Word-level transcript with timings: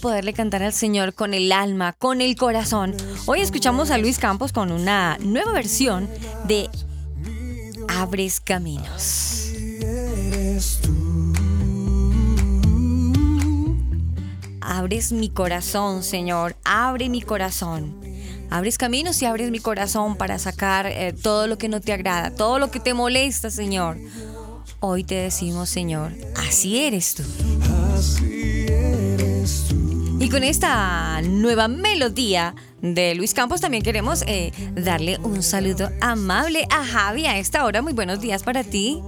Poderle 0.00 0.32
cantar 0.32 0.62
al 0.62 0.72
Señor 0.72 1.14
con 1.14 1.34
el 1.34 1.52
alma, 1.52 1.92
con 1.92 2.20
el 2.20 2.34
corazón. 2.34 2.94
Hoy 3.26 3.40
escuchamos 3.40 3.90
a 3.90 3.98
Luis 3.98 4.18
Campos 4.18 4.52
con 4.52 4.72
una 4.72 5.18
nueva 5.20 5.52
versión 5.52 6.08
de 6.48 6.68
Abres 7.88 8.40
Caminos. 8.40 9.52
Abres 14.60 15.12
mi 15.12 15.28
corazón, 15.28 16.02
Señor, 16.02 16.56
abre 16.64 17.08
mi 17.08 17.22
corazón. 17.22 18.00
Abres 18.50 18.78
caminos 18.78 19.22
y 19.22 19.26
abres 19.26 19.50
mi 19.50 19.60
corazón 19.60 20.16
para 20.16 20.38
sacar 20.38 20.86
eh, 20.86 21.12
todo 21.12 21.46
lo 21.46 21.56
que 21.56 21.68
no 21.68 21.80
te 21.80 21.92
agrada, 21.92 22.30
todo 22.34 22.58
lo 22.58 22.70
que 22.70 22.80
te 22.80 22.94
molesta, 22.94 23.48
Señor. 23.50 23.96
Hoy 24.80 25.04
te 25.04 25.14
decimos, 25.14 25.68
Señor, 25.68 26.12
así 26.36 26.80
eres 26.80 27.14
tú. 27.14 27.22
Y 30.20 30.28
con 30.28 30.44
esta 30.44 31.22
nueva 31.22 31.66
melodía 31.66 32.54
de 32.82 33.14
Luis 33.14 33.32
Campos 33.32 33.62
también 33.62 33.82
queremos 33.82 34.22
eh, 34.26 34.52
darle 34.74 35.16
un 35.22 35.42
saludo 35.42 35.88
amable 36.02 36.66
a 36.68 36.84
Javi 36.84 37.24
a 37.24 37.38
esta 37.38 37.64
hora. 37.64 37.80
Muy 37.80 37.94
buenos 37.94 38.20
días 38.20 38.42
para 38.42 38.62
ti. 38.62 39.00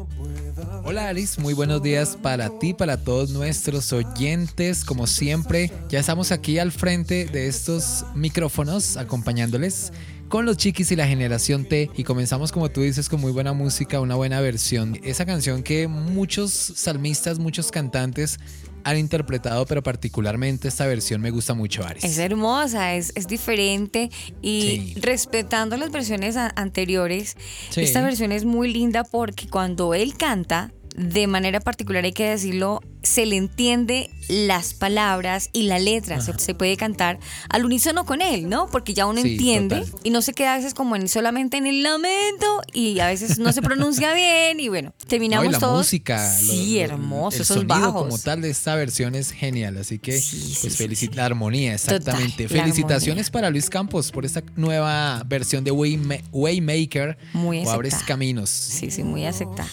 Hola 0.84 1.08
Alice, 1.08 1.38
muy 1.38 1.52
buenos 1.52 1.82
días 1.82 2.16
para 2.20 2.58
ti, 2.58 2.72
para 2.72 2.96
todos 2.96 3.28
nuestros 3.28 3.92
oyentes. 3.92 4.86
Como 4.86 5.06
siempre, 5.06 5.70
ya 5.90 6.00
estamos 6.00 6.32
aquí 6.32 6.58
al 6.58 6.72
frente 6.72 7.26
de 7.26 7.46
estos 7.46 8.06
micrófonos 8.14 8.96
acompañándoles 8.96 9.92
con 10.30 10.46
los 10.46 10.56
chiquis 10.56 10.90
y 10.92 10.96
la 10.96 11.06
generación 11.06 11.66
T 11.66 11.90
y 11.94 12.04
comenzamos 12.04 12.52
como 12.52 12.70
tú 12.70 12.80
dices 12.80 13.10
con 13.10 13.20
muy 13.20 13.32
buena 13.32 13.52
música, 13.52 14.00
una 14.00 14.14
buena 14.14 14.40
versión. 14.40 14.98
Esa 15.04 15.26
canción 15.26 15.62
que 15.62 15.88
muchos 15.88 16.52
salmistas, 16.52 17.38
muchos 17.38 17.70
cantantes 17.70 18.40
han 18.84 18.98
interpretado, 18.98 19.66
pero 19.66 19.82
particularmente 19.82 20.69
esta 20.69 20.87
versión 20.87 21.20
me 21.20 21.31
gusta 21.31 21.54
mucho, 21.54 21.84
Aris. 21.84 22.04
Es 22.04 22.19
hermosa, 22.19 22.94
es, 22.94 23.12
es 23.15 23.26
diferente 23.26 24.10
y 24.41 24.94
respetando 25.00 25.76
las 25.76 25.91
versiones 25.91 26.37
anteriores, 26.37 27.37
esta 27.76 28.03
versión 28.03 28.32
es 28.32 28.44
muy 28.44 28.72
linda 28.72 29.04
porque 29.04 29.48
cuando 29.48 29.94
él 29.94 30.16
canta, 30.16 30.72
de 30.97 31.26
manera 31.26 31.60
particular 31.60 32.04
hay 32.04 32.12
que 32.12 32.28
decirlo, 32.28 32.81
se 33.02 33.26
le 33.26 33.36
entiende 33.36 34.10
las 34.28 34.74
palabras 34.74 35.50
y 35.52 35.64
la 35.64 35.78
letra, 35.78 36.20
se, 36.20 36.54
puede 36.54 36.76
cantar 36.76 37.18
al 37.48 37.64
unísono 37.64 38.06
con 38.06 38.22
él, 38.22 38.48
¿no? 38.48 38.68
Porque 38.68 38.94
ya 38.94 39.06
uno 39.06 39.20
entiende 39.20 39.84
y 40.04 40.10
no 40.10 40.22
se 40.22 40.32
queda 40.32 40.54
a 40.54 40.56
veces 40.56 40.74
como 40.74 40.96
en, 40.96 41.08
solamente 41.08 41.56
en 41.56 41.66
el 41.66 41.82
lamento 41.82 42.62
y 42.72 43.00
a 43.00 43.08
veces 43.08 43.38
no 43.38 43.52
se 43.52 43.62
pronuncia 43.62 44.14
bien 44.14 44.60
y 44.60 44.68
bueno, 44.68 44.94
terminamos 45.06 45.46
no, 45.46 45.52
la 45.52 45.58
todos. 45.58 45.78
música, 45.78 46.30
sí, 46.30 46.78
hermoso, 46.78 47.38
el 47.38 47.44
sonido 47.44 47.92
como 47.92 48.18
tal 48.18 48.42
de 48.42 48.50
esta 48.50 48.74
versión 48.74 49.14
es 49.14 49.32
genial, 49.32 49.76
así 49.76 49.98
que 49.98 50.12
pues 50.12 50.76
felicita 50.76 51.16
la 51.16 51.26
armonía, 51.26 51.74
exactamente. 51.74 52.48
Felicitaciones 52.48 53.30
para 53.30 53.50
Luis 53.50 53.69
Campos 53.69 54.12
por 54.12 54.24
esta 54.24 54.42
nueva 54.56 55.22
versión 55.26 55.64
de 55.64 55.72
Waymaker 55.72 57.19
muy 57.32 57.64
o 57.66 57.70
Abres 57.70 57.96
Caminos. 58.06 58.50
Sí, 58.50 58.90
sí, 58.90 59.02
muy 59.02 59.26
aceptada. 59.26 59.69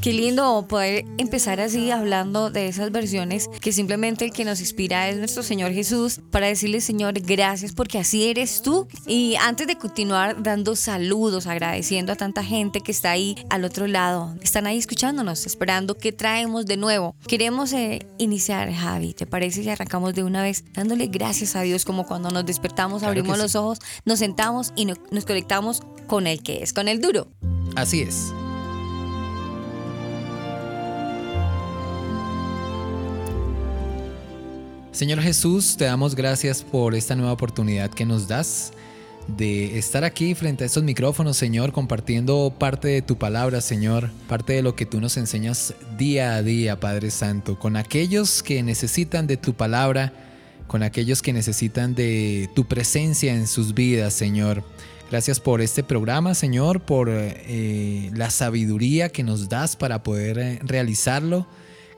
Qué 0.00 0.12
lindo 0.12 0.66
poder 0.68 1.04
empezar 1.18 1.60
así 1.60 1.87
hablando 1.90 2.50
de 2.50 2.68
esas 2.68 2.90
versiones 2.90 3.48
que 3.60 3.72
simplemente 3.72 4.24
el 4.24 4.32
que 4.32 4.44
nos 4.44 4.60
inspira 4.60 5.08
es 5.08 5.18
nuestro 5.18 5.42
Señor 5.42 5.72
Jesús 5.72 6.20
para 6.30 6.46
decirle 6.46 6.80
Señor 6.80 7.14
gracias 7.20 7.72
porque 7.72 7.98
así 7.98 8.28
eres 8.28 8.62
tú 8.62 8.88
y 9.06 9.36
antes 9.36 9.66
de 9.66 9.76
continuar 9.76 10.42
dando 10.42 10.76
saludos 10.76 11.46
agradeciendo 11.46 12.12
a 12.12 12.16
tanta 12.16 12.44
gente 12.44 12.80
que 12.80 12.92
está 12.92 13.10
ahí 13.10 13.36
al 13.50 13.64
otro 13.64 13.86
lado 13.86 14.34
están 14.40 14.66
ahí 14.66 14.78
escuchándonos 14.78 15.46
esperando 15.46 15.96
que 15.96 16.12
traemos 16.12 16.66
de 16.66 16.76
nuevo. 16.76 17.14
Queremos 17.26 17.72
eh, 17.72 18.06
iniciar 18.18 18.72
Javi 18.72 19.14
¿te 19.14 19.26
parece 19.26 19.62
si 19.62 19.70
arrancamos 19.70 20.14
de 20.14 20.24
una 20.24 20.42
vez 20.42 20.64
dándole 20.72 21.06
gracias 21.06 21.56
a 21.56 21.62
Dios 21.62 21.84
como 21.84 22.06
cuando 22.06 22.30
nos 22.30 22.46
despertamos 22.46 23.02
abrimos 23.02 23.38
los 23.38 23.54
ojos 23.54 23.78
nos 24.04 24.18
sentamos 24.18 24.72
y 24.76 24.86
nos 24.86 25.24
conectamos 25.26 25.82
con 26.06 26.26
el 26.26 26.42
que 26.42 26.62
es 26.62 26.72
con 26.72 26.88
el 26.88 27.00
duro 27.00 27.28
así 27.76 28.02
es 28.02 28.32
Señor 34.98 35.20
Jesús, 35.20 35.76
te 35.76 35.84
damos 35.84 36.16
gracias 36.16 36.64
por 36.64 36.96
esta 36.96 37.14
nueva 37.14 37.30
oportunidad 37.30 37.88
que 37.88 38.04
nos 38.04 38.26
das 38.26 38.72
de 39.28 39.78
estar 39.78 40.02
aquí 40.02 40.34
frente 40.34 40.64
a 40.64 40.66
estos 40.66 40.82
micrófonos, 40.82 41.36
Señor, 41.36 41.70
compartiendo 41.70 42.52
parte 42.58 42.88
de 42.88 43.00
tu 43.00 43.16
palabra, 43.16 43.60
Señor, 43.60 44.10
parte 44.26 44.54
de 44.54 44.62
lo 44.62 44.74
que 44.74 44.86
tú 44.86 45.00
nos 45.00 45.16
enseñas 45.16 45.72
día 45.96 46.34
a 46.34 46.42
día, 46.42 46.80
Padre 46.80 47.12
Santo, 47.12 47.60
con 47.60 47.76
aquellos 47.76 48.42
que 48.42 48.60
necesitan 48.64 49.28
de 49.28 49.36
tu 49.36 49.54
palabra, 49.54 50.12
con 50.66 50.82
aquellos 50.82 51.22
que 51.22 51.32
necesitan 51.32 51.94
de 51.94 52.50
tu 52.56 52.64
presencia 52.66 53.32
en 53.32 53.46
sus 53.46 53.74
vidas, 53.74 54.14
Señor. 54.14 54.64
Gracias 55.12 55.38
por 55.38 55.60
este 55.60 55.84
programa, 55.84 56.34
Señor, 56.34 56.80
por 56.80 57.08
eh, 57.08 58.10
la 58.16 58.30
sabiduría 58.30 59.10
que 59.10 59.22
nos 59.22 59.48
das 59.48 59.76
para 59.76 60.02
poder 60.02 60.40
eh, 60.40 60.58
realizarlo. 60.64 61.46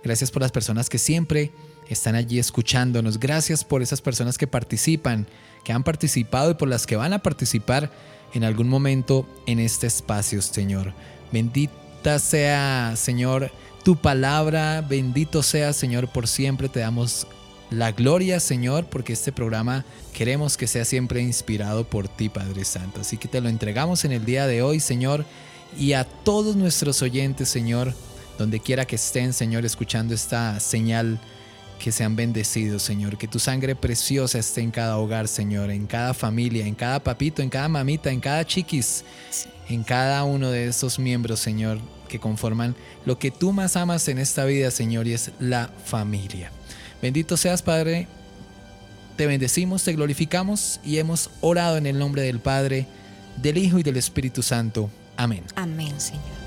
Gracias 0.04 0.30
por 0.30 0.42
las 0.42 0.52
personas 0.52 0.90
que 0.90 0.98
siempre 0.98 1.50
están 1.94 2.14
allí 2.14 2.38
escuchándonos. 2.38 3.18
Gracias 3.18 3.64
por 3.64 3.82
esas 3.82 4.00
personas 4.00 4.38
que 4.38 4.46
participan, 4.46 5.26
que 5.64 5.72
han 5.72 5.82
participado 5.82 6.52
y 6.52 6.54
por 6.54 6.68
las 6.68 6.86
que 6.86 6.96
van 6.96 7.12
a 7.12 7.18
participar 7.20 7.90
en 8.34 8.44
algún 8.44 8.68
momento 8.68 9.26
en 9.46 9.58
este 9.58 9.86
espacio, 9.86 10.40
Señor. 10.42 10.92
Bendita 11.32 12.18
sea, 12.18 12.94
Señor, 12.96 13.50
tu 13.84 13.96
palabra. 13.96 14.84
Bendito 14.88 15.42
sea, 15.42 15.72
Señor, 15.72 16.08
por 16.08 16.28
siempre. 16.28 16.68
Te 16.68 16.80
damos 16.80 17.26
la 17.70 17.92
gloria, 17.92 18.40
Señor, 18.40 18.86
porque 18.86 19.12
este 19.12 19.32
programa 19.32 19.84
queremos 20.12 20.56
que 20.56 20.66
sea 20.66 20.84
siempre 20.84 21.22
inspirado 21.22 21.84
por 21.84 22.08
ti, 22.08 22.28
Padre 22.28 22.64
Santo. 22.64 23.00
Así 23.00 23.16
que 23.16 23.28
te 23.28 23.40
lo 23.40 23.48
entregamos 23.48 24.04
en 24.04 24.12
el 24.12 24.24
día 24.24 24.46
de 24.46 24.62
hoy, 24.62 24.80
Señor, 24.80 25.24
y 25.78 25.92
a 25.92 26.04
todos 26.04 26.56
nuestros 26.56 27.00
oyentes, 27.02 27.48
Señor, 27.48 27.94
donde 28.38 28.60
quiera 28.60 28.86
que 28.86 28.96
estén, 28.96 29.32
Señor, 29.32 29.64
escuchando 29.64 30.14
esta 30.14 30.58
señal, 30.58 31.20
que 31.80 31.90
sean 31.90 32.14
bendecidos, 32.14 32.82
Señor, 32.82 33.16
que 33.16 33.26
tu 33.26 33.38
sangre 33.38 33.74
preciosa 33.74 34.38
esté 34.38 34.60
en 34.60 34.70
cada 34.70 34.98
hogar, 34.98 35.26
Señor, 35.26 35.70
en 35.70 35.86
cada 35.86 36.14
familia, 36.14 36.66
en 36.66 36.74
cada 36.74 37.00
papito, 37.02 37.42
en 37.42 37.48
cada 37.48 37.68
mamita, 37.68 38.10
en 38.10 38.20
cada 38.20 38.46
chiquis, 38.46 39.02
en 39.68 39.82
cada 39.82 40.22
uno 40.24 40.50
de 40.50 40.68
esos 40.68 40.98
miembros, 40.98 41.40
Señor, 41.40 41.80
que 42.08 42.20
conforman 42.20 42.76
lo 43.06 43.18
que 43.18 43.30
tú 43.30 43.52
más 43.52 43.76
amas 43.76 44.06
en 44.08 44.18
esta 44.18 44.44
vida, 44.44 44.70
Señor, 44.70 45.08
y 45.08 45.14
es 45.14 45.32
la 45.40 45.70
familia. 45.84 46.52
Bendito 47.00 47.36
seas, 47.36 47.62
Padre. 47.62 48.06
Te 49.16 49.26
bendecimos, 49.26 49.82
te 49.82 49.92
glorificamos 49.92 50.80
y 50.84 50.98
hemos 50.98 51.30
orado 51.40 51.76
en 51.78 51.86
el 51.86 51.98
nombre 51.98 52.22
del 52.22 52.40
Padre, 52.40 52.86
del 53.36 53.58
Hijo 53.58 53.78
y 53.78 53.82
del 53.82 53.96
Espíritu 53.96 54.42
Santo. 54.42 54.90
Amén. 55.16 55.44
Amén, 55.56 55.98
Señor. 55.98 56.39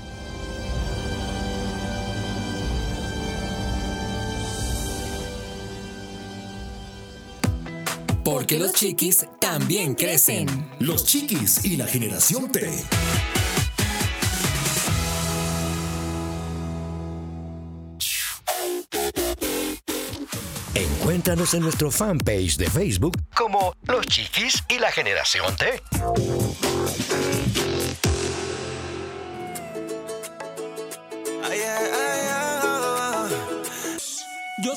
Porque 8.24 8.58
los 8.58 8.72
chiquis 8.72 9.26
también 9.38 9.94
crecen. 9.94 10.46
Los 10.78 11.04
chiquis 11.04 11.64
y 11.64 11.76
la 11.76 11.86
generación 11.86 12.50
T. 12.50 12.70
Encuéntranos 20.74 21.52
en 21.52 21.60
nuestro 21.60 21.90
fanpage 21.90 22.56
de 22.56 22.70
Facebook 22.70 23.22
como 23.34 23.74
Los 23.82 24.06
Chiquis 24.06 24.64
y 24.68 24.78
la 24.78 24.90
Generación 24.90 25.54
T. 25.56 25.82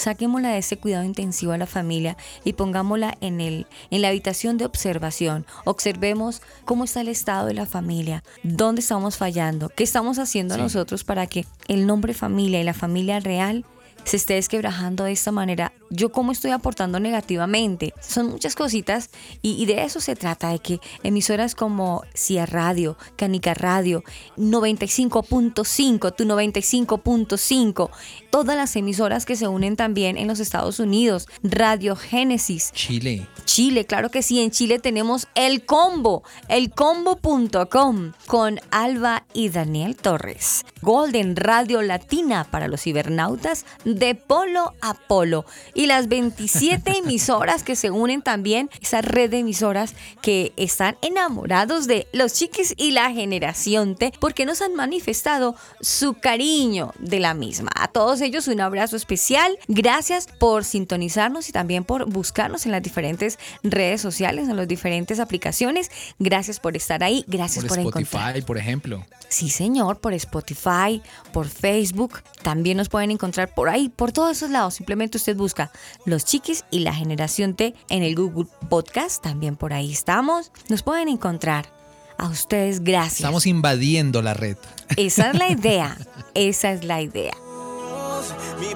Saquémosla 0.00 0.48
de 0.52 0.58
ese 0.58 0.78
cuidado 0.78 1.04
intensivo 1.04 1.52
a 1.52 1.58
la 1.58 1.66
familia 1.66 2.16
y 2.42 2.54
pongámosla 2.54 3.18
en, 3.20 3.42
el, 3.42 3.66
en 3.90 4.00
la 4.00 4.08
habitación 4.08 4.56
de 4.56 4.64
observación. 4.64 5.44
Observemos 5.66 6.40
cómo 6.64 6.84
está 6.84 7.02
el 7.02 7.08
estado 7.08 7.46
de 7.46 7.54
la 7.54 7.66
familia, 7.66 8.24
dónde 8.42 8.80
estamos 8.80 9.18
fallando, 9.18 9.68
qué 9.68 9.84
estamos 9.84 10.18
haciendo 10.18 10.54
Sí. 10.54 10.60
nosotros 10.62 11.04
para 11.04 11.26
que 11.26 11.44
el 11.68 11.86
nombre 11.86 12.14
familia 12.14 12.60
y 12.60 12.64
la 12.64 12.72
familia 12.74 13.20
real 13.20 13.66
se 14.04 14.16
esté 14.16 14.34
desquebrajando 14.34 15.04
de 15.04 15.12
esta 15.12 15.32
manera. 15.32 15.72
Yo 15.90 16.12
cómo 16.12 16.32
estoy 16.32 16.52
aportando 16.52 17.00
negativamente. 17.00 17.94
Son 18.00 18.28
muchas 18.28 18.54
cositas 18.54 19.10
y, 19.42 19.60
y 19.60 19.66
de 19.66 19.84
eso 19.84 20.00
se 20.00 20.16
trata, 20.16 20.50
de 20.50 20.58
que 20.58 20.80
emisoras 21.02 21.54
como 21.54 22.02
CIA 22.14 22.46
Radio, 22.46 22.96
Canica 23.16 23.54
Radio, 23.54 24.04
95.5, 24.36 26.14
tu 26.14 26.24
95.5, 26.24 27.90
todas 28.30 28.56
las 28.56 28.76
emisoras 28.76 29.26
que 29.26 29.36
se 29.36 29.48
unen 29.48 29.76
también 29.76 30.16
en 30.16 30.28
los 30.28 30.40
Estados 30.40 30.78
Unidos, 30.80 31.28
Radio 31.42 31.96
Génesis, 31.96 32.72
Chile. 32.72 33.26
Chile, 33.44 33.84
claro 33.84 34.10
que 34.10 34.22
sí, 34.22 34.40
en 34.40 34.50
Chile 34.50 34.78
tenemos 34.78 35.26
el 35.34 35.64
combo, 35.64 36.22
elcombo.com 36.48 38.12
con 38.26 38.60
Alba 38.70 39.24
y 39.32 39.48
Daniel 39.48 39.96
Torres. 39.96 40.64
Golden 40.82 41.36
Radio 41.36 41.82
Latina 41.82 42.46
para 42.50 42.68
los 42.68 42.82
cibernautas 42.82 43.66
de 43.96 44.14
polo 44.14 44.74
a 44.80 44.94
polo. 44.94 45.44
Y 45.74 45.86
las 45.86 46.08
27 46.08 46.98
emisoras 46.98 47.62
que 47.62 47.76
se 47.76 47.90
unen 47.90 48.22
también, 48.22 48.70
esa 48.80 49.02
red 49.02 49.30
de 49.30 49.38
emisoras 49.38 49.94
que 50.22 50.52
están 50.56 50.96
enamorados 51.02 51.86
de 51.86 52.06
los 52.12 52.34
chiquis 52.34 52.74
y 52.76 52.92
la 52.92 53.10
generación 53.12 53.96
T, 53.96 54.12
porque 54.20 54.44
nos 54.46 54.62
han 54.62 54.74
manifestado 54.74 55.56
su 55.80 56.14
cariño 56.14 56.92
de 56.98 57.20
la 57.20 57.34
misma. 57.34 57.70
A 57.74 57.88
todos 57.88 58.20
ellos 58.20 58.48
un 58.48 58.60
abrazo 58.60 58.96
especial. 58.96 59.58
Gracias 59.68 60.26
por 60.38 60.64
sintonizarnos 60.64 61.48
y 61.48 61.52
también 61.52 61.84
por 61.84 62.06
buscarnos 62.10 62.66
en 62.66 62.72
las 62.72 62.82
diferentes 62.82 63.38
redes 63.62 64.00
sociales, 64.00 64.48
en 64.48 64.56
las 64.56 64.68
diferentes 64.68 65.20
aplicaciones. 65.20 65.90
Gracias 66.18 66.60
por 66.60 66.76
estar 66.76 67.02
ahí. 67.02 67.24
Gracias 67.26 67.64
Por 67.64 67.76
por, 67.76 67.78
Spotify, 67.78 68.16
encontrar. 68.16 68.44
por 68.44 68.58
ejemplo. 68.58 69.04
Sí, 69.28 69.48
señor, 69.48 69.98
por 70.00 70.12
Spotify, 70.14 71.02
por 71.32 71.46
Facebook. 71.48 72.20
También 72.42 72.76
nos 72.76 72.88
pueden 72.88 73.10
encontrar 73.10 73.54
por 73.54 73.68
ahí, 73.68 73.79
por 73.88 74.12
todos 74.12 74.36
esos 74.36 74.50
lados. 74.50 74.74
Simplemente 74.74 75.16
usted 75.18 75.36
busca 75.36 75.70
Los 76.04 76.24
Chiquis 76.24 76.64
y 76.70 76.80
la 76.80 76.94
Generación 76.94 77.54
T 77.54 77.74
en 77.88 78.02
el 78.02 78.14
Google 78.14 78.48
Podcast. 78.68 79.22
También 79.22 79.56
por 79.56 79.72
ahí 79.72 79.92
estamos. 79.92 80.52
Nos 80.68 80.82
pueden 80.82 81.08
encontrar. 81.08 81.72
A 82.18 82.28
ustedes, 82.28 82.84
gracias. 82.84 83.20
Estamos 83.20 83.46
invadiendo 83.46 84.20
la 84.20 84.34
red. 84.34 84.58
Esa 84.96 85.30
es 85.30 85.38
la 85.38 85.48
idea. 85.50 85.96
Esa 86.34 86.72
es 86.72 86.84
la 86.84 87.00
idea. 87.00 87.32
Mi. 88.60 88.74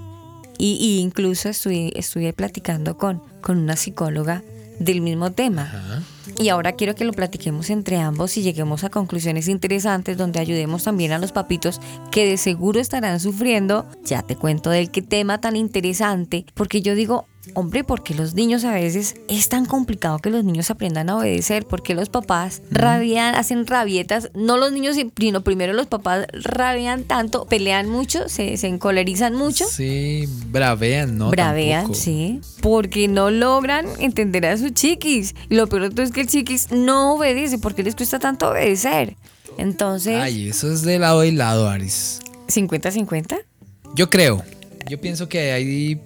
y, 0.58 0.98
incluso 0.98 1.48
estuve, 1.48 1.96
estuve 1.96 2.32
platicando 2.32 2.98
con, 2.98 3.22
con 3.40 3.56
una 3.58 3.76
psicóloga 3.76 4.42
del 4.80 5.00
mismo 5.00 5.30
tema. 5.30 6.02
Y 6.40 6.48
ahora 6.48 6.72
quiero 6.72 6.94
que 6.94 7.04
lo 7.04 7.12
platiquemos 7.12 7.68
entre 7.68 7.98
ambos 7.98 8.38
y 8.38 8.42
lleguemos 8.42 8.82
a 8.82 8.88
conclusiones 8.88 9.46
interesantes 9.46 10.16
donde 10.16 10.40
ayudemos 10.40 10.84
también 10.84 11.12
a 11.12 11.18
los 11.18 11.32
papitos 11.32 11.82
que 12.10 12.24
de 12.24 12.38
seguro 12.38 12.80
estarán 12.80 13.20
sufriendo. 13.20 13.84
Ya 14.06 14.22
te 14.22 14.36
cuento 14.36 14.70
del 14.70 14.90
qué 14.90 15.02
tema 15.02 15.42
tan 15.42 15.54
interesante, 15.54 16.46
porque 16.54 16.80
yo 16.80 16.94
digo, 16.94 17.26
Hombre, 17.54 17.84
porque 17.84 18.14
los 18.14 18.34
niños 18.34 18.64
a 18.64 18.72
veces 18.72 19.14
es 19.28 19.48
tan 19.48 19.64
complicado 19.64 20.18
que 20.18 20.30
los 20.30 20.44
niños 20.44 20.70
aprendan 20.70 21.08
a 21.08 21.16
obedecer, 21.16 21.66
porque 21.66 21.94
los 21.94 22.10
papás 22.10 22.60
rabian, 22.70 23.34
hacen 23.34 23.66
rabietas, 23.66 24.30
no 24.34 24.58
los 24.58 24.72
niños, 24.72 24.96
sino 25.18 25.40
primero 25.42 25.72
los 25.72 25.86
papás 25.86 26.26
rabian 26.32 27.04
tanto, 27.04 27.46
pelean 27.46 27.88
mucho, 27.88 28.28
se, 28.28 28.56
se 28.56 28.68
encolerizan 28.68 29.34
mucho. 29.34 29.64
Sí, 29.66 30.28
bravean, 30.50 31.16
¿no? 31.16 31.30
Bravean, 31.30 31.94
sí, 31.94 32.40
porque 32.60 33.08
no 33.08 33.30
logran 33.30 33.86
entender 33.98 34.44
a 34.44 34.58
sus 34.58 34.72
chiquis. 34.74 35.34
Y 35.48 35.54
lo 35.54 35.66
peor 35.66 35.90
es 35.98 36.12
que 36.12 36.20
el 36.20 36.26
chiquis 36.28 36.70
no 36.70 37.14
obedece, 37.14 37.58
porque 37.58 37.82
les 37.82 37.96
cuesta 37.96 38.18
tanto 38.18 38.50
obedecer. 38.50 39.16
Entonces... 39.56 40.16
Ay, 40.16 40.48
eso 40.48 40.70
es 40.70 40.82
de 40.82 40.98
lado 40.98 41.24
y 41.24 41.30
lado, 41.32 41.68
Aris. 41.68 42.20
¿50-50? 42.48 43.40
Yo 43.94 44.10
creo. 44.10 44.42
Yo 44.88 45.00
pienso 45.00 45.28
que 45.28 45.52
hay 45.52 46.00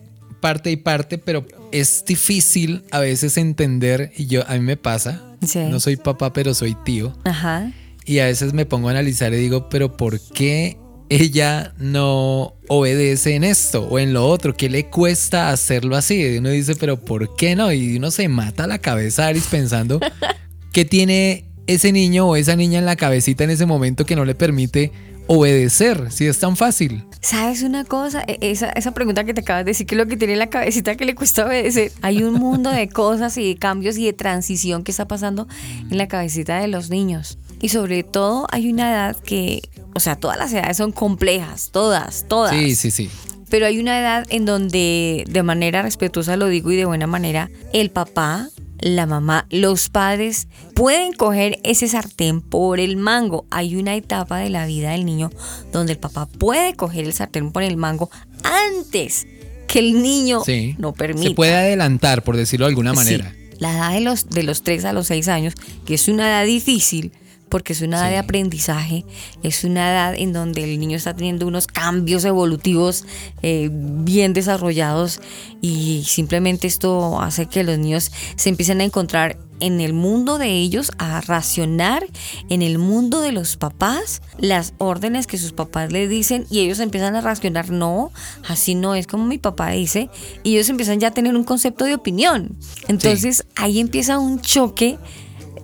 parte 0.44 0.70
y 0.70 0.76
parte, 0.76 1.16
pero 1.16 1.46
es 1.72 2.04
difícil 2.04 2.84
a 2.90 2.98
veces 2.98 3.38
entender, 3.38 4.12
y 4.14 4.26
yo 4.26 4.46
a 4.46 4.52
mí 4.52 4.60
me 4.60 4.76
pasa, 4.76 5.22
no 5.54 5.80
soy 5.80 5.96
papá, 5.96 6.34
pero 6.34 6.52
soy 6.52 6.76
tío. 6.84 7.16
Ajá. 7.24 7.72
Y 8.04 8.18
a 8.18 8.26
veces 8.26 8.52
me 8.52 8.66
pongo 8.66 8.88
a 8.88 8.90
analizar 8.90 9.32
y 9.32 9.38
digo, 9.38 9.70
pero 9.70 9.96
¿por 9.96 10.20
qué 10.20 10.76
ella 11.08 11.72
no 11.78 12.56
obedece 12.68 13.36
en 13.36 13.44
esto 13.44 13.88
o 13.88 13.98
en 13.98 14.12
lo 14.12 14.28
otro? 14.28 14.54
¿Qué 14.54 14.68
le 14.68 14.90
cuesta 14.90 15.48
hacerlo 15.48 15.96
así? 15.96 16.20
Y 16.20 16.36
uno 16.36 16.50
dice, 16.50 16.74
pero 16.76 17.00
¿por 17.00 17.36
qué 17.36 17.56
no? 17.56 17.72
Y 17.72 17.96
uno 17.96 18.10
se 18.10 18.28
mata 18.28 18.66
la 18.66 18.80
cabeza, 18.80 19.26
Aris, 19.26 19.46
pensando 19.46 19.98
qué 20.72 20.84
tiene 20.84 21.46
ese 21.66 21.90
niño 21.90 22.28
o 22.28 22.36
esa 22.36 22.54
niña 22.54 22.80
en 22.80 22.84
la 22.84 22.96
cabecita 22.96 23.44
en 23.44 23.50
ese 23.50 23.64
momento 23.64 24.04
que 24.04 24.14
no 24.14 24.26
le 24.26 24.34
permite 24.34 24.92
obedecer, 25.26 26.10
si 26.10 26.26
es 26.26 26.38
tan 26.38 26.56
fácil? 26.56 27.04
¿Sabes 27.20 27.62
una 27.62 27.84
cosa? 27.84 28.22
E, 28.26 28.38
esa, 28.40 28.68
esa 28.70 28.92
pregunta 28.92 29.24
que 29.24 29.34
te 29.34 29.40
acabas 29.40 29.64
de 29.64 29.70
decir, 29.70 29.86
que 29.86 29.94
es 29.94 29.98
lo 29.98 30.06
que 30.06 30.16
tiene 30.16 30.34
en 30.34 30.38
la 30.38 30.48
cabecita 30.48 30.96
que 30.96 31.04
le 31.04 31.14
cuesta 31.14 31.46
obedecer. 31.46 31.92
Hay 32.02 32.22
un 32.22 32.34
mundo 32.34 32.70
de 32.70 32.88
cosas 32.88 33.36
y 33.38 33.48
de 33.48 33.56
cambios 33.56 33.96
y 33.96 34.04
de 34.04 34.12
transición 34.12 34.84
que 34.84 34.90
está 34.90 35.06
pasando 35.06 35.48
en 35.90 35.96
la 35.96 36.08
cabecita 36.08 36.58
de 36.58 36.68
los 36.68 36.90
niños. 36.90 37.38
Y 37.60 37.70
sobre 37.70 38.02
todo 38.02 38.46
hay 38.50 38.70
una 38.70 38.90
edad 38.90 39.16
que, 39.16 39.62
o 39.94 40.00
sea, 40.00 40.16
todas 40.16 40.36
las 40.36 40.52
edades 40.52 40.76
son 40.76 40.92
complejas, 40.92 41.70
todas, 41.72 42.26
todas. 42.28 42.54
Sí, 42.54 42.74
sí, 42.74 42.90
sí. 42.90 43.10
Pero 43.48 43.66
hay 43.66 43.78
una 43.78 43.98
edad 43.98 44.26
en 44.30 44.44
donde 44.44 45.24
de 45.28 45.42
manera 45.42 45.82
respetuosa 45.82 46.36
lo 46.36 46.48
digo 46.48 46.72
y 46.72 46.76
de 46.76 46.84
buena 46.84 47.06
manera, 47.06 47.50
el 47.72 47.90
papá 47.90 48.48
la 48.80 49.06
mamá, 49.06 49.46
los 49.50 49.88
padres 49.88 50.48
pueden 50.74 51.12
coger 51.12 51.58
ese 51.64 51.88
sartén 51.88 52.40
por 52.40 52.80
el 52.80 52.96
mango. 52.96 53.46
Hay 53.50 53.76
una 53.76 53.94
etapa 53.94 54.38
de 54.38 54.50
la 54.50 54.66
vida 54.66 54.90
del 54.90 55.04
niño 55.04 55.30
donde 55.72 55.92
el 55.92 55.98
papá 55.98 56.26
puede 56.26 56.74
coger 56.74 57.04
el 57.04 57.12
sartén 57.12 57.52
por 57.52 57.62
el 57.62 57.76
mango 57.76 58.10
antes 58.42 59.26
que 59.66 59.78
el 59.78 60.02
niño 60.02 60.42
no 60.78 60.92
permita. 60.92 61.28
Se 61.28 61.34
puede 61.34 61.54
adelantar, 61.54 62.22
por 62.22 62.36
decirlo 62.36 62.66
de 62.66 62.70
alguna 62.70 62.92
manera. 62.92 63.34
La 63.58 63.72
edad 63.72 63.92
de 63.92 64.00
los, 64.00 64.28
de 64.28 64.42
los 64.42 64.62
3 64.62 64.84
a 64.84 64.92
los 64.92 65.06
6 65.06 65.28
años, 65.28 65.54
que 65.86 65.94
es 65.94 66.08
una 66.08 66.28
edad 66.28 66.44
difícil, 66.44 67.12
porque 67.54 67.72
es 67.72 67.82
una 67.82 67.98
edad 67.98 68.10
de 68.10 68.18
aprendizaje, 68.18 69.04
es 69.44 69.62
una 69.62 69.88
edad 69.92 70.14
en 70.16 70.32
donde 70.32 70.64
el 70.64 70.80
niño 70.80 70.96
está 70.96 71.14
teniendo 71.14 71.46
unos 71.46 71.68
cambios 71.68 72.24
evolutivos 72.24 73.06
eh, 73.42 73.70
bien 73.72 74.32
desarrollados 74.32 75.20
y 75.60 76.02
simplemente 76.04 76.66
esto 76.66 77.20
hace 77.20 77.46
que 77.46 77.62
los 77.62 77.78
niños 77.78 78.10
se 78.34 78.48
empiecen 78.48 78.80
a 78.80 78.84
encontrar 78.84 79.38
en 79.60 79.80
el 79.80 79.92
mundo 79.92 80.38
de 80.38 80.48
ellos, 80.48 80.90
a 80.98 81.20
racionar 81.20 82.04
en 82.48 82.60
el 82.62 82.78
mundo 82.78 83.20
de 83.20 83.30
los 83.30 83.56
papás 83.56 84.20
las 84.36 84.74
órdenes 84.78 85.28
que 85.28 85.38
sus 85.38 85.52
papás 85.52 85.92
les 85.92 86.10
dicen 86.10 86.46
y 86.50 86.58
ellos 86.58 86.80
empiezan 86.80 87.14
a 87.14 87.20
racionar, 87.20 87.70
no, 87.70 88.10
así 88.48 88.74
no 88.74 88.96
es 88.96 89.06
como 89.06 89.26
mi 89.26 89.38
papá 89.38 89.70
dice, 89.70 90.10
y 90.42 90.54
ellos 90.54 90.70
empiezan 90.70 90.98
ya 90.98 91.08
a 91.08 91.14
tener 91.14 91.36
un 91.36 91.44
concepto 91.44 91.84
de 91.84 91.94
opinión. 91.94 92.56
Entonces 92.88 93.46
ahí 93.54 93.78
empieza 93.78 94.18
un 94.18 94.40
choque 94.40 94.98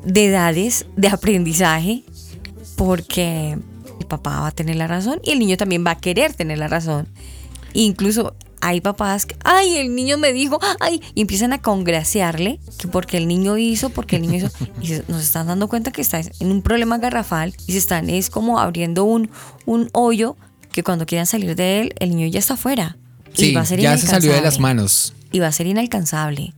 de 0.04 0.26
edades 0.26 0.86
de 0.96 1.08
aprendizaje 1.08 2.04
porque 2.76 3.58
el 3.98 4.06
papá 4.06 4.40
va 4.40 4.46
a 4.48 4.52
tener 4.52 4.76
la 4.76 4.86
razón 4.86 5.20
y 5.22 5.32
el 5.32 5.38
niño 5.38 5.56
también 5.56 5.84
va 5.86 5.92
a 5.92 5.98
querer 5.98 6.34
tener 6.34 6.58
la 6.58 6.68
razón. 6.68 7.08
Incluso 7.72 8.34
hay 8.60 8.80
papás 8.80 9.26
que, 9.26 9.36
ay, 9.44 9.76
el 9.76 9.94
niño 9.94 10.18
me 10.18 10.32
dijo, 10.32 10.58
ay, 10.80 11.02
y 11.14 11.22
empiezan 11.22 11.52
a 11.52 11.62
congraciarle 11.62 12.60
que 12.78 12.88
porque 12.88 13.16
el 13.16 13.26
niño 13.26 13.56
hizo, 13.58 13.90
porque 13.90 14.16
el 14.16 14.22
niño 14.22 14.46
hizo, 14.46 14.50
y 14.82 15.10
nos 15.10 15.22
están 15.22 15.46
dando 15.46 15.68
cuenta 15.68 15.90
que 15.92 16.02
está 16.02 16.20
en 16.20 16.50
un 16.50 16.62
problema 16.62 16.98
garrafal 16.98 17.54
y 17.66 17.72
se 17.72 17.78
están, 17.78 18.10
es 18.10 18.30
como 18.30 18.58
abriendo 18.58 19.04
un, 19.04 19.30
un 19.66 19.88
hoyo 19.92 20.36
que 20.72 20.82
cuando 20.82 21.06
quieran 21.06 21.26
salir 21.26 21.56
de 21.56 21.80
él, 21.80 21.94
el 21.98 22.10
niño 22.10 22.26
ya 22.28 22.38
está 22.38 22.54
afuera. 22.54 22.96
Sí, 23.32 23.54
va 23.54 23.62
a 23.62 23.66
ser 23.66 23.80
ya 23.80 23.96
se 23.96 24.06
salió 24.06 24.32
de 24.32 24.40
las 24.40 24.58
manos. 24.58 25.14
Y 25.32 25.38
va 25.38 25.46
a 25.46 25.52
ser 25.52 25.66
inalcanzable. 25.66 26.54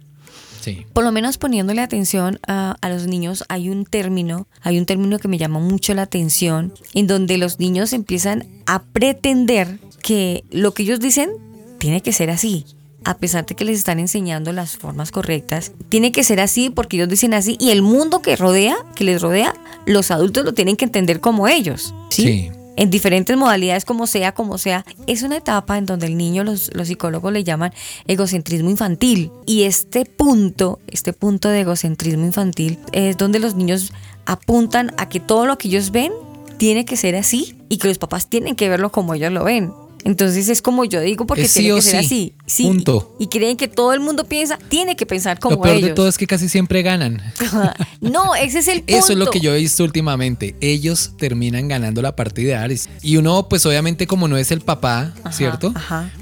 Por 0.92 1.04
lo 1.04 1.12
menos 1.12 1.38
poniéndole 1.38 1.80
atención 1.80 2.38
a, 2.46 2.76
los 2.88 3.06
niños, 3.06 3.44
hay 3.48 3.68
un 3.68 3.84
término, 3.84 4.46
hay 4.62 4.78
un 4.78 4.86
término 4.86 5.18
que 5.18 5.28
me 5.28 5.38
llama 5.38 5.58
mucho 5.58 5.94
la 5.94 6.02
atención, 6.02 6.72
en 6.94 7.06
donde 7.06 7.38
los 7.38 7.58
niños 7.58 7.92
empiezan 7.92 8.46
a 8.66 8.82
pretender 8.82 9.78
que 10.02 10.44
lo 10.50 10.74
que 10.74 10.82
ellos 10.84 11.00
dicen 11.00 11.30
tiene 11.78 12.00
que 12.00 12.12
ser 12.12 12.30
así. 12.30 12.64
A 13.04 13.18
pesar 13.18 13.44
de 13.46 13.56
que 13.56 13.64
les 13.64 13.78
están 13.78 13.98
enseñando 13.98 14.52
las 14.52 14.76
formas 14.76 15.10
correctas, 15.10 15.72
tiene 15.88 16.12
que 16.12 16.22
ser 16.22 16.38
así 16.38 16.70
porque 16.70 16.96
ellos 16.96 17.08
dicen 17.08 17.34
así 17.34 17.56
y 17.58 17.70
el 17.70 17.82
mundo 17.82 18.22
que 18.22 18.36
rodea, 18.36 18.76
que 18.94 19.02
les 19.02 19.20
rodea, 19.20 19.54
los 19.86 20.12
adultos 20.12 20.44
lo 20.44 20.54
tienen 20.54 20.76
que 20.76 20.84
entender 20.84 21.20
como 21.20 21.48
ellos. 21.48 21.92
sí 22.10 22.52
en 22.76 22.90
diferentes 22.90 23.36
modalidades, 23.36 23.84
como 23.84 24.06
sea, 24.06 24.32
como 24.32 24.58
sea, 24.58 24.84
es 25.06 25.22
una 25.22 25.36
etapa 25.36 25.78
en 25.78 25.86
donde 25.86 26.06
el 26.06 26.16
niño, 26.16 26.44
los, 26.44 26.70
psicólogos 26.84 27.32
le 27.32 27.44
llaman 27.44 27.72
egocentrismo 28.06 28.70
infantil. 28.70 29.30
Y 29.46 29.64
este 29.64 30.04
punto, 30.04 30.80
este 30.86 31.12
punto 31.12 31.48
de 31.48 31.60
egocentrismo 31.60 32.24
infantil, 32.24 32.78
es 32.92 33.16
donde 33.16 33.38
los 33.38 33.54
niños 33.54 33.92
apuntan 34.26 34.92
a 34.98 35.08
que 35.08 35.20
todo 35.20 35.46
lo 35.46 35.58
que 35.58 35.68
ellos 35.68 35.90
ven 35.90 36.12
tiene 36.56 36.84
que 36.84 36.96
ser 36.96 37.16
así 37.16 37.56
y 37.68 37.78
que 37.78 37.88
los 37.88 37.98
papás 37.98 38.28
tienen 38.28 38.56
que 38.56 38.68
verlo 38.68 38.92
como 38.92 39.14
ellos 39.14 39.32
lo 39.32 39.44
ven. 39.44 39.72
Entonces 40.04 40.48
es 40.48 40.62
como 40.62 40.84
yo 40.84 41.00
digo 41.00 41.26
porque 41.26 41.48
tiene 41.48 41.74
que 41.74 41.82
ser 41.82 42.00
así. 42.00 42.34
Sí. 42.46 42.64
Punto. 42.64 43.16
Y 43.18 43.28
creen 43.28 43.56
que 43.56 43.68
todo 43.68 43.92
el 43.92 44.00
mundo 44.00 44.24
piensa, 44.24 44.58
tiene 44.68 44.96
que 44.96 45.06
pensar 45.06 45.38
como 45.38 45.56
ellos. 45.56 45.66
Lo 45.66 45.72
peor 45.72 45.88
de 45.90 45.94
todo 45.94 46.08
es 46.08 46.18
que 46.18 46.26
casi 46.26 46.48
siempre 46.48 46.82
ganan. 46.82 47.22
no, 48.00 48.34
ese 48.34 48.60
es 48.60 48.68
el 48.68 48.78
punto. 48.78 48.92
Eso 48.98 49.12
es 49.12 49.18
lo 49.18 49.30
que 49.30 49.40
yo 49.40 49.54
he 49.54 49.58
visto 49.58 49.84
últimamente. 49.84 50.56
Ellos 50.60 51.12
terminan 51.16 51.68
ganando 51.68 52.02
la 52.02 52.16
partida 52.16 52.62
Ares. 52.62 52.88
Y 53.02 53.16
uno, 53.16 53.48
pues 53.48 53.64
obviamente 53.66 54.06
como 54.06 54.28
no 54.28 54.36
es 54.36 54.50
el 54.50 54.60
papá, 54.60 55.14
¿cierto? 55.30 55.72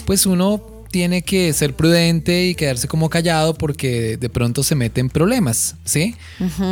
Pues 0.05 0.27
uno 0.27 0.63
tiene 0.91 1.23
que 1.23 1.53
ser 1.53 1.75
prudente 1.75 2.47
y 2.47 2.55
quedarse 2.55 2.89
como 2.89 3.09
callado 3.09 3.55
porque 3.55 4.17
de 4.17 4.29
pronto 4.29 4.63
se 4.63 4.75
mete 4.75 5.01
en 5.01 5.09
problemas, 5.09 5.77
¿sí? 5.85 6.17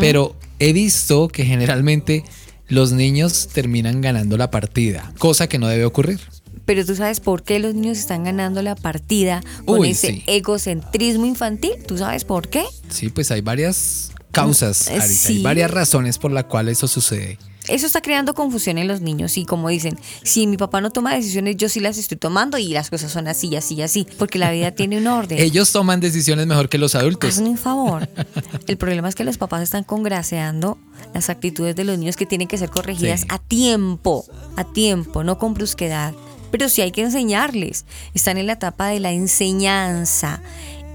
Pero 0.01 0.37
he 0.59 0.73
visto 0.73 1.29
que 1.29 1.45
generalmente 1.45 2.25
los 2.69 2.93
niños 2.93 3.49
terminan 3.53 4.01
ganando 4.01 4.37
la 4.37 4.51
partida, 4.51 5.13
cosa 5.19 5.49
que 5.49 5.59
no 5.59 5.69
debe 5.69 5.85
ocurrir. 5.85 6.21
Pero 6.69 6.85
tú 6.85 6.95
sabes 6.95 7.19
por 7.21 7.45
qué 7.45 7.59
los 7.61 7.73
niños 7.75 7.97
están 7.97 8.25
ganando 8.25 8.61
la 8.61 8.75
partida 8.77 9.43
con 9.65 9.79
Uy, 9.81 9.91
ese 9.93 10.09
sí. 10.09 10.23
egocentrismo 10.27 11.25
infantil. 11.25 11.73
¿Tú 11.87 11.97
sabes 11.97 12.25
por 12.27 12.49
qué? 12.49 12.63
Sí, 12.91 13.09
pues 13.09 13.31
hay 13.31 13.41
varias 13.41 14.13
causas, 14.33 14.91
Mm, 14.93 15.01
Aris, 15.01 15.17
sí. 15.19 15.37
hay 15.39 15.43
varias 15.43 15.71
razones 15.71 16.19
por 16.19 16.31
las 16.31 16.45
cuales 16.45 16.77
eso 16.77 16.87
sucede. 16.87 17.39
Eso 17.69 17.87
está 17.87 18.03
creando 18.03 18.35
confusión 18.35 18.77
en 18.77 18.87
los 18.87 19.01
niños 19.01 19.39
y 19.39 19.47
como 19.47 19.71
dicen, 19.71 19.99
si 20.23 20.47
mi 20.47 20.59
papá 20.59 20.83
no 20.83 20.91
toma 20.91 21.15
decisiones, 21.15 21.57
yo 21.57 21.71
sí 21.71 21.81
las 21.81 21.97
estoy 21.97 22.19
tomando 22.19 22.59
y 22.59 22.69
las 22.69 22.91
cosas 22.91 23.13
son 23.13 23.29
así, 23.29 23.57
así, 23.57 23.81
así, 23.81 24.07
porque 24.19 24.39
la 24.39 24.51
vida 24.51 24.71
tiene 24.73 24.99
un 24.99 25.07
orden. 25.07 25.39
Ellos 25.41 25.73
toman 25.73 26.01
decisiones 26.01 26.47
mejor 26.47 26.69
que 26.69 26.77
los 26.77 26.95
adultos. 26.95 27.31
Hazme 27.35 27.49
un 27.49 27.57
favor. 27.59 28.09
El 28.67 28.77
problema 28.77 29.09
es 29.09 29.15
que 29.15 29.25
los 29.25 29.39
papás 29.39 29.63
están 29.63 29.85
congraciando 29.85 30.77
las 31.15 31.31
actitudes 31.31 31.75
de 31.77 31.85
los 31.85 31.97
niños 31.99 32.17
que 32.17 32.27
tienen 32.27 32.47
que 32.47 32.59
ser 32.59 32.69
corregidas 32.69 33.21
Sí. 33.23 33.27
a 33.31 33.39
tiempo, 33.39 34.27
a 34.57 34.65
tiempo, 34.65 35.25
no 35.25 35.39
con 35.39 35.55
brusquedad. 35.55 36.13
Pero 36.51 36.69
sí 36.69 36.83
hay 36.83 36.91
que 36.91 37.03
enseñarles. 37.03 37.85
Están 38.15 38.39
en 38.39 38.47
la 38.47 38.55
etapa 38.55 38.89
de 38.89 39.01
la 39.01 39.13
enseñanza 39.13 40.41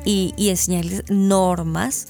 y, 0.05 0.33
y 0.37 0.49
enseñarles 0.49 1.03
normas 1.09 2.07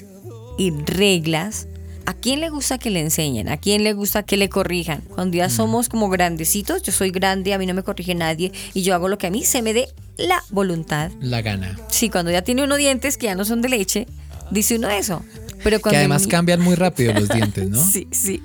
y 0.58 0.72
reglas. 0.72 1.68
¿A 2.06 2.14
quién 2.14 2.42
le 2.42 2.50
gusta 2.50 2.78
que 2.78 2.90
le 2.90 3.00
enseñen? 3.00 3.48
¿A 3.48 3.58
quién 3.58 3.84
le 3.84 3.94
gusta 3.94 4.24
que 4.24 4.36
le 4.36 4.50
corrijan? 4.50 5.02
Cuando 5.02 5.38
ya 5.38 5.50
somos 5.50 5.88
como 5.88 6.10
grandecitos, 6.10 6.84
yo 6.84 6.92
soy 6.92 7.12
grande, 7.12 7.54
a 7.54 7.58
mí 7.58 7.66
no 7.66 7.74
me 7.74 7.84
corrige 7.84 8.14
nadie 8.14 8.52
y 8.74 8.82
yo 8.82 8.94
hago 8.94 9.08
lo 9.08 9.18
que 9.18 9.28
a 9.28 9.32
mí 9.32 9.46
se 9.46 9.62
me 9.62 9.74
dé 9.74 9.88
la 10.18 10.44
voluntad. 10.50 11.12
La 11.22 11.42
gana. 11.42 11.80
Sí, 11.90 12.10
cuando 12.10 12.30
ya 12.30 12.42
tiene 12.42 12.64
uno 12.64 12.76
dientes 12.76 13.18
que 13.18 13.28
ya 13.28 13.36
no 13.36 13.46
son 13.46 13.62
de 13.62 13.70
leche, 13.70 14.08
dice 14.52 14.76
uno 14.76 14.90
eso. 14.90 15.24
Pero 15.64 15.80
cuando 15.80 15.94
Que 15.94 15.98
además 15.98 16.28
cambian 16.28 16.62
muy 16.62 16.76
rápido 16.76 17.14
los 17.14 17.30
dientes, 17.30 17.70
¿no? 17.70 17.82
Sí, 17.92 18.08
sí. 18.12 18.42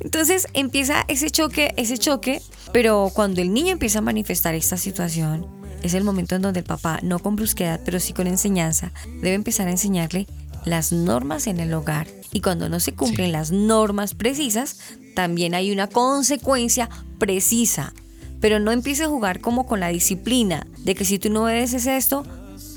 Entonces 0.00 0.46
empieza 0.52 1.04
ese 1.08 1.30
choque, 1.30 1.74
ese 1.76 1.98
choque, 1.98 2.40
pero 2.72 3.10
cuando 3.14 3.40
el 3.40 3.52
niño 3.52 3.72
empieza 3.72 3.98
a 3.98 4.02
manifestar 4.02 4.54
esta 4.54 4.76
situación, 4.76 5.46
es 5.82 5.94
el 5.94 6.04
momento 6.04 6.34
en 6.34 6.42
donde 6.42 6.60
el 6.60 6.66
papá, 6.66 7.00
no 7.02 7.18
con 7.18 7.36
brusquedad, 7.36 7.80
pero 7.84 8.00
sí 8.00 8.12
con 8.12 8.26
enseñanza, 8.26 8.92
debe 9.06 9.34
empezar 9.34 9.68
a 9.68 9.70
enseñarle 9.70 10.26
las 10.64 10.92
normas 10.92 11.46
en 11.46 11.60
el 11.60 11.72
hogar. 11.74 12.06
Y 12.32 12.40
cuando 12.40 12.68
no 12.68 12.80
se 12.80 12.92
cumplen 12.92 13.26
Sí. 13.28 13.32
las 13.32 13.50
normas 13.50 14.14
precisas, 14.14 14.78
también 15.14 15.54
hay 15.54 15.70
una 15.70 15.86
consecuencia 15.88 16.88
precisa. 17.18 17.92
Pero 18.40 18.58
no 18.58 18.72
empiece 18.72 19.04
a 19.04 19.08
jugar 19.08 19.40
como 19.40 19.66
con 19.66 19.80
la 19.80 19.88
disciplina 19.88 20.66
de 20.78 20.94
que 20.94 21.04
si 21.04 21.18
tú 21.18 21.30
no 21.30 21.44
obedeces 21.44 21.86
esto, 21.86 22.24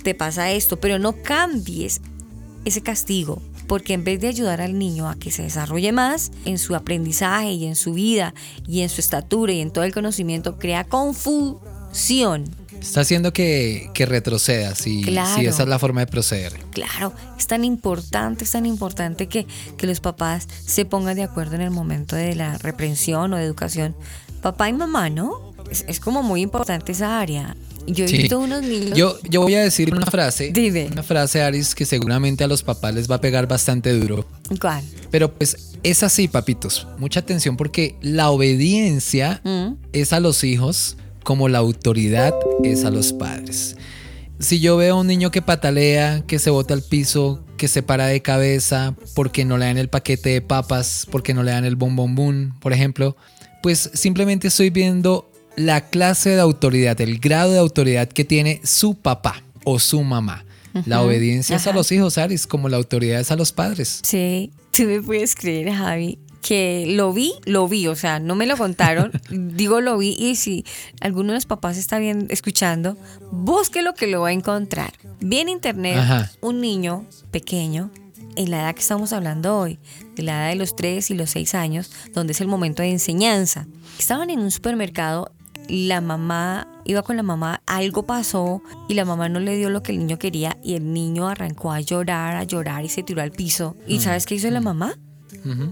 te 0.04 0.14
pasa 0.14 0.52
esto, 0.52 0.80
pero 0.80 1.00
no 1.00 1.22
cambies 1.24 2.02
ese 2.66 2.82
castigo, 2.82 3.42
porque 3.68 3.94
en 3.94 4.04
vez 4.04 4.20
de 4.22 4.28
ayudar 4.30 4.62
al 4.62 4.78
niño 4.80 5.10
a 5.10 5.16
que 5.16 5.32
se 5.32 5.44
desarrolle 5.44 5.92
más 5.92 6.32
en 6.46 6.58
su 6.58 6.76
aprendizaje 6.76 7.52
y 7.52 7.66
en 7.66 7.76
su 7.76 7.94
vida 7.94 8.34
y 8.68 8.82
en 8.82 8.90
su 8.90 9.02
estatura 9.02 9.54
y 9.54 9.62
en 9.62 9.72
todo 9.72 9.84
el 9.84 9.94
conocimiento, 9.94 10.58
crea 10.58 10.84
confusión. 10.86 12.46
Está 12.80 13.02
haciendo 13.02 13.34
que, 13.34 13.90
que 13.96 14.06
retroceda, 14.06 14.76
si, 14.76 15.02
Claro. 15.04 15.40
si 15.40 15.48
esa 15.48 15.64
es 15.64 15.70
la 15.70 15.80
forma 15.80 16.02
de 16.02 16.08
proceder. 16.08 16.54
Claro, 16.72 17.12
es 17.38 17.48
tan 17.48 17.66
importante, 17.66 18.44
es 18.44 18.52
tan 18.52 18.66
importante 18.68 19.28
que, 19.28 19.48
que 19.78 19.88
los 19.88 20.00
papás 20.00 20.48
se 20.66 20.86
pongan 20.86 21.16
de 21.16 21.24
acuerdo 21.24 21.56
en 21.56 21.62
el 21.62 21.72
momento 21.72 22.16
de 22.16 22.36
la 22.36 22.58
reprensión 22.60 23.34
o 23.34 23.38
de 23.38 23.44
educación. 23.44 23.96
Papá 24.42 24.70
y 24.70 24.74
mamá, 24.74 25.10
¿no? 25.10 25.54
Es, 25.72 25.86
es 25.88 26.00
como 26.00 26.22
muy 26.22 26.42
importante 26.42 26.92
esa 26.92 27.20
área. 27.20 27.58
Yo 27.88 28.06
he 28.06 28.08
Sí. 28.08 28.18
visto 28.18 28.40
unos 28.40 28.62
niños... 28.64 28.98
Yo, 28.98 29.18
yo 29.30 29.42
voy 29.42 29.56
a 29.56 29.62
decir 29.64 29.94
una 29.94 30.06
frase. 30.06 30.52
Dime. 30.52 30.90
Una 30.92 31.04
frase, 31.04 31.42
Aris, 31.42 31.74
que 31.74 31.86
seguramente 31.86 32.44
a 32.44 32.48
los 32.48 32.62
papás 32.64 32.94
les 32.94 33.10
va 33.10 33.16
a 33.16 33.22
pegar 33.22 33.48
bastante 33.48 33.94
duro. 33.98 34.28
¿Cuál? 34.60 34.84
Pero 35.10 35.34
pues 35.34 35.78
es 35.84 36.04
así, 36.04 36.28
papitos. 36.28 36.88
Mucha 36.98 37.22
atención 37.22 37.56
porque 37.58 37.96
la 38.02 38.30
obediencia 38.30 39.42
Mm. 39.44 39.76
es 39.94 40.14
a 40.14 40.20
los 40.20 40.44
hijos 40.44 40.98
como 41.24 41.50
la 41.50 41.58
autoridad 41.60 42.34
es 42.64 42.84
a 42.86 42.90
los 42.92 43.14
padres. 43.14 43.76
Si 44.40 44.60
yo 44.60 44.78
veo 44.78 44.96
a 44.96 45.00
un 45.00 45.08
niño 45.08 45.32
que 45.32 45.42
patalea, 45.42 46.24
que 46.28 46.38
se 46.40 46.50
bota 46.52 46.74
al 46.74 46.84
piso, 46.84 47.44
que 47.58 47.68
se 47.68 47.82
para 47.82 48.06
de 48.08 48.22
cabeza 48.22 48.96
porque 49.16 49.46
no 49.46 49.58
le 49.58 49.66
dan 49.66 49.78
el 49.80 49.90
paquete 49.90 50.30
de 50.30 50.42
papas, 50.42 51.08
porque 51.10 51.34
no 51.34 51.42
le 51.42 51.52
dan 51.52 51.66
el 51.66 51.76
bombombún, 51.76 52.54
por 52.60 52.72
ejemplo, 52.72 53.18
pues 53.64 53.90
simplemente 53.96 54.50
estoy 54.50 54.70
viendo 54.70 55.32
la 55.58 55.82
clase 55.82 56.30
de 56.30 56.40
autoridad, 56.40 57.02
el 57.02 57.20
grado 57.20 57.52
de 57.52 57.60
autoridad 57.60 58.08
que 58.08 58.24
tiene 58.24 58.62
su 58.64 58.96
papá 58.96 59.44
o 59.66 59.80
su 59.80 60.02
mamá. 60.04 60.46
La 60.86 61.02
obediencia 61.02 61.56
es 61.56 61.66
a 61.66 61.74
los 61.74 61.92
hijos, 61.92 62.20
Aris, 62.20 62.46
como 62.46 62.70
la 62.70 62.78
autoridad 62.78 63.20
es 63.20 63.32
a 63.32 63.36
los 63.36 63.52
padres. 63.52 64.00
Sí, 64.04 64.52
tú 64.72 64.84
me 64.84 65.02
puedes 65.02 65.34
creer, 65.34 65.74
Javi, 65.74 66.20
que 66.44 66.86
lo 66.88 67.12
vi, 67.12 67.34
lo 67.46 67.68
vi, 67.68 67.88
o 67.88 67.96
sea, 67.96 68.20
no 68.20 68.36
me 68.36 68.46
lo 68.46 68.56
contaron, 68.56 69.12
digo 69.32 69.82
lo 69.82 69.98
vi 69.98 70.16
y 70.20 70.36
si 70.36 70.66
alguno 71.02 71.32
de 71.32 71.38
los 71.38 71.48
papás 71.48 71.78
está 71.78 71.98
bien 71.98 72.28
escuchando, 72.30 72.96
busque 73.32 73.82
lo 73.82 73.96
que 73.96 74.06
lo 74.06 74.22
va 74.22 74.30
a 74.30 74.34
encontrar. 74.34 74.94
Vi 75.20 75.40
en 75.40 75.50
internet 75.50 75.98
Ajá. 75.98 76.32
un 76.42 76.62
niño 76.62 77.08
pequeño, 77.32 77.90
en 78.36 78.52
la 78.52 78.62
edad 78.62 78.76
que 78.76 78.82
estamos 78.82 79.14
hablando 79.14 79.58
hoy, 79.58 79.80
de 80.16 80.22
la 80.22 80.34
edad 80.34 80.50
de 80.50 80.56
los 80.58 80.76
3 80.76 81.10
y 81.10 81.16
los 81.16 81.32
6 81.32 81.56
años, 81.56 81.92
donde 82.14 82.34
es 82.34 82.42
el 82.42 82.48
momento 82.48 82.84
de 82.84 82.92
enseñanza. 82.92 83.66
Estaban 83.98 84.30
en 84.30 84.40
un 84.40 84.52
supermercado 84.52 85.32
la 85.68 86.02
mamá 86.02 86.68
iba 86.86 87.02
con 87.02 87.18
la 87.18 87.24
mamá, 87.24 87.62
algo 87.66 88.06
pasó 88.06 88.62
y 88.88 88.94
la 88.94 89.06
mamá 89.06 89.30
no 89.30 89.40
le 89.40 89.58
dio 89.58 89.70
lo 89.70 89.84
que 89.84 89.92
el 89.92 90.00
niño 90.00 90.18
quería 90.18 90.58
y 90.64 90.76
el 90.76 90.94
niño 90.94 91.28
arrancó 91.28 91.72
a 91.72 91.82
llorar, 91.82 92.36
a 92.38 92.44
llorar 92.44 92.86
y 92.86 92.90
se 92.90 93.04
tiró 93.04 93.22
al 93.22 93.32
piso. 93.32 93.76
¿Y 93.88 94.00
sabes 94.00 94.26
qué 94.26 94.36
hizo 94.36 94.50
la 94.50 94.62
mamá? 94.62 94.98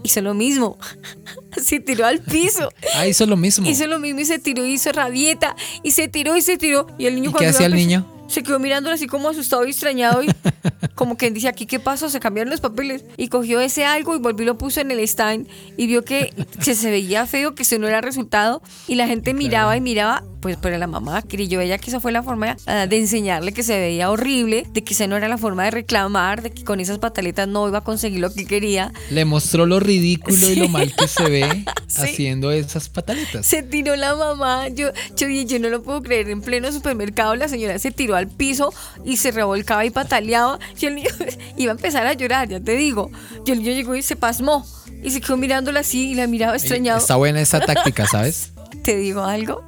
Hizo 0.04 0.22
lo 0.22 0.34
mismo. 0.34 0.78
se 1.62 1.80
tiró 1.80 2.06
al 2.06 2.20
piso. 2.20 2.70
Ah, 2.96 3.08
hizo 3.08 3.26
lo 3.26 3.36
mismo. 3.36 3.68
Hizo 3.68 3.88
lo 3.88 4.00
mismo 4.00 4.22
y 4.22 4.26
se 4.26 4.40
tiró, 4.40 4.66
hizo 4.66 4.92
rabieta 4.94 5.56
y 5.84 5.92
se 5.92 6.08
tiró 6.08 6.38
y 6.38 6.42
se 6.42 6.58
tiró. 6.58 6.88
Y 6.98 7.08
el 7.08 7.16
niño 7.16 7.32
¿Y 7.32 7.34
qué 7.34 7.48
hacía 7.48 7.66
el 7.66 7.76
niño? 7.76 8.06
Se 8.28 8.44
quedó 8.44 8.60
mirándolo 8.60 8.96
así 8.96 9.08
como 9.08 9.30
asustado 9.30 9.66
y 9.66 9.70
extrañado 9.72 10.24
y 10.24 10.28
como 10.96 11.18
que 11.18 11.30
dice, 11.32 11.48
¿aquí 11.48 11.66
qué 11.66 11.80
pasó? 11.80 12.10
Se 12.10 12.20
cambiaron 12.20 12.50
los 12.52 12.62
papeles. 12.62 13.04
Y 13.18 13.28
cogió 13.28 13.60
ese 13.60 13.86
algo 13.86 14.16
y 14.16 14.20
volvió 14.20 14.44
y 14.44 14.48
lo 14.48 14.58
puso 14.58 14.82
en 14.82 14.92
el 14.92 15.00
stand 15.00 15.48
y 15.78 15.88
vio 15.88 16.04
que, 16.04 16.34
que 16.64 16.76
se 16.76 16.90
veía 16.90 17.26
feo, 17.26 17.56
que 17.56 17.64
ese 17.64 17.80
no 17.80 17.88
era 17.88 18.02
resultado. 18.02 18.62
Y 18.88 18.96
la 18.96 19.08
gente 19.08 19.34
miraba 19.34 19.78
y 19.78 19.82
miraba, 19.82 20.24
pues 20.42 20.58
pero 20.62 20.78
la 20.78 20.88
mamá 20.88 21.22
creyó 21.22 21.60
ella 21.62 21.78
que 21.78 21.90
esa 21.90 22.00
fue 22.00 22.12
la 22.12 22.24
forma 22.24 22.58
ah, 22.68 22.88
de 22.88 22.98
enseñarle 22.98 23.52
que 23.52 23.64
se 23.64 23.78
veía 23.80 24.10
horrible, 24.12 24.66
de 24.72 24.84
que 24.84 24.94
esa 24.94 25.08
no 25.08 25.18
era 25.18 25.28
la 25.28 25.38
forma 25.38 25.64
de 25.66 25.72
reclamar, 25.72 26.42
de 26.42 26.52
que 26.52 26.64
con 26.64 26.80
esas 26.80 27.00
pataletas 27.00 27.48
no 27.48 27.68
iba 27.68 27.80
a 27.80 27.84
conseguir 27.84 28.20
lo 28.20 28.34
que 28.34 28.46
quería. 28.46 28.92
Le 29.12 29.26
mostró 29.26 29.66
lo 29.66 29.80
ridículo 29.80 30.50
y 30.50 30.56
lo 30.56 30.68
mal 30.70 30.94
que 30.96 31.08
se 31.08 31.30
ve 31.30 31.66
Sí. 31.88 32.02
haciendo 32.02 32.52
esas 32.52 32.90
pataletas. 32.90 33.46
Se 33.46 33.64
tiró 33.64 33.96
la 33.96 34.16
mamá. 34.16 34.68
Yo, 34.70 34.90
yo, 35.16 35.28
yo 35.28 35.60
no 35.60 35.70
lo 35.70 35.82
puedo 35.82 36.02
creer. 36.02 36.30
En 36.30 36.42
pleno 36.42 36.72
supermercado, 36.72 37.36
la 37.36 37.48
señora 37.48 37.80
se 37.80 37.92
tiró 37.92 38.15
al 38.18 38.28
piso 38.28 38.74
y 39.04 39.18
se 39.18 39.32
revolcaba 39.32 39.86
y 39.86 39.90
pataleaba. 39.90 40.60
Y 40.80 40.86
el 40.86 40.96
niño 40.96 41.10
iba 41.58 41.72
a 41.72 41.76
empezar 41.76 42.06
a 42.08 42.14
llorar, 42.14 42.48
ya 42.50 42.60
te 42.60 42.76
digo. 42.76 43.12
Y 43.46 43.52
el 43.52 43.60
niño 43.60 43.72
llegó 43.72 43.96
y 43.96 44.02
se 44.02 44.16
pasmó. 44.16 44.66
Y 45.04 45.12
se 45.12 45.22
quedó 45.22 45.38
mirándola 45.38 45.82
así 45.82 46.12
y 46.12 46.16
la 46.16 46.28
miraba 46.28 46.56
extrañado. 46.56 47.00
Está 47.00 47.16
buena 47.16 47.40
esa 47.42 47.60
táctica, 47.60 48.08
¿sabes? 48.12 48.52
Te 48.84 48.98
digo 48.98 49.24
algo 49.24 49.64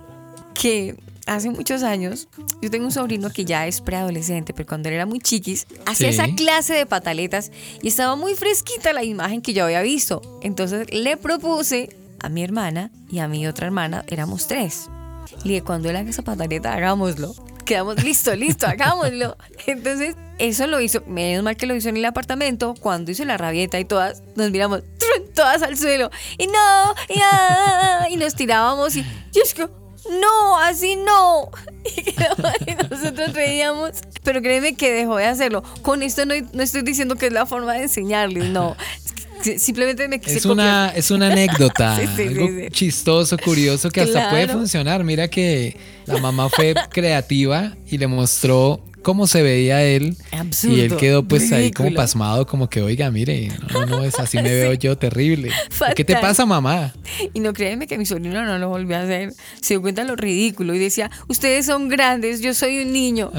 que 0.54 0.96
hace 1.28 1.50
muchos 1.50 1.84
años, 1.84 2.30
yo 2.62 2.72
tengo 2.72 2.86
un 2.86 2.92
sobrino 2.92 3.30
que 3.30 3.44
ya 3.46 3.68
es 3.68 3.82
preadolescente, 3.82 4.54
pero 4.54 4.66
cuando 4.68 4.88
él 4.90 4.96
era 4.96 5.06
muy 5.06 5.20
chiquis, 5.20 5.68
hacía 5.86 6.08
Sí. 6.10 6.14
esa 6.16 6.28
clase 6.36 6.74
de 6.74 6.86
pataletas 6.86 7.52
y 7.82 7.90
estaba 7.90 8.16
muy 8.16 8.34
fresquita 8.36 8.94
la 8.94 9.04
imagen 9.04 9.42
que 9.42 9.54
yo 9.54 9.66
había 9.66 9.82
visto. 9.82 10.22
Entonces 10.42 10.88
le 10.94 11.18
propuse 11.18 11.96
a 12.22 12.30
mi 12.30 12.44
hermana 12.44 12.92
y 13.12 13.20
a 13.20 13.28
mi 13.28 13.46
otra 13.46 13.66
hermana, 13.68 14.06
éramos 14.08 14.48
tres. 14.48 14.90
Le 15.44 15.50
dije, 15.54 15.62
cuando 15.64 15.90
él 15.90 15.98
haga 15.98 16.10
esa 16.10 16.22
pataleta, 16.24 16.74
hagámoslo. 16.74 17.36
Quedamos, 17.68 18.02
listo, 18.02 18.34
listo, 18.34 18.66
hagámoslo. 18.66 19.36
Entonces, 19.66 20.16
eso 20.38 20.68
lo 20.68 20.80
hizo, 20.80 21.02
menos 21.06 21.44
mal 21.44 21.58
que 21.58 21.66
lo 21.66 21.76
hizo 21.76 21.90
en 21.90 21.98
el 21.98 22.06
apartamento, 22.06 22.76
cuando 22.80 23.12
hizo 23.12 23.26
la 23.26 23.36
rabieta 23.36 23.78
y 23.78 23.84
todas 23.84 24.24
nos 24.38 24.52
miramos, 24.52 24.84
todas 25.36 25.62
al 25.62 25.78
suelo, 25.78 26.10
y 26.38 26.48
no, 26.48 26.96
y, 27.10 27.20
ah, 27.22 28.08
nos 28.18 28.36
tirábamos 28.36 28.96
y, 28.96 29.06
y 29.34 29.40
es 29.42 29.54
que, 29.54 29.68
no, 30.22 30.60
así 30.60 30.96
no. 30.96 31.50
Y 32.68 32.76
nosotros 32.90 33.34
reíamos, 33.34 33.92
pero 34.24 34.42
créeme 34.42 34.76
que 34.76 34.92
dejó 34.92 35.16
de 35.18 35.26
hacerlo. 35.26 35.64
Con 35.82 36.04
esto 36.04 36.26
no, 36.26 36.34
no 36.54 36.62
estoy 36.64 36.82
diciendo 36.82 37.16
que 37.16 37.28
es 37.28 37.34
la 37.34 37.46
forma 37.46 37.74
de 37.74 37.84
enseñarles, 37.84 38.50
no. 38.50 38.76
Simplemente 39.58 40.08
me 40.08 40.20
quise 40.20 40.38
Es 40.40 40.46
una, 40.46 40.90
es 40.90 41.12
una 41.12 41.28
anécdota, 41.28 41.96
Sí, 42.00 42.08
sí, 42.16 42.24
algo 42.24 42.48
sí. 42.48 42.68
chistoso, 42.72 43.38
curioso, 43.38 43.90
que 43.90 44.02
hasta 44.02 44.30
puede 44.30 44.48
funcionar. 44.48 45.04
Mira 45.04 45.28
que 45.28 45.78
la 46.06 46.18
mamá 46.18 46.50
fue 46.50 46.74
creativa 46.90 47.76
y 47.90 47.98
le 47.98 48.08
mostró 48.08 48.82
cómo 49.08 49.26
se 49.26 49.42
veía 49.42 49.86
él. 49.86 50.18
Absurdo, 50.34 50.76
y 50.76 50.82
él 50.82 50.98
quedó 50.98 51.24
pues 51.24 51.50
ahí 51.54 51.72
como 51.72 51.88
ridículo. 51.88 52.04
pasmado, 52.04 52.46
como 52.46 52.70
que, 52.70 52.82
oiga, 52.82 53.10
mire, 53.10 53.50
no, 53.72 53.86
no, 53.86 54.04
es 54.04 54.20
así 54.20 54.36
me 54.36 54.50
veo 54.54 54.74
yo 54.74 54.98
terrible. 54.98 55.50
¿Qué 55.96 56.04
te 56.04 56.18
pasa, 56.18 56.46
mamá? 56.46 56.94
Y 57.34 57.40
no 57.40 57.54
créeme 57.54 57.88
que 57.88 57.98
mi 57.98 58.06
sobrino 58.06 58.44
no 58.44 58.58
lo 58.58 58.68
volvió 58.68 58.98
a 58.98 59.04
hacer. 59.04 59.32
Se 59.62 59.76
dio 59.76 59.82
cuenta 59.82 60.02
de 60.02 60.10
lo 60.10 60.18
ridículo 60.18 60.76
y 60.76 60.80
decía, 60.80 61.10
ustedes 61.30 61.68
son 61.68 61.88
grandes, 61.88 62.42
yo 62.42 62.54
soy 62.54 62.80
un 62.80 62.92
niño. 62.92 63.32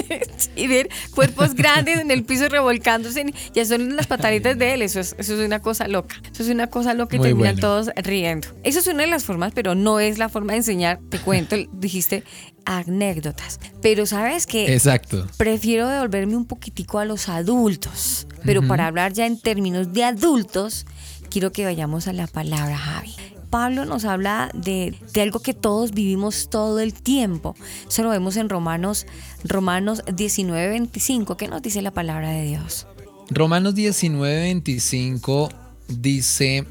y 0.56 0.66
ver 0.68 0.88
cuerpos 1.14 1.54
grandes 1.54 2.00
en 2.00 2.10
el 2.10 2.24
piso 2.24 2.48
revolcándose, 2.48 3.34
ya 3.52 3.66
son 3.66 3.96
las 3.96 4.06
pataditas 4.06 4.56
de 4.56 4.72
él. 4.72 4.80
Eso 4.80 5.00
es, 5.00 5.14
eso 5.18 5.38
es 5.38 5.46
una 5.46 5.60
cosa 5.60 5.86
loca. 5.86 6.16
Eso 6.32 6.44
es 6.44 6.48
una 6.48 6.68
cosa 6.68 6.94
loca 6.94 7.16
y 7.16 7.18
Muy 7.18 7.28
terminan 7.28 7.56
bueno. 7.56 7.68
todos 7.68 7.90
riendo. 7.94 8.48
Eso 8.62 8.78
es 8.78 8.86
una 8.86 9.02
de 9.02 9.10
las 9.10 9.24
formas, 9.24 9.52
pero 9.54 9.74
no 9.74 10.00
es 10.00 10.16
la 10.16 10.30
forma 10.30 10.54
de 10.54 10.60
enseñar. 10.60 10.98
Te 11.10 11.18
cuento, 11.18 11.56
dijiste 11.74 12.24
anécdotas. 12.64 13.60
Pero 13.82 14.06
sabes 14.06 14.46
que 14.46 14.72
Exacto. 14.74 15.26
prefiero 15.36 15.88
devolverme 15.88 16.36
un 16.36 16.44
poquitico 16.44 16.98
a 16.98 17.04
los 17.04 17.28
adultos. 17.28 18.26
Pero 18.44 18.66
para 18.66 18.86
hablar 18.86 19.12
ya 19.12 19.26
en 19.26 19.38
términos 19.38 19.92
de 19.92 20.04
adultos, 20.04 20.86
quiero 21.28 21.52
que 21.52 21.64
vayamos 21.64 22.08
a 22.08 22.12
la 22.12 22.26
palabra 22.26 22.76
Javi. 22.76 23.14
Pablo 23.50 23.84
nos 23.84 24.04
habla 24.04 24.50
de, 24.54 24.94
de 25.12 25.22
algo 25.22 25.40
que 25.40 25.54
todos 25.54 25.90
vivimos 25.90 26.48
todo 26.50 26.78
el 26.78 26.94
tiempo. 26.94 27.56
Eso 27.88 28.04
lo 28.04 28.10
vemos 28.10 28.36
en 28.36 28.48
Romanos, 28.48 29.06
Romanos 29.42 30.02
19, 30.14 30.68
25. 30.68 31.36
¿Qué 31.36 31.48
nos 31.48 31.60
dice 31.60 31.82
la 31.82 31.90
palabra 31.90 32.30
de 32.30 32.44
Dios? 32.44 32.86
Romanos 33.28 33.74
19, 33.74 34.40
25 34.40 35.50
dice, 35.88 36.64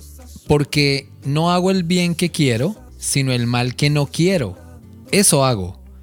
porque 0.47 1.09
no 1.23 1.51
hago 1.51 1.69
el 1.71 1.83
bien 1.83 2.15
que 2.15 2.31
quiero, 2.31 2.75
sino 2.97 3.33
el 3.33 3.45
mal 3.45 3.75
que 3.75 3.89
no 3.89 4.07
quiero. 4.07 4.57
Eso 5.11 5.45
hago. 5.45 5.78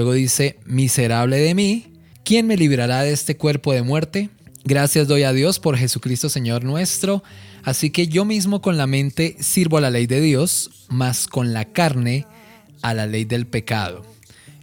Luego 0.00 0.14
dice, 0.14 0.58
miserable 0.64 1.36
de 1.36 1.54
mí, 1.54 1.92
¿quién 2.24 2.46
me 2.46 2.56
librará 2.56 3.02
de 3.02 3.12
este 3.12 3.36
cuerpo 3.36 3.74
de 3.74 3.82
muerte? 3.82 4.30
Gracias 4.64 5.08
doy 5.08 5.24
a 5.24 5.34
Dios 5.34 5.58
por 5.58 5.76
Jesucristo 5.76 6.30
Señor 6.30 6.64
nuestro. 6.64 7.22
Así 7.64 7.90
que 7.90 8.08
yo 8.08 8.24
mismo 8.24 8.62
con 8.62 8.78
la 8.78 8.86
mente 8.86 9.36
sirvo 9.40 9.76
a 9.76 9.82
la 9.82 9.90
ley 9.90 10.06
de 10.06 10.22
Dios, 10.22 10.86
mas 10.88 11.26
con 11.26 11.52
la 11.52 11.66
carne 11.66 12.24
a 12.80 12.94
la 12.94 13.06
ley 13.06 13.26
del 13.26 13.46
pecado. 13.46 14.02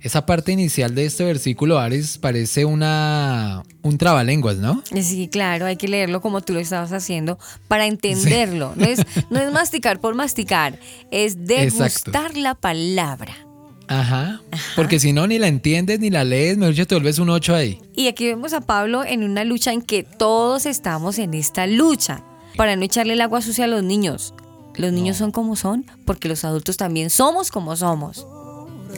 Esa 0.02 0.26
parte 0.26 0.52
inicial 0.54 0.96
de 0.96 1.06
este 1.06 1.24
versículo, 1.24 1.78
Ares, 1.78 2.18
parece 2.18 2.66
una 2.66 3.62
un 3.84 4.00
trabalenguas, 4.00 4.58
¿no? 4.58 4.82
Sí, 5.04 5.28
claro, 5.28 5.68
hay 5.68 5.76
que 5.76 5.88
leerlo 5.88 6.20
como 6.20 6.42
tú 6.42 6.54
lo 6.54 6.60
estabas 6.60 6.94
haciendo 6.94 7.38
para 7.68 7.86
entenderlo. 7.86 8.74
No, 8.76 8.86
es, 8.88 9.02
no 9.30 9.40
es 9.40 9.52
masticar 9.52 10.00
por 10.00 10.16
masticar, 10.16 10.80
es 11.12 11.46
degustar 11.46 12.36
la 12.36 12.56
palabra. 12.56 13.47
Ajá. 13.88 14.42
Porque 14.76 15.00
si 15.00 15.14
no, 15.14 15.28
ni 15.28 15.40
la 15.40 15.48
entiendes 15.48 16.00
ni 16.00 16.10
la 16.10 16.24
lees, 16.24 16.58
mejor 16.58 16.74
dicho, 16.74 16.88
te 16.88 16.96
vuelves 16.96 17.20
un 17.20 17.30
8 17.30 17.56
ahí. 17.56 17.82
Y 17.96 18.08
aquí 18.08 18.26
vemos 18.26 18.54
a 18.54 18.62
Pablo 18.62 19.04
en 19.06 19.24
una 19.24 19.44
lucha 19.44 19.72
en 19.72 19.82
que 19.82 20.04
todos 20.04 20.66
estamos 20.66 21.20
en 21.20 21.34
esta 21.34 21.68
lucha 21.68 22.24
para 22.58 22.76
no 22.76 22.84
echarle 22.84 23.14
el 23.14 23.22
agua 23.22 23.42
sucia 23.42 23.66
a 23.66 23.68
los 23.68 23.84
niños. 23.84 24.34
Los 24.76 24.94
niños 24.94 25.18
son 25.18 25.32
como 25.32 25.56
son 25.56 25.86
porque 26.06 26.28
los 26.28 26.44
adultos 26.44 26.78
también 26.78 27.10
somos 27.10 27.50
como 27.50 27.76
somos. 27.76 28.28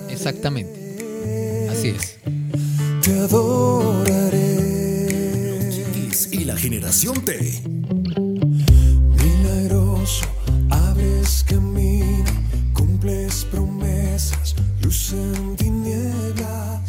Exactamente. 0.10 1.68
Así 1.72 1.90
es. 1.90 2.18
Te 3.02 3.20
adoraré. 3.20 4.70
Y 6.32 6.44
la 6.44 6.58
generación 6.58 7.24
T. 7.24 7.62
Milagroso, 9.24 10.26
abres 10.70 11.46
camino, 11.48 12.26
cumples 12.74 13.46
promesas, 13.46 13.79
luz 14.90 15.14
en 15.14 15.56
tinieblas. 15.56 16.82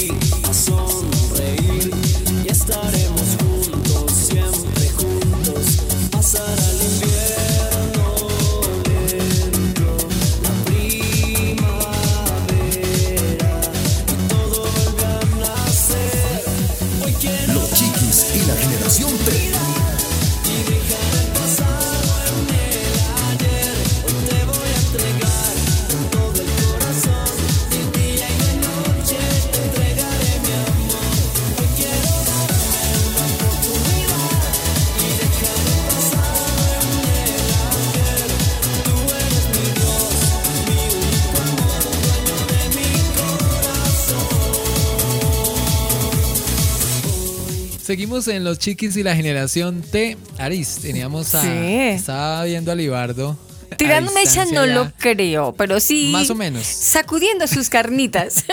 en 48.15 48.45
Los 48.45 48.59
Chiquis 48.59 48.95
y 48.95 49.03
la 49.03 49.13
generación 49.13 49.81
T. 49.81 50.17
Aris, 50.37 50.79
teníamos 50.81 51.35
a. 51.35 51.41
Sí. 51.41 51.49
Estaba 51.49 52.45
viendo 52.45 52.71
a 52.71 52.75
Libardo. 52.75 53.37
Tirando 53.77 54.11
mecha 54.13 54.45
no 54.45 54.65
ya. 54.65 54.73
lo 54.73 54.91
creo, 54.97 55.53
pero 55.53 55.81
sí. 55.81 56.09
Más 56.13 56.29
o 56.29 56.35
menos. 56.35 56.65
Sacudiendo 56.65 57.45
sus 57.45 57.69
carnitas. 57.69 58.45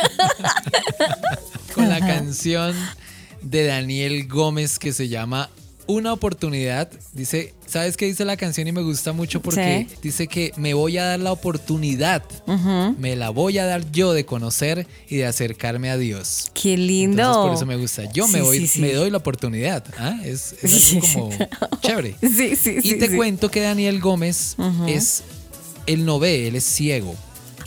con 1.75 1.89
la 1.89 2.01
canción 2.01 2.75
de 3.41 3.67
Daniel 3.67 4.27
Gómez 4.27 4.81
que 4.81 4.93
se 4.93 5.09
llama 5.09 5.49
Una 5.93 6.13
oportunidad. 6.13 6.89
Dice, 7.13 7.53
¿sabes 7.67 7.97
qué 7.97 8.07
dice 8.07 8.25
la 8.25 8.37
canción? 8.37 8.67
Y 8.67 8.73
me 8.73 8.81
gusta 8.83 9.13
mucho 9.13 9.43
porque 9.43 9.87
Sí. 9.91 9.97
dice 10.03 10.27
que 10.27 10.53
me 10.57 10.73
voy 10.75 10.97
a 10.97 11.05
dar 11.05 11.21
la 11.21 11.33
oportunidad, 11.33 12.23
me 12.99 13.15
la 13.17 13.31
voy 13.31 13.59
a 13.59 13.67
dar 13.67 13.91
yo 13.93 14.13
de 14.15 14.25
conocer 14.25 14.87
y 15.09 15.17
de 15.17 15.27
acercarme 15.27 15.91
a 15.91 15.97
Dios. 15.99 16.51
Qué 16.55 16.77
lindo. 16.77 17.23
Entonces 17.23 17.43
por 17.43 17.55
eso 17.55 17.67
me 17.67 17.77
gusta. 17.77 18.11
Yo 18.13 18.27
me 18.29 18.41
voy, 18.43 18.67
sí, 18.67 18.81
me 18.81 18.93
doy 18.95 19.11
la 19.11 19.19
oportunidad. 19.19 19.85
¿ah? 19.99 20.19
Es, 20.25 20.55
es 20.63 20.93
algo 20.95 21.07
como 21.13 21.31
chévere. 21.83 22.15
Sí, 22.23 22.57
sí, 22.57 22.77
Y 22.83 22.95
te 22.95 23.15
cuento 23.15 23.51
que 23.51 23.61
Daniel 23.61 24.01
Gómez 24.01 24.57
es, 24.89 25.23
él 25.87 26.05
no 26.05 26.19
ve, 26.19 26.49
él 26.49 26.57
es 26.57 26.65
ciego. 26.65 27.15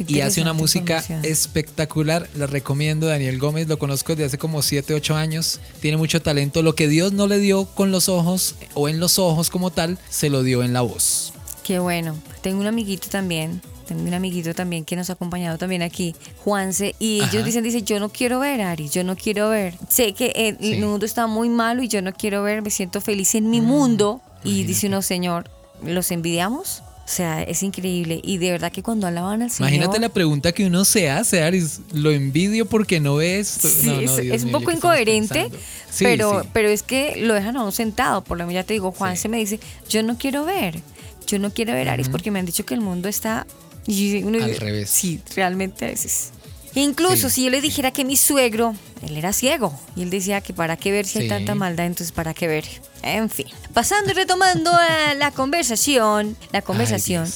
Y 0.08 0.22
hace 0.22 0.42
una 0.42 0.54
música 0.54 1.04
espectacular. 1.24 2.28
La 2.36 2.48
recomiendo, 2.48 3.08
Daniel 3.08 3.40
Gómez. 3.40 3.68
Lo 3.68 3.80
conozco 3.80 4.14
desde 4.14 4.26
hace 4.26 4.38
como 4.38 4.62
7, 4.62 4.94
8 4.94 5.16
años. 5.16 5.60
Tiene 5.82 5.98
mucho 5.98 6.22
talento. 6.22 6.62
Lo 6.62 6.76
que 6.76 6.88
Dios 6.88 7.14
no 7.14 7.28
le 7.28 7.40
dio 7.40 7.66
con 7.66 7.92
los 7.92 8.10
ojos 8.10 8.56
o 8.74 8.90
en 8.90 9.00
los 9.00 9.20
ojos 9.20 9.50
como 9.50 9.72
tal, 9.72 9.98
se 10.10 10.30
lo 10.30 10.44
dio 10.44 10.64
en 10.64 10.74
la 10.74 10.82
voz. 10.82 11.34
Qué 11.64 11.80
bueno. 11.80 12.16
Tengo 12.42 12.62
un 12.62 12.68
amiguito 12.68 13.10
también 13.10 13.62
tengo 13.86 14.02
un 14.02 14.14
amiguito 14.14 14.54
también 14.54 14.84
que 14.84 14.96
nos 14.96 15.10
ha 15.10 15.14
acompañado 15.14 15.58
también 15.58 15.82
aquí, 15.84 16.16
Juanse, 16.44 16.96
y 17.00 17.22
Ajá. 17.22 17.32
ellos 17.32 17.46
dicen, 17.46 17.64
dice, 17.64 17.84
yo 17.84 18.00
no 18.00 18.10
quiero 18.10 18.40
ver, 18.40 18.62
Ari, 18.62 18.90
yo 18.90 19.04
no 19.04 19.16
quiero 19.16 19.50
ver. 19.50 19.76
Sé 19.90 20.14
que 20.14 20.32
el, 20.36 20.58
Sí. 20.60 20.80
mundo 20.80 21.06
está 21.06 21.28
muy 21.28 21.50
malo 21.50 21.84
y 21.84 21.88
yo 21.88 22.02
no 22.02 22.12
quiero 22.12 22.44
ver, 22.44 22.62
me 22.62 22.72
siento 22.72 23.00
feliz 23.00 23.36
en 23.36 23.50
mi 23.50 23.62
mundo. 23.62 24.22
Y 24.44 24.64
dice 24.64 24.88
uno, 24.88 25.02
Señor, 25.02 25.50
¿los 25.84 26.12
envidiamos? 26.12 26.84
O 27.06 27.08
sea, 27.08 27.44
es 27.44 27.62
increíble. 27.62 28.20
Y 28.24 28.40
de 28.40 28.50
verdad 28.50 28.72
que 28.72 28.82
cuando 28.82 29.06
alaban 29.06 29.44
al 29.44 29.52
Señor... 29.52 29.72
Imagínate 29.72 30.00
la 30.00 30.10
pregunta 30.10 30.52
que 30.54 30.66
uno 30.66 30.84
se 30.86 31.08
hace, 31.08 31.44
Aris. 31.44 31.82
Lo 31.94 32.10
envidio 32.12 32.66
porque 32.66 33.00
no 33.00 33.18
ves. 33.18 33.48
Sí, 33.48 33.86
No, 33.86 33.94
no, 33.94 34.02
es, 34.02 34.18
es 34.18 34.42
un 34.42 34.48
mío, 34.50 34.58
poco 34.60 34.66
¿qué 34.72 34.74
estamos 34.74 34.74
incoherente? 34.76 35.50
Sí, 35.92 36.04
pero, 36.04 36.42
sí. 36.42 36.50
pero 36.52 36.68
es 36.70 36.82
que 36.82 37.18
lo 37.18 37.36
dejan 37.36 37.58
a 37.58 37.62
uno 37.62 37.72
sentado. 37.72 38.24
Por 38.24 38.40
lo 38.40 38.48
menos 38.48 38.56
ya 38.62 38.66
te 38.66 38.74
digo, 38.74 38.92
Juan 38.92 39.16
Sí. 39.16 39.22
se 39.22 39.30
me 39.30 39.38
dice, 39.38 39.60
yo 39.88 40.02
no 40.02 40.18
quiero 40.18 40.46
ver, 40.46 40.80
yo 41.28 41.38
no 41.38 41.52
quiero 41.54 41.74
ver 41.74 41.90
Aries 41.90 42.10
porque 42.10 42.32
me 42.32 42.40
han 42.40 42.46
dicho 42.48 42.66
que 42.66 42.74
el 42.74 42.82
mundo 42.82 43.08
está... 43.08 43.46
y 43.86 44.24
uno 44.24 44.44
Al 44.44 44.58
revés. 44.58 44.90
Sí, 44.90 45.22
realmente 45.36 45.86
a 45.86 45.90
veces. 45.90 46.32
Incluso 46.76 47.30
Sí, 47.30 47.36
si 47.36 47.44
yo 47.46 47.50
le 47.52 47.62
dijera 47.62 47.92
que 47.92 48.04
mi 48.06 48.18
suegro, 48.18 48.76
él 49.02 49.16
era 49.18 49.32
ciego, 49.34 49.78
y 49.96 50.02
él 50.04 50.10
decía 50.10 50.42
que 50.42 50.54
para 50.54 50.76
qué 50.78 50.92
ver 50.92 51.06
si 51.06 51.20
hay 51.20 51.24
Sí. 51.26 51.30
tanta 51.30 51.56
maldad, 51.56 51.86
entonces 51.86 52.12
para 52.12 52.34
qué 52.34 52.48
ver. 52.48 52.66
En 53.02 53.30
fin, 53.30 53.48
pasando 53.74 54.12
y 54.12 54.14
retomando 54.14 54.72
eh, 54.72 55.16
la 55.16 55.32
conversación, 55.32 56.36
la 56.52 56.62
conversación. 56.62 57.28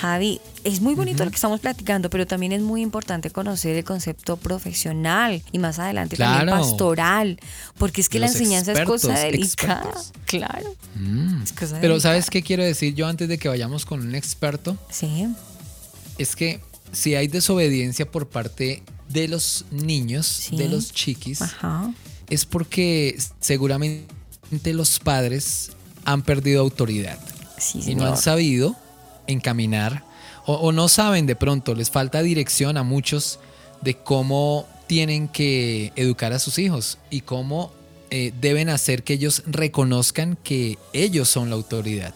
Javi, 0.00 0.40
es 0.64 0.80
muy 0.80 0.94
bonito 0.94 1.24
lo 1.24 1.30
que 1.30 1.36
estamos 1.36 1.60
platicando, 1.60 2.10
pero 2.10 2.26
también 2.26 2.50
es 2.52 2.60
muy 2.60 2.82
importante 2.82 3.30
conocer 3.30 3.76
el 3.76 3.84
concepto 3.84 4.36
profesional 4.36 5.40
y 5.52 5.58
más 5.60 5.78
adelante 5.78 6.16
también 6.16 6.48
pastoral, 6.48 7.38
porque 7.78 8.00
es 8.00 8.08
que 8.08 8.18
la 8.18 8.26
enseñanza 8.26 8.72
es 8.72 8.80
cosa 8.84 9.16
delicada. 9.18 9.82
expertos. 9.82 10.12
Claro. 10.26 10.74
Mm. 10.96 11.42
Es 11.44 11.52
cosa 11.52 11.78
Pero 11.80 11.94
delicada. 11.94 12.00
¿sabes 12.00 12.28
qué 12.30 12.42
quiero 12.42 12.64
decir 12.64 12.94
yo 12.94 13.06
antes 13.06 13.28
de 13.28 13.38
que 13.38 13.48
vayamos 13.48 13.84
con 13.86 14.00
un 14.00 14.14
experto? 14.16 14.76
Sí, 14.90 15.28
Es 16.18 16.34
que 16.34 16.60
si 16.94 17.14
hay 17.14 17.28
desobediencia 17.28 18.10
por 18.10 18.28
parte 18.28 18.82
de 19.08 19.28
los 19.28 19.64
niños, 19.70 20.26
Sí. 20.26 20.56
de 20.56 20.68
los 20.68 20.92
chiquis, 20.92 21.42
ajá. 21.42 21.92
es 22.30 22.46
porque 22.46 23.18
seguramente 23.40 24.06
los 24.72 24.98
padres 25.00 25.72
han 26.04 26.22
perdido 26.22 26.60
autoridad 26.62 27.18
Sí, 27.58 27.80
y 27.86 27.94
no 27.94 28.06
han 28.06 28.16
sabido 28.16 28.74
encaminar 29.26 30.04
o, 30.46 30.54
o 30.54 30.72
no 30.72 30.88
saben 30.88 31.26
de 31.26 31.36
pronto, 31.36 31.74
les 31.74 31.90
falta 31.90 32.22
dirección 32.22 32.76
a 32.76 32.82
muchos 32.82 33.38
de 33.80 33.94
cómo 33.96 34.66
tienen 34.86 35.28
que 35.28 35.92
educar 35.96 36.32
a 36.32 36.38
sus 36.38 36.58
hijos 36.58 36.98
y 37.10 37.22
cómo 37.22 37.72
eh, 38.10 38.32
deben 38.40 38.68
hacer 38.68 39.02
que 39.02 39.14
ellos 39.14 39.42
reconozcan 39.46 40.36
que 40.44 40.78
ellos 40.92 41.28
son 41.28 41.48
la 41.48 41.56
autoridad 41.56 42.14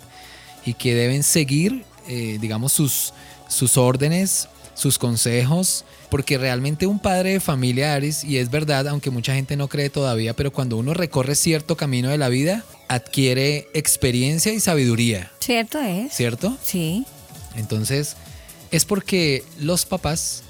y 0.67 0.75
que 0.75 0.95
deben 0.95 1.23
seguir, 1.23 1.85
eh, 2.09 2.37
digamos, 2.41 2.73
sus, 2.73 3.15
sus 3.49 3.79
órdenes, 3.79 4.49
sus 4.79 4.97
consejos, 4.97 5.85
porque 6.09 6.39
realmente 6.39 6.87
un 6.87 7.01
padre 7.01 7.33
de 7.33 7.41
familia, 7.41 7.95
Aris, 7.95 8.23
y 8.23 8.39
es 8.39 8.49
verdad, 8.49 8.87
aunque 8.87 9.11
mucha 9.11 9.35
gente 9.35 9.57
no 9.57 9.67
cree 9.67 9.91
todavía, 9.91 10.35
pero 10.37 10.53
cuando 10.53 10.77
uno 10.77 10.95
recorre 10.95 11.35
cierto 11.35 11.77
camino 11.77 12.11
de 12.11 12.17
la 12.17 12.29
vida, 12.29 12.65
adquiere 12.87 13.69
experiencia 13.75 14.53
y 14.53 14.61
sabiduría, 14.61 15.33
¿Cierto 15.41 15.81
es? 15.81 16.15
¿cierto? 16.15 16.57
Sí. 16.63 17.05
Entonces, 17.57 18.15
es 18.71 18.85
porque 18.85 19.45
los 19.59 19.85
papás 19.85 20.45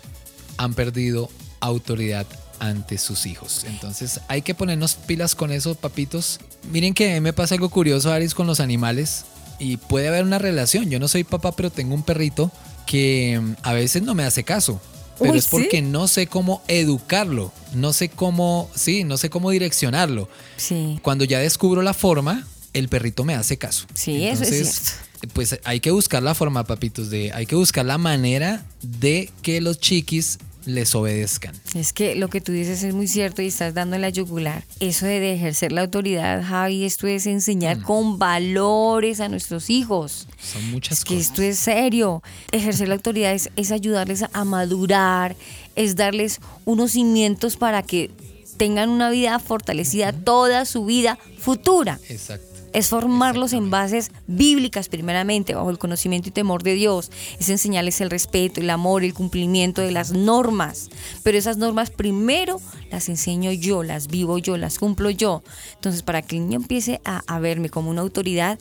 han 0.59 0.75
perdido 0.75 1.31
autoridad 1.61 2.27
ante 2.59 2.99
sus 2.99 3.25
hijos. 3.25 3.65
Entonces, 3.65 4.21
hay 4.29 4.43
que 4.43 4.55
ponernos 4.55 4.95
pilas 4.95 5.35
con 5.35 5.53
esos 5.53 5.79
papitos. 5.79 6.39
Miren 6.71 6.93
que 6.93 7.13
a 7.13 7.15
mí 7.15 7.21
me 7.21 7.33
pasa 7.33 7.55
algo 7.55 7.71
curioso, 7.71 8.13
Aris, 8.13 8.35
con 8.35 8.47
los 8.47 8.61
animales. 8.61 9.25
Y 9.61 9.77
puede 9.77 10.09
haber 10.09 10.25
una 10.25 10.39
relación. 10.39 10.91
Yo 10.91 10.99
no 10.99 11.09
soy 11.09 11.25
papá, 11.25 11.53
pero 11.53 11.71
tengo 11.71 11.95
un 11.95 12.03
perrito 12.03 12.51
que 12.89 13.39
mm, 13.41 13.55
a 13.63 13.73
veces 13.75 14.03
no 14.03 14.15
me 14.15 14.25
hace 14.25 14.43
caso. 14.43 14.81
Pero 15.19 15.33
Uy, 15.33 15.39
es 15.39 15.45
¿sí? 15.45 15.51
porque 15.53 15.83
no 15.83 16.09
sé 16.09 16.27
cómo 16.27 16.63
educarlo. 16.69 17.53
No 17.75 17.93
sé 17.93 18.09
cómo, 18.09 18.71
sí, 18.75 19.05
no 19.05 19.17
sé 19.19 19.31
cómo 19.31 19.51
direccionarlo. 19.51 20.29
Sí. 20.57 20.99
Cuando 21.03 21.25
ya 21.25 21.39
descubro 21.39 21.83
la 21.83 21.93
forma, 21.93 22.47
el 22.73 22.89
perrito 22.89 23.25
me 23.25 23.35
hace 23.35 23.59
caso. 23.59 23.87
Sí, 23.95 24.25
eso 24.25 24.43
es 24.45 24.53
Entonces, 24.53 24.95
Pues 25.33 25.61
hay 25.65 25.81
que 25.81 25.91
buscar 25.91 26.23
la 26.23 26.35
forma, 26.35 26.65
papitos, 26.65 27.11
de 27.11 27.33
hay 27.33 27.47
que 27.47 27.57
buscar 27.57 27.85
la 27.85 27.99
manera 27.99 28.65
de 28.83 29.31
que 29.43 29.61
los 29.61 29.79
chiquis 29.81 30.39
les 30.69 30.95
obedezcan. 30.95 31.55
Es 31.75 31.93
que 31.93 32.15
lo 32.15 32.29
que 32.29 32.41
tú 32.41 32.53
dices 32.53 32.83
es 32.83 32.95
muy 32.95 33.09
cierto 33.09 33.43
y 33.43 33.47
estás 33.47 33.75
dando 33.75 33.97
en 33.97 34.03
la 34.03 34.11
yugular. 34.11 34.63
Eso 34.81 35.07
de, 35.07 35.19
de 35.19 35.33
ejercer 35.35 35.73
la 35.73 35.81
autoridad, 35.83 36.45
Javi, 36.47 36.85
esto 36.85 37.07
es 37.07 37.27
Mm. 37.27 37.31
enseñar 37.31 37.83
con 37.83 38.19
valores 38.19 39.21
a 39.21 39.29
nuestros 39.29 39.71
hijos. 39.71 40.29
Son 40.41 40.71
muchas 40.71 40.99
Es 40.99 41.05
que 41.05 41.15
cosas. 41.15 41.27
esto 41.31 41.43
es 41.43 41.59
serio. 41.59 42.23
Ejercer 42.53 42.89
la 42.89 42.95
autoridad 42.95 43.33
es, 43.33 43.51
es 43.57 43.73
ayudarles 43.73 44.25
a 44.33 44.45
madurar, 44.45 45.35
es 45.75 45.97
darles 45.97 46.41
unos 46.65 46.93
cimientos 46.93 47.57
para 47.57 47.83
que 47.83 48.11
tengan 48.57 48.89
una 48.91 49.09
vida 49.11 49.39
fortalecida 49.39 50.13
toda 50.13 50.65
su 50.65 50.85
vida 50.85 51.19
futura. 51.39 51.99
Exacto. 52.09 52.48
Es 52.79 52.91
formarlos 52.91 53.55
en 53.55 53.71
bases 53.71 54.13
bíblicas 54.29 54.89
primeramente, 54.89 55.53
bajo 55.53 55.69
el 55.69 55.79
conocimiento 55.79 56.29
y 56.29 56.31
temor 56.31 56.63
de 56.63 56.75
Dios. 56.75 57.11
Es 57.41 57.49
enseñarles 57.49 58.01
el 58.01 58.09
respeto, 58.09 58.61
el 58.61 58.71
amor, 58.71 59.03
el 59.03 59.15
cumplimiento 59.15 59.83
de 59.83 59.91
las 59.91 60.13
normas. 60.13 60.89
Pero 61.25 61.37
esas 61.37 61.57
normas 61.57 61.91
primero 61.91 62.61
las 62.93 63.09
enseño 63.09 63.51
yo, 63.51 63.83
las 63.83 64.07
vivo 64.07 64.39
yo, 64.39 64.57
las 64.57 64.79
cumplo 64.79 65.11
yo. 65.11 65.43
Entonces, 65.75 66.05
para 66.05 66.23
que 66.23 66.37
el 66.37 66.43
niño 66.43 66.61
empiece 66.61 67.01
a, 67.05 67.25
a 67.27 67.41
verme 67.41 67.69
como 67.69 67.91
una 67.91 68.03
autoridad, 68.03 68.61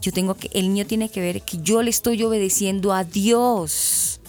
yo 0.00 0.10
tengo 0.10 0.34
que, 0.34 0.50
el 0.54 0.72
niño 0.72 0.84
tiene 0.84 1.08
que 1.08 1.20
ver 1.20 1.42
que 1.42 1.58
yo 1.58 1.84
le 1.84 1.90
estoy 1.90 2.20
obedeciendo 2.24 2.92
a 2.92 3.04
Dios. 3.04 4.20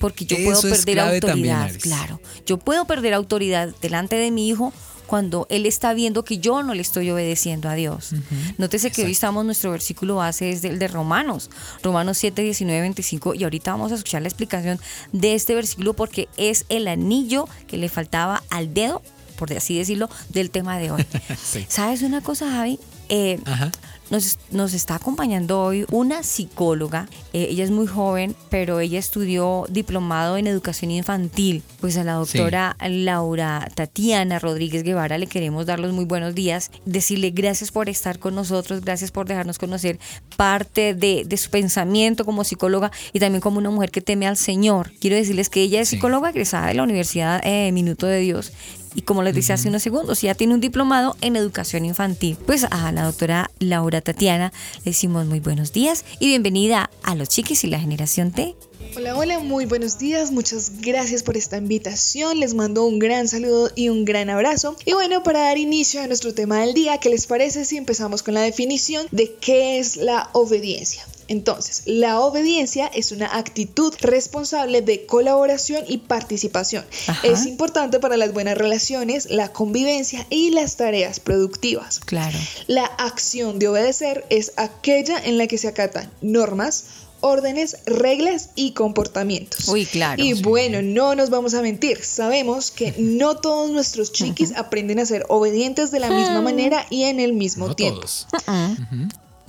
Porque 0.00 0.24
yo 0.24 0.36
puedo 0.36 0.60
Eso 0.60 0.70
perder 0.70 1.00
autoridad, 1.00 1.66
también, 1.66 1.80
claro. 1.80 2.20
Yo 2.46 2.56
puedo 2.56 2.86
perder 2.86 3.12
autoridad 3.12 3.74
delante 3.82 4.16
de 4.16 4.30
mi 4.30 4.48
hijo 4.48 4.72
cuando 5.08 5.46
él 5.48 5.64
está 5.64 5.94
viendo 5.94 6.22
que 6.22 6.36
yo 6.38 6.62
no 6.62 6.74
le 6.74 6.82
estoy 6.82 7.10
obedeciendo 7.10 7.70
a 7.70 7.74
Dios. 7.74 8.10
Nótese 8.58 8.90
que 8.90 9.04
hoy 9.04 9.12
estamos, 9.12 9.42
nuestro 9.42 9.70
versículo 9.70 10.16
base 10.16 10.50
es 10.50 10.60
del 10.60 10.78
de 10.78 10.86
Romanos, 10.86 11.50
Romanos 11.82 12.18
7, 12.18 12.42
19, 12.42 12.82
25, 12.82 13.34
y 13.34 13.44
ahorita 13.44 13.72
vamos 13.72 13.90
a 13.90 13.94
escuchar 13.94 14.20
la 14.20 14.28
explicación 14.28 14.78
de 15.12 15.34
este 15.34 15.54
versículo 15.54 15.94
porque 15.94 16.28
es 16.36 16.66
el 16.68 16.86
anillo 16.86 17.48
que 17.66 17.78
le 17.78 17.88
faltaba 17.88 18.42
al 18.50 18.74
dedo, 18.74 19.00
por 19.38 19.50
así 19.54 19.78
decirlo, 19.78 20.10
del 20.28 20.50
tema 20.50 20.78
de 20.78 20.90
hoy. 20.90 21.06
Sí. 21.42 21.64
¿Sabes 21.68 22.02
una 22.02 22.20
cosa, 22.20 22.50
Javi? 22.50 22.78
Eh, 23.08 23.40
Ajá. 23.46 23.72
Nos, 24.10 24.38
nos 24.50 24.74
está 24.74 24.94
acompañando 24.96 25.60
hoy 25.62 25.84
una 25.90 26.22
psicóloga. 26.22 27.08
Eh, 27.32 27.48
ella 27.50 27.64
es 27.64 27.70
muy 27.70 27.86
joven, 27.86 28.34
pero 28.50 28.80
ella 28.80 28.98
estudió 28.98 29.66
diplomado 29.68 30.36
en 30.36 30.46
educación 30.46 30.90
infantil. 30.90 31.62
Pues 31.80 31.96
a 31.96 32.04
la 32.04 32.14
doctora 32.14 32.76
Laura 32.88 33.68
Tatiana 33.74 34.38
Rodríguez 34.38 34.82
Guevara 34.82 35.18
le 35.18 35.26
queremos 35.26 35.66
dar 35.66 35.78
los 35.80 35.92
muy 35.92 36.04
buenos 36.04 36.34
días. 36.34 36.70
Decirle 36.84 37.30
gracias 37.30 37.70
por 37.70 37.88
estar 37.88 38.18
con 38.18 38.34
nosotros, 38.34 38.80
gracias 38.80 39.10
por 39.10 39.26
dejarnos 39.26 39.58
conocer 39.58 39.98
parte 40.36 40.94
de, 40.94 41.24
de 41.26 41.36
su 41.36 41.50
pensamiento 41.50 42.24
como 42.24 42.44
psicóloga 42.44 42.90
y 43.12 43.20
también 43.20 43.40
como 43.40 43.58
una 43.58 43.70
mujer 43.70 43.90
que 43.90 44.00
teme 44.00 44.26
al 44.26 44.36
Señor. 44.36 44.92
Quiero 45.00 45.16
decirles 45.16 45.48
que 45.48 45.62
ella 45.62 45.80
es 45.80 45.88
Sí. 45.88 45.96
psicóloga 45.96 46.30
egresada 46.30 46.68
de 46.68 46.74
la 46.74 46.82
Universidad 46.82 47.40
eh, 47.44 47.72
Minuto 47.72 48.06
de 48.06 48.20
Dios 48.20 48.52
y 48.94 49.02
como 49.02 49.22
les 49.22 49.34
decía 49.34 49.54
hace 49.54 49.68
unos 49.68 49.82
segundos, 49.82 50.20
ya 50.20 50.34
tiene 50.34 50.54
un 50.54 50.60
diplomado 50.60 51.16
en 51.20 51.36
educación 51.36 51.84
infantil. 51.84 52.36
Pues 52.46 52.64
a 52.64 52.92
la 52.92 53.04
doctora 53.04 53.50
Laura 53.58 54.00
Tatiana 54.00 54.52
le 54.78 54.90
decimos 54.92 55.26
muy 55.26 55.40
buenos 55.40 55.72
días 55.72 56.04
y 56.18 56.26
bienvenida 56.28 56.90
a 57.02 57.14
los 57.14 57.28
chiquis 57.28 57.64
y 57.64 57.68
la 57.68 57.80
generación 57.80 58.32
T. 58.32 58.54
Hola, 58.96 59.16
hola, 59.16 59.38
muy 59.40 59.66
buenos 59.66 59.98
días, 59.98 60.32
muchas 60.32 60.80
gracias 60.80 61.22
por 61.22 61.36
esta 61.36 61.58
invitación, 61.58 62.40
les 62.40 62.54
mando 62.54 62.84
un 62.84 62.98
gran 62.98 63.28
saludo 63.28 63.70
y 63.74 63.90
un 63.90 64.04
gran 64.04 64.30
abrazo. 64.30 64.76
Y 64.84 64.92
bueno, 64.92 65.22
para 65.22 65.40
dar 65.40 65.58
inicio 65.58 66.00
a 66.00 66.06
nuestro 66.06 66.32
tema 66.32 66.60
del 66.60 66.74
día, 66.74 66.98
¿qué 66.98 67.10
les 67.10 67.26
parece 67.26 67.64
si 67.64 67.76
empezamos 67.76 68.22
con 68.22 68.34
la 68.34 68.40
definición 68.40 69.06
de 69.10 69.34
qué 69.40 69.78
es 69.78 69.96
la 69.96 70.30
obediencia? 70.32 71.04
Entonces, 71.28 71.82
la 71.84 72.20
obediencia 72.20 72.86
es 72.86 73.12
una 73.12 73.36
actitud 73.36 73.94
responsable 74.00 74.82
de 74.82 75.06
colaboración 75.06 75.84
y 75.86 75.98
participación. 75.98 76.84
Ajá. 77.06 77.26
Es 77.26 77.46
importante 77.46 78.00
para 78.00 78.16
las 78.16 78.32
buenas 78.32 78.56
relaciones, 78.56 79.30
la 79.30 79.52
convivencia 79.52 80.26
y 80.30 80.50
las 80.50 80.76
tareas 80.76 81.20
productivas. 81.20 82.00
Claro. 82.00 82.38
La 82.66 82.86
acción 82.86 83.58
de 83.58 83.68
obedecer 83.68 84.24
es 84.30 84.52
aquella 84.56 85.18
en 85.18 85.38
la 85.38 85.46
que 85.46 85.58
se 85.58 85.68
acatan 85.68 86.10
normas, 86.22 86.84
órdenes, 87.20 87.78
reglas 87.84 88.50
y 88.54 88.72
comportamientos. 88.72 89.68
Uy, 89.68 89.86
claro. 89.86 90.22
Y 90.22 90.34
bueno, 90.42 90.82
no 90.82 91.14
nos 91.14 91.30
vamos 91.30 91.54
a 91.54 91.62
mentir, 91.62 92.02
sabemos 92.04 92.70
que 92.70 92.94
no 92.98 93.36
todos 93.36 93.70
nuestros 93.70 94.12
chiquis 94.12 94.56
aprenden 94.56 94.98
a 94.98 95.04
ser 95.06 95.26
obedientes 95.28 95.90
de 95.90 96.00
la 96.00 96.10
misma 96.10 96.40
manera 96.42 96.86
y 96.90 97.04
en 97.04 97.20
el 97.20 97.32
mismo 97.32 97.68
No 97.68 97.74
tiempo. 97.74 98.00
todos. 98.00 98.26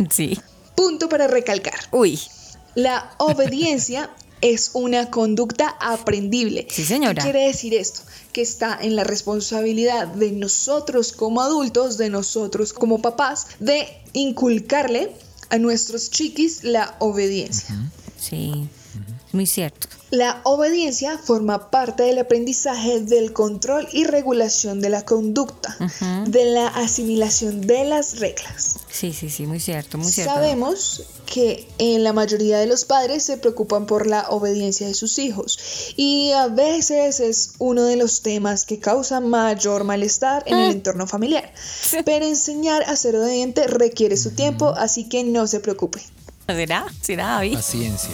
Sí. 0.09 0.39
Punto 0.79 1.09
para 1.09 1.27
recalcar. 1.27 1.77
Uy. 1.91 2.17
La 2.73 3.13
obediencia 3.17 4.09
es 4.41 4.71
una 4.73 5.11
conducta 5.11 5.75
aprendible. 5.81 6.65
Sí, 6.69 6.85
señora. 6.85 7.15
¿Qué 7.15 7.31
quiere 7.31 7.47
decir 7.47 7.73
esto? 7.73 7.99
Que 8.31 8.39
está 8.39 8.79
en 8.81 8.95
la 8.95 9.03
responsabilidad 9.03 10.07
de 10.07 10.31
nosotros 10.31 11.11
como 11.11 11.41
adultos, 11.41 11.97
de 11.97 12.09
nosotros 12.09 12.71
como 12.71 13.01
papás, 13.01 13.47
de 13.59 13.89
inculcarle 14.13 15.11
a 15.49 15.57
nuestros 15.57 16.11
chiquis 16.11 16.63
la 16.63 16.95
obediencia. 16.99 17.75
Sí. 18.17 18.69
Muy 19.33 19.47
cierto. 19.47 19.89
La 20.12 20.41
obediencia 20.43 21.17
forma 21.17 21.69
parte 21.69 22.04
del 22.04 22.17
aprendizaje 22.17 23.00
del 23.02 23.32
control 23.32 23.88
y 23.91 24.06
regulación 24.06 24.82
de 24.82 24.89
la 24.89 25.06
conducta, 25.06 25.78
de 26.26 26.45
la 26.45 26.67
asimilación 26.67 27.62
de 27.62 27.86
las 27.86 28.19
reglas. 28.19 28.78
Sí, 28.89 29.13
sí, 29.13 29.30
sí, 29.30 29.45
muy 29.45 29.60
cierto, 29.60 30.00
muy 30.00 30.12
cierto. 30.12 30.34
Sabemos 30.34 31.04
que 31.28 31.67
en 31.78 32.04
la 32.04 32.12
mayoría 32.12 32.58
de 32.58 32.65
los 32.65 32.86
padres 32.86 33.24
se 33.24 33.38
preocupan 33.38 33.86
por 33.86 34.08
la 34.08 34.28
obediencia 34.30 34.88
de 34.88 34.95
sus 34.95 35.19
hijos 35.19 35.60
y 35.95 36.32
a 36.32 36.48
veces 36.48 37.19
es 37.19 37.54
uno 37.60 37.84
de 37.84 37.95
los 37.95 38.22
temas 38.22 38.65
que 38.65 38.80
causa 38.80 39.19
mayor 39.19 39.84
malestar 39.84 40.43
en 40.48 40.58
el 40.58 40.72
entorno 40.72 41.06
familiar. 41.06 41.54
Pero 42.06 42.26
enseñar 42.26 42.84
a 42.84 42.95
ser 42.95 43.15
obediente 43.15 43.67
requiere 43.67 44.17
su 44.17 44.32
tiempo, 44.32 44.74
así 44.76 45.08
que 45.08 45.24
no 45.24 45.45
se 45.45 45.60
preocupe. 45.60 46.02
¿Será? 46.48 46.88
¿Será, 47.02 47.28
David? 47.28 47.54
Paciencia, 47.54 48.10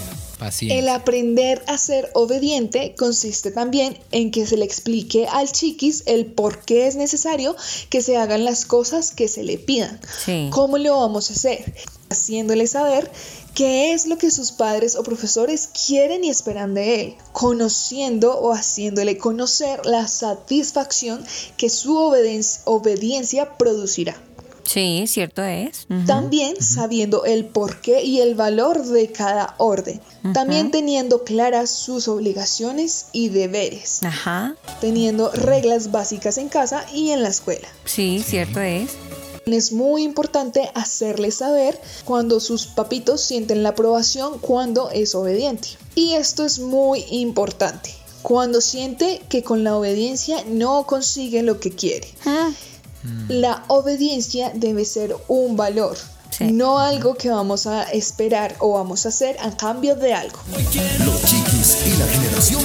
El 0.62 0.90
aprender 0.90 1.64
a 1.68 1.78
ser 1.78 2.10
obediente 2.14 2.94
consiste 2.98 3.52
también 3.52 3.98
en 4.12 4.32
que 4.32 4.46
se 4.46 4.58
le 4.58 4.66
explique 4.66 5.28
al 5.28 5.52
chiquis 5.52 6.04
el 6.06 6.26
por 6.26 6.66
qué 6.66 6.88
es 6.88 6.96
necesario 6.96 7.56
que 7.90 8.02
se 8.02 8.18
hagan 8.18 8.44
las 8.44 8.66
cosas 8.66 9.12
que 9.12 9.28
se 9.28 9.44
le 9.44 9.58
pidan. 9.58 10.00
Sí. 10.26 10.50
¿Cómo 10.52 10.78
lo 10.78 11.00
vamos 11.00 11.30
a 11.30 11.34
hacer? 11.34 11.74
Haciéndole 12.10 12.68
saber 12.68 13.10
qué 13.54 13.94
es 13.94 14.06
lo 14.08 14.18
que 14.18 14.30
sus 14.30 14.52
padres 14.52 14.96
o 14.96 15.04
profesores 15.04 15.70
quieren 15.88 16.24
y 16.24 16.30
esperan 16.30 16.74
de 16.74 17.02
él, 17.02 17.16
conociendo 17.32 18.38
o 18.38 18.54
haciéndole 18.54 19.18
conocer 19.18 19.86
la 19.86 20.08
satisfacción 20.08 21.26
que 21.58 21.70
su 21.70 21.98
obediencia 21.98 23.58
producirá. 23.58 24.22
Sí, 24.66 25.06
cierto 25.08 25.44
es. 25.44 25.88
También 26.06 26.62
sabiendo 26.62 27.24
el 27.24 27.46
porqué 27.46 28.04
y 28.04 28.20
el 28.20 28.36
valor 28.36 28.84
de 28.84 29.12
cada 29.12 29.56
orden. 29.58 30.02
También 30.34 30.72
teniendo 30.72 31.24
claras 31.24 31.70
sus 31.70 32.08
obligaciones 32.08 33.08
y 33.12 33.30
deberes. 33.30 34.04
Ajá. 34.04 34.56
Teniendo 34.82 35.32
reglas 35.32 35.92
básicas 35.92 36.38
en 36.38 36.50
casa 36.50 36.86
y 36.94 37.12
en 37.12 37.22
la 37.22 37.30
escuela. 37.30 37.68
Sí, 37.86 38.24
cierto 38.26 38.60
es. 38.60 38.92
Es 39.46 39.72
muy 39.72 40.02
importante 40.02 40.72
hacerle 40.74 41.30
saber 41.30 41.80
cuando 42.04 42.40
sus 42.40 42.66
papitos 42.66 43.22
sienten 43.22 43.62
la 43.62 43.70
aprobación 43.70 44.40
cuando 44.40 44.90
es 44.90 45.14
obediente. 45.14 45.70
Y 45.94 46.14
esto 46.14 46.44
es 46.44 46.58
muy 46.58 47.06
importante. 47.12 47.92
Cuando 48.24 48.60
siente 48.60 49.22
que 49.30 49.44
con 49.44 49.64
la 49.64 49.78
obediencia 49.78 50.44
no 50.48 50.88
consigue 50.88 51.44
lo 51.44 51.60
que 51.60 51.70
quiere. 51.70 52.08
Ah, 53.06 53.26
La 53.30 53.64
obediencia 53.68 54.52
debe 54.54 54.86
ser 54.86 55.16
un 55.28 55.56
valor, 55.56 55.98
Sí. 56.32 56.52
no 56.52 56.80
algo 56.80 57.16
que 57.16 57.30
vamos 57.30 57.66
a 57.66 57.84
esperar 57.84 58.56
o 58.60 58.74
vamos 58.74 59.06
a 59.06 59.10
hacer 59.10 59.38
a 59.40 59.56
cambio 59.56 59.96
de 59.96 60.14
algo. 60.14 60.40
Los 60.52 61.22
chiquis 61.24 61.78
y 61.86 61.98
la 61.98 62.08
generación. 62.08 62.62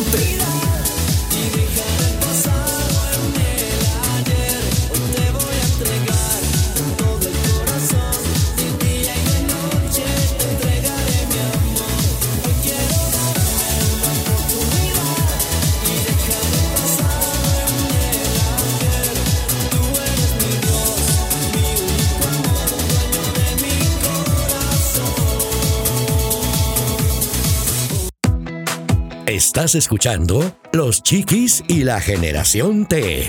Estás 29.30 29.76
escuchando 29.76 30.58
Los 30.72 31.04
chiquis 31.04 31.62
y 31.68 31.84
la 31.84 32.00
generación 32.00 32.84
T. 32.84 33.28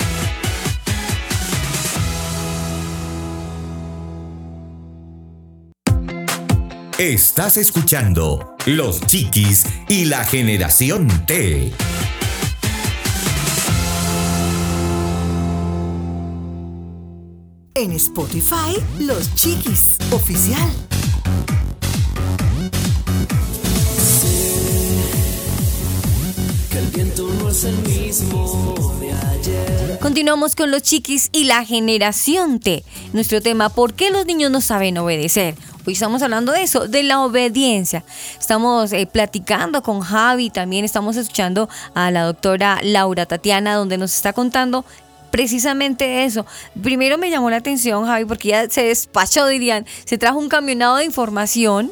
Estás 6.98 7.58
escuchando 7.58 8.56
Los 8.66 9.02
Chiquis 9.02 9.64
y 9.90 10.06
la 10.06 10.26
Generación 10.26 11.08
T. 11.28 11.72
En 17.76 17.92
Spotify, 17.92 18.76
Los 18.98 19.36
Chiquis 19.36 19.98
Oficial. 20.10 20.72
Continuamos 30.00 30.56
con 30.56 30.72
los 30.72 30.84
chiquis 30.84 31.30
y 31.34 31.44
la 31.44 31.66
generación 31.66 32.60
T. 32.60 32.84
Nuestro 33.12 33.42
tema, 33.42 33.68
¿por 33.68 33.94
qué 33.94 34.10
los 34.10 34.26
niños 34.26 34.52
no 34.52 34.62
saben 34.62 34.98
obedecer? 34.98 35.56
Hoy 35.86 35.94
estamos 35.94 36.22
hablando 36.22 36.54
de 36.54 36.64
eso, 36.64 36.88
de 36.88 37.04
la 37.04 37.22
obediencia. 37.22 38.06
Estamos 38.40 38.94
eh, 38.94 39.06
platicando 39.06 39.84
con 39.84 40.00
Javi, 40.00 40.50
también 40.50 40.86
estamos 40.86 41.18
escuchando 41.18 41.68
a 41.94 42.10
la 42.10 42.24
doctora 42.24 42.80
Laura 42.84 43.26
Tatiana, 43.26 43.76
donde 43.76 43.98
nos 43.98 44.16
está 44.16 44.32
contando 44.32 44.86
precisamente 45.32 46.24
eso. 46.24 46.46
Primero 46.82 47.18
me 47.18 47.30
llamó 47.30 47.50
la 47.50 47.58
atención, 47.58 48.06
Javi, 48.06 48.26
porque 48.26 48.50
ya 48.50 48.70
se 48.70 48.84
despachó, 48.84 49.48
dirían, 49.48 49.86
se 50.06 50.18
trajo 50.18 50.40
un 50.40 50.50
camionado 50.50 50.98
de 50.98 51.06
información. 51.06 51.92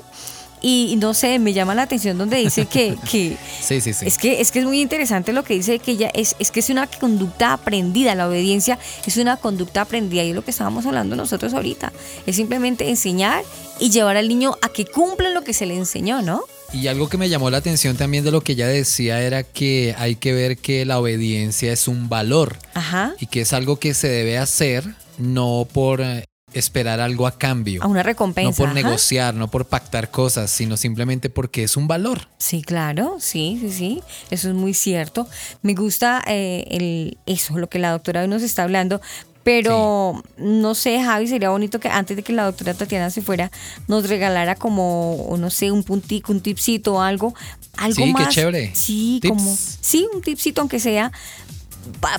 Y 0.62 0.96
no 0.98 1.14
sé, 1.14 1.40
me 1.40 1.54
llama 1.54 1.74
la 1.76 1.84
atención 1.84 2.18
donde 2.18 2.38
dice 2.38 2.66
que, 2.66 2.98
que 3.10 3.38
Sí, 3.62 3.80
sí, 3.82 3.94
sí. 3.94 4.06
es 4.06 4.18
que, 4.18 4.42
es 4.42 4.52
que 4.52 4.60
es 4.60 4.66
muy 4.66 4.82
interesante 4.82 5.32
lo 5.34 5.44
que 5.44 5.54
dice 5.54 5.80
que 5.80 5.92
ella 5.92 6.12
es, 6.14 6.36
es 6.40 6.52
que 6.52 6.60
es 6.60 6.70
una 6.70 6.88
conducta 6.88 7.54
aprendida, 7.54 8.16
la 8.16 8.28
obediencia 8.28 8.78
es 9.06 9.18
una 9.18 9.38
conducta 9.38 9.82
aprendida 9.82 10.24
y 10.24 10.30
es 10.30 10.36
lo 10.36 10.44
que 10.44 10.52
estábamos 10.52 10.86
hablando 10.86 11.16
nosotros 11.16 11.54
ahorita. 11.54 11.94
Es 12.26 12.36
simplemente 12.36 12.90
enseñar 12.90 13.44
y 13.80 13.90
llevar 13.90 14.18
al 14.18 14.28
niño 14.28 14.56
a 14.62 14.70
que 14.70 14.86
cumpla 14.86 15.30
lo 15.30 15.44
que 15.44 15.54
se 15.54 15.66
le 15.66 15.76
enseñó, 15.78 16.22
¿no? 16.22 16.42
Y 16.74 16.88
algo 16.88 17.10
que 17.10 17.18
me 17.18 17.30
llamó 17.30 17.50
la 17.50 17.58
atención 17.58 17.98
también 17.98 18.24
de 18.24 18.32
lo 18.32 18.42
que 18.42 18.52
ella 18.52 18.68
decía 18.68 19.22
era 19.22 19.44
que 19.44 19.96
hay 19.98 20.16
que 20.16 20.34
ver 20.34 20.58
que 20.58 20.86
la 20.86 21.00
obediencia 21.00 21.72
es 21.74 21.88
un 21.88 22.10
valor 22.10 22.58
Ajá. 22.76 23.14
y 23.20 23.26
que 23.26 23.42
es 23.42 23.54
algo 23.54 23.78
que 23.80 23.94
se 23.96 24.08
debe 24.08 24.38
hacer 24.38 24.84
no 25.18 25.68
por 25.72 26.02
eh, 26.02 26.26
esperar 26.54 27.00
algo 27.00 27.28
a 27.28 27.38
cambio. 27.38 27.84
A 27.84 27.88
una 27.88 28.04
recompensa. 28.04 28.50
No 28.50 28.56
por 28.56 28.66
ajá. 28.68 28.74
negociar, 28.74 29.34
no 29.36 29.50
por 29.50 29.66
pactar 29.66 30.10
cosas, 30.12 30.50
sino 30.52 30.78
simplemente 30.78 31.30
porque 31.30 31.64
es 31.64 31.78
un 31.78 31.88
valor. 31.88 32.28
Sí, 32.38 32.62
claro, 32.62 33.18
sí, 33.20 33.58
sí, 33.62 33.72
sí, 33.72 34.02
eso 34.32 34.50
es 34.50 34.56
muy 34.56 34.74
cierto. 34.74 35.28
Me 35.62 35.74
gusta 35.74 36.24
eh, 36.28 36.66
el, 36.72 37.18
eso, 37.26 37.58
lo 37.58 37.68
que 37.70 37.80
la 37.80 37.92
doctora 37.92 38.22
hoy 38.22 38.28
nos 38.28 38.42
está 38.44 38.64
hablando, 38.64 39.00
pero 39.44 40.22
no 40.38 40.76
sé, 40.76 41.02
Javi, 41.02 41.28
sería 41.28 41.50
bonito 41.50 41.80
que 41.80 41.88
antes 41.88 42.16
de 42.18 42.24
que 42.24 42.34
la 42.34 42.44
doctora 42.44 42.74
Tatiana 42.74 43.10
se 43.10 43.22
fuera, 43.22 43.52
nos 43.88 44.08
regalara 44.10 44.56
como, 44.56 45.34
no 45.40 45.50
sé, 45.50 45.72
un 45.72 45.84
puntico, 45.84 46.32
un 46.32 46.42
tipcito 46.42 46.96
o 46.96 47.02
algo, 47.02 47.34
algo 47.78 47.96
Sí, 47.96 48.14
qué 48.16 48.24
más. 48.24 48.34
chévere. 48.36 48.72
Sí, 48.76 49.20
Tips. 49.22 49.30
como, 49.36 49.58
sí, 49.82 50.08
un 50.14 50.22
tipcito 50.22 50.62
aunque 50.62 50.80
sea, 50.80 51.12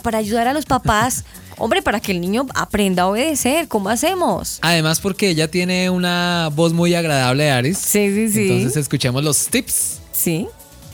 para 0.02 0.18
ayudar 0.18 0.48
a 0.48 0.52
los 0.52 0.66
papás, 0.66 1.24
hombre, 1.58 1.82
para 1.82 2.00
que 2.00 2.12
el 2.12 2.20
niño 2.20 2.46
aprenda 2.54 3.04
a 3.04 3.06
obedecer, 3.08 3.68
¿cómo 3.68 3.88
hacemos? 3.88 4.58
Además 4.62 5.00
porque 5.00 5.28
ella 5.28 5.50
tiene 5.50 5.90
una 5.90 6.50
voz 6.54 6.72
muy 6.72 6.94
agradable, 6.94 7.50
Aris. 7.50 7.78
Sí, 7.78 8.12
sí, 8.14 8.30
sí. 8.30 8.42
Entonces 8.50 8.76
escuchemos 8.76 9.22
los 9.24 9.46
tips. 9.46 10.00
Sí. 10.12 10.46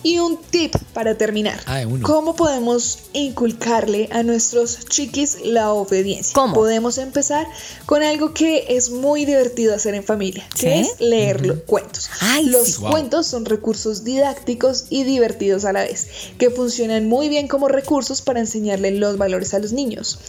Y 0.07 0.21
un 0.21 0.37
tip 0.37 0.73
para 0.95 1.19
terminar. 1.19 1.59
Ah. 1.67 1.83
¿Cómo 2.03 2.37
podemos 2.37 3.01
inculcarle 3.13 4.09
a 4.13 4.23
nuestros 4.23 4.87
chiquis 4.89 5.39
la 5.45 5.73
obediencia? 5.73 6.33
¿Cómo? 6.33 6.55
Podemos 6.55 6.99
empezar 6.99 7.45
con 7.87 8.05
algo 8.05 8.33
que 8.33 8.67
es 8.69 8.91
muy 8.91 9.25
divertido 9.25 9.75
hacer 9.75 9.97
en 9.97 10.05
familia, 10.05 10.47
que 10.55 10.85
¿Sí? 10.85 10.91
es 10.93 11.01
leer 11.01 11.45
los 11.45 11.59
cuentos. 11.67 12.09
Ay, 12.21 12.47
los 12.47 12.69
sí. 12.69 12.77
Wow. 12.79 12.91
cuentos 12.93 13.27
son 13.27 13.47
recursos 13.47 14.05
didácticos 14.05 14.85
y 14.91 15.03
divertidos 15.03 15.65
a 15.65 15.73
la 15.73 15.81
vez, 15.81 16.07
que 16.39 16.51
funcionan 16.51 17.09
muy 17.09 17.29
bien 17.29 17.49
como 17.49 17.67
recursos 17.67 18.23
para 18.23 18.39
enseñarle 18.39 18.93
los 18.93 19.19
valores 19.19 19.55
a 19.55 19.59
los 19.59 19.73
niños. 19.73 20.21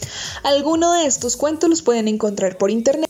Algunos 0.42 0.98
de 0.98 1.06
estos 1.06 1.38
cuentos 1.38 1.70
los 1.70 1.84
pueden 1.84 2.08
encontrar 2.08 2.58
por 2.58 2.72
internet. 2.72 3.08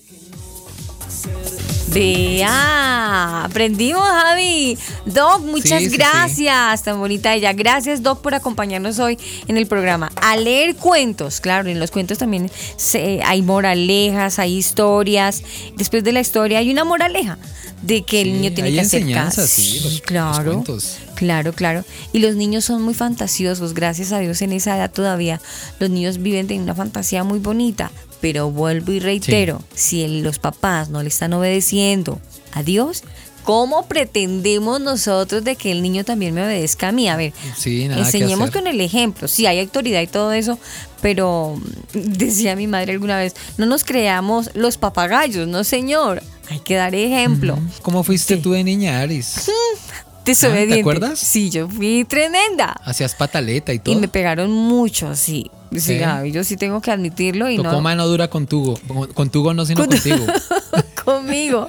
Vea, 1.98 3.44
aprendimos, 3.46 4.04
Javi. 4.08 4.78
Doc, 5.06 5.42
muchas 5.44 5.80
Sí, 5.80 5.86
sí, 5.86 5.90
sí. 5.92 5.98
gracias. 5.98 6.84
Tan 6.84 7.00
bonita 7.00 7.34
ella. 7.34 7.54
Gracias, 7.54 8.04
Doc, 8.04 8.22
por 8.22 8.36
acompañarnos 8.36 9.00
hoy 9.00 9.18
en 9.48 9.58
el 9.58 9.68
programa. 9.68 10.12
A 10.22 10.38
leer 10.38 10.76
cuentos, 10.76 11.40
claro, 11.42 11.70
en 11.70 11.80
los 11.80 11.92
cuentos 11.92 12.18
también 12.18 12.52
se- 12.78 13.22
hay 13.26 13.42
moralejas, 13.42 14.40
hay 14.40 14.58
historias. 14.58 15.44
Después 15.76 16.04
de 16.04 16.12
la 16.12 16.20
historia 16.22 16.60
hay 16.60 16.70
una 16.72 16.84
moraleja 16.84 17.38
de 17.82 18.04
que 18.04 18.22
el 18.22 18.34
niño 18.34 18.54
tiene 18.54 18.70
hay 18.70 18.76
que 18.76 18.82
hacer 18.82 19.12
caso. 19.12 19.46
sí, 19.48 19.80
los- 19.82 19.94
los 19.94 20.02
claro. 20.02 20.52
cuentos. 20.54 20.98
Claro, 21.16 21.54
claro. 21.54 21.84
Y 22.14 22.20
los 22.20 22.36
niños 22.36 22.64
son 22.66 22.84
muy 22.84 22.94
fantasiosos, 22.94 23.74
gracias 23.74 24.12
a 24.12 24.20
Dios 24.20 24.42
en 24.44 24.52
esa 24.54 24.76
edad 24.78 24.92
todavía. 24.92 25.42
Los 25.80 25.90
niños 25.90 26.20
viven 26.22 26.48
de 26.48 26.60
una 26.60 26.76
fantasía 26.76 27.24
muy 27.24 27.40
bonita. 27.40 27.92
Pero 28.22 28.50
vuelvo 28.52 28.92
y 28.92 29.00
reitero, 29.00 29.62
si 29.74 30.22
los 30.22 30.40
papás 30.40 30.90
no 30.90 31.02
le 31.04 31.10
están 31.10 31.34
obedeciendo 31.34 32.20
a 32.54 32.64
Dios, 32.64 33.04
¿cómo 33.44 33.86
pretendemos 33.88 34.82
nosotros 34.82 35.44
de 35.44 35.56
que 35.56 35.72
el 35.72 35.82
niño 35.82 36.04
también 36.04 36.34
me 36.34 36.44
obedezca 36.44 36.90
a 36.90 36.92
mí? 36.92 37.08
A 37.10 37.16
ver, 37.16 37.34
Sí, 37.56 37.88
nada 37.88 37.96
que 37.96 38.02
enseñemos 38.08 38.52
con 38.52 38.68
el 38.68 38.82
ejemplo. 38.82 39.28
Sí, 39.28 39.46
hay 39.46 39.60
autoridad 39.60 40.02
y 40.02 40.08
todo 40.08 40.34
eso, 40.34 40.58
pero 41.02 41.62
decía 41.94 42.56
mi 42.56 42.68
madre 42.68 42.94
alguna 42.94 43.18
vez, 43.18 43.36
no 43.58 43.66
nos 43.66 43.84
creamos 43.84 44.50
los 44.54 44.78
papagayos, 44.78 45.48
no 45.48 45.64
señor. 45.64 46.24
Hay 46.50 46.60
que 46.60 46.76
dar 46.76 46.96
ejemplo. 46.96 47.60
¿Cómo 47.82 48.04
fuiste 48.04 48.38
tú 48.38 48.54
de 48.54 48.64
niña, 48.64 49.02
Aris? 49.02 49.50
Desobediente. 50.26 50.74
Ah, 50.74 50.76
¿te 50.76 50.82
acuerdas? 50.82 51.20
Sí, 51.20 51.50
yo 51.50 51.70
fui 51.70 52.04
tremenda. 52.06 52.76
Hacías 52.84 53.16
pataleta 53.16 53.74
y 53.74 53.80
todo. 53.80 53.96
Y 53.96 53.98
me 53.98 54.08
pegaron 54.08 54.52
mucho, 54.52 55.16
sí. 55.16 55.50
Sí, 55.72 55.80
¿Sí? 55.80 55.98
Gaby, 55.98 56.32
yo 56.32 56.44
sí 56.44 56.56
tengo 56.58 56.82
que 56.82 56.92
admitirlo 56.92 57.50
y 57.50 57.58
Tu 57.58 57.64
no 57.64 57.72
coma 57.72 57.96
no 57.96 58.08
dura 58.08 58.30
contigo. 58.30 58.80
Contigo 59.14 59.54
no, 59.54 59.66
sino 59.66 59.82
Con- 59.82 59.90
contigo. 59.90 60.26
conmigo. 61.06 61.68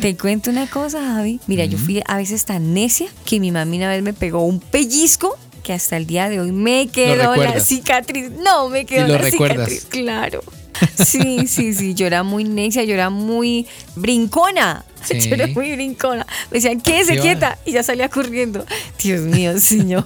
Te 0.00 0.16
cuento 0.16 0.50
una 0.50 0.66
cosa, 0.68 1.00
Javi. 1.00 1.40
Mira, 1.46 1.64
yo 1.64 1.78
fui 1.78 2.02
a 2.06 2.16
veces 2.16 2.44
tan 2.44 2.74
necia 2.74 3.08
que 3.24 3.40
mi 3.40 3.50
mami 3.50 3.76
una 3.78 3.88
vez 3.88 4.02
me 4.02 4.12
pegó 4.12 4.44
un 4.44 4.60
pellizco 4.60 5.36
que 5.62 5.72
hasta 5.72 5.96
el 5.96 6.06
día 6.06 6.28
de 6.28 6.40
hoy 6.40 6.52
me 6.52 6.88
quedó 6.88 7.34
la 7.36 7.60
cicatriz. 7.60 8.30
No, 8.30 8.68
me 8.68 8.86
quedó 8.86 9.04
Y 9.06 9.08
lo 9.08 9.14
la 9.14 9.18
recuerdas. 9.18 9.68
cicatriz, 9.68 9.84
claro. 9.90 10.42
Sí, 11.04 11.46
sí, 11.46 11.74
sí, 11.74 11.94
yo 11.94 12.06
era 12.06 12.22
muy 12.22 12.44
necia, 12.44 12.84
yo 12.84 12.94
era 12.94 13.10
muy 13.10 13.66
brincona. 13.96 14.84
Sí. 15.04 15.20
Yo 15.28 15.34
era 15.36 15.46
muy 15.46 15.70
brincona. 15.76 16.26
Me 16.50 16.56
decían, 16.56 16.80
quédese 16.80 17.14
Sí, 17.14 17.20
quieta. 17.20 17.56
Y 17.64 17.70
ya 17.70 17.84
salía 17.84 18.08
corriendo. 18.08 18.66
Dios 19.00 19.20
mío, 19.22 19.58
señor. 19.60 20.04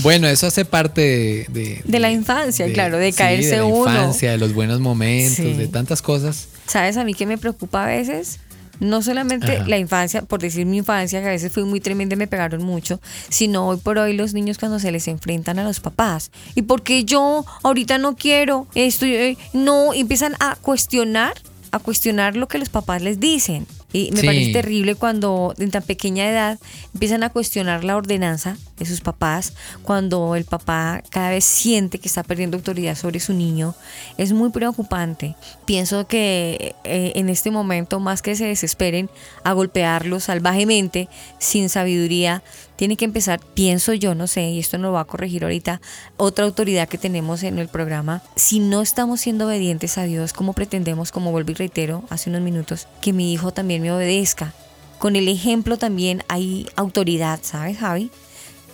Bueno, 0.00 0.28
eso 0.28 0.46
hace 0.46 0.66
parte 0.66 1.00
de... 1.00 1.46
De, 1.48 1.80
De 1.84 1.98
la 1.98 2.10
infancia, 2.12 2.70
claro, 2.74 2.98
de 2.98 3.10
sí, 3.10 3.16
caerse 3.18 3.50
de 3.52 3.56
la 3.56 3.64
uno. 3.64 3.90
infancia, 3.90 4.30
de 4.32 4.36
los 4.36 4.52
buenos 4.52 4.80
momentos, 4.80 5.36
Sí. 5.36 5.54
de 5.54 5.66
tantas 5.66 6.02
cosas. 6.02 6.48
¿Sabes 6.66 6.98
a 6.98 7.04
mí 7.04 7.14
qué 7.14 7.24
me 7.24 7.38
preocupa 7.38 7.84
a 7.84 7.86
veces? 7.86 8.38
No 8.82 9.00
solamente 9.00 9.58
Ajá. 9.58 9.68
la 9.68 9.78
infancia, 9.78 10.22
por 10.22 10.40
decir 10.40 10.66
mi 10.66 10.78
infancia, 10.78 11.20
que 11.20 11.28
a 11.28 11.30
veces 11.30 11.52
fui 11.52 11.62
muy 11.62 11.80
tremenda 11.80 12.14
y 12.14 12.18
me 12.18 12.26
pegaron 12.26 12.64
mucho, 12.64 13.00
sino 13.28 13.68
hoy 13.68 13.76
por 13.76 13.96
hoy 13.98 14.12
los 14.14 14.34
niños 14.34 14.58
cuando 14.58 14.80
se 14.80 14.90
les 14.90 15.06
enfrentan 15.06 15.60
a 15.60 15.64
los 15.64 15.78
papás. 15.78 16.32
¿Y 16.56 16.62
por 16.62 16.82
qué 16.82 17.04
yo 17.04 17.44
ahorita 17.62 17.98
no 17.98 18.16
quiero 18.16 18.66
esto? 18.74 19.06
eh, 19.06 19.38
No, 19.52 19.94
empiezan 19.94 20.34
a 20.40 20.56
cuestionar, 20.56 21.34
a 21.70 21.78
cuestionar 21.78 22.36
lo 22.36 22.48
que 22.48 22.58
los 22.58 22.70
papás 22.70 23.02
les 23.02 23.20
dicen. 23.20 23.66
Y 23.92 24.10
me 24.12 24.20
Sí. 24.20 24.26
parece 24.26 24.52
terrible 24.52 24.94
cuando 24.94 25.54
en 25.58 25.70
tan 25.70 25.82
pequeña 25.82 26.28
edad 26.28 26.58
empiezan 26.94 27.22
a 27.24 27.30
cuestionar 27.30 27.84
la 27.84 27.96
ordenanza 27.96 28.56
de 28.78 28.86
sus 28.86 29.00
papás, 29.00 29.52
cuando 29.82 30.34
el 30.34 30.44
papá 30.44 31.02
cada 31.10 31.30
vez 31.30 31.44
siente 31.44 31.98
que 31.98 32.08
está 32.08 32.22
perdiendo 32.22 32.56
autoridad 32.56 32.96
sobre 32.96 33.20
su 33.20 33.32
niño. 33.34 33.74
Es 34.16 34.32
muy 34.32 34.50
preocupante. 34.50 35.36
Pienso 35.66 36.06
que 36.06 36.74
eh, 36.84 37.12
en 37.16 37.28
este 37.28 37.50
momento, 37.50 38.00
más 38.00 38.22
que 38.22 38.34
se 38.34 38.46
desesperen 38.46 39.10
a 39.44 39.52
golpearlos 39.52 40.24
salvajemente, 40.24 41.08
sin 41.38 41.68
sabiduría, 41.68 42.42
tiene 42.76 42.96
que 42.96 43.04
empezar, 43.04 43.40
pienso 43.54 43.92
yo, 43.94 44.14
no 44.14 44.26
sé, 44.26 44.42
y 44.42 44.58
esto 44.58 44.78
nos 44.78 44.88
lo 44.88 44.92
va 44.92 45.00
a 45.00 45.04
corregir 45.04 45.44
ahorita, 45.44 45.80
otra 46.16 46.44
autoridad 46.44 46.88
que 46.88 46.98
tenemos 46.98 47.42
en 47.42 47.58
el 47.58 47.68
programa. 47.68 48.22
Si 48.36 48.58
no 48.58 48.82
estamos 48.82 49.20
siendo 49.20 49.46
obedientes 49.46 49.98
a 49.98 50.04
Dios, 50.04 50.32
¿cómo 50.32 50.52
pretendemos, 50.52 51.12
como 51.12 51.30
vuelvo 51.30 51.52
y 51.52 51.54
reitero 51.54 52.04
hace 52.10 52.30
unos 52.30 52.42
minutos, 52.42 52.88
que 53.00 53.12
mi 53.12 53.32
hijo 53.32 53.52
también 53.52 53.82
me 53.82 53.92
obedezca? 53.92 54.54
Con 54.98 55.16
el 55.16 55.28
ejemplo 55.28 55.78
también 55.78 56.22
hay 56.28 56.66
autoridad, 56.76 57.40
¿sabes, 57.42 57.78
Javi? 57.78 58.10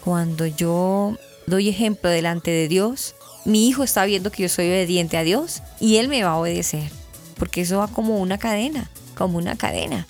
Cuando 0.04 0.46
yo 0.46 1.16
doy 1.46 1.68
ejemplo 1.68 2.10
delante 2.10 2.50
de 2.50 2.68
Dios, 2.68 3.14
mi 3.44 3.66
hijo 3.66 3.82
está 3.82 4.04
viendo 4.04 4.30
que 4.30 4.42
yo 4.42 4.48
soy 4.48 4.66
obediente 4.66 5.16
a 5.16 5.22
Dios 5.22 5.62
y 5.80 5.96
él 5.96 6.08
me 6.08 6.22
va 6.22 6.30
a 6.30 6.36
obedecer. 6.36 6.90
Porque 7.38 7.62
eso 7.62 7.78
va 7.78 7.88
como 7.88 8.18
una 8.18 8.36
cadena, 8.36 8.90
como 9.16 9.38
una 9.38 9.56
cadena. 9.56 10.06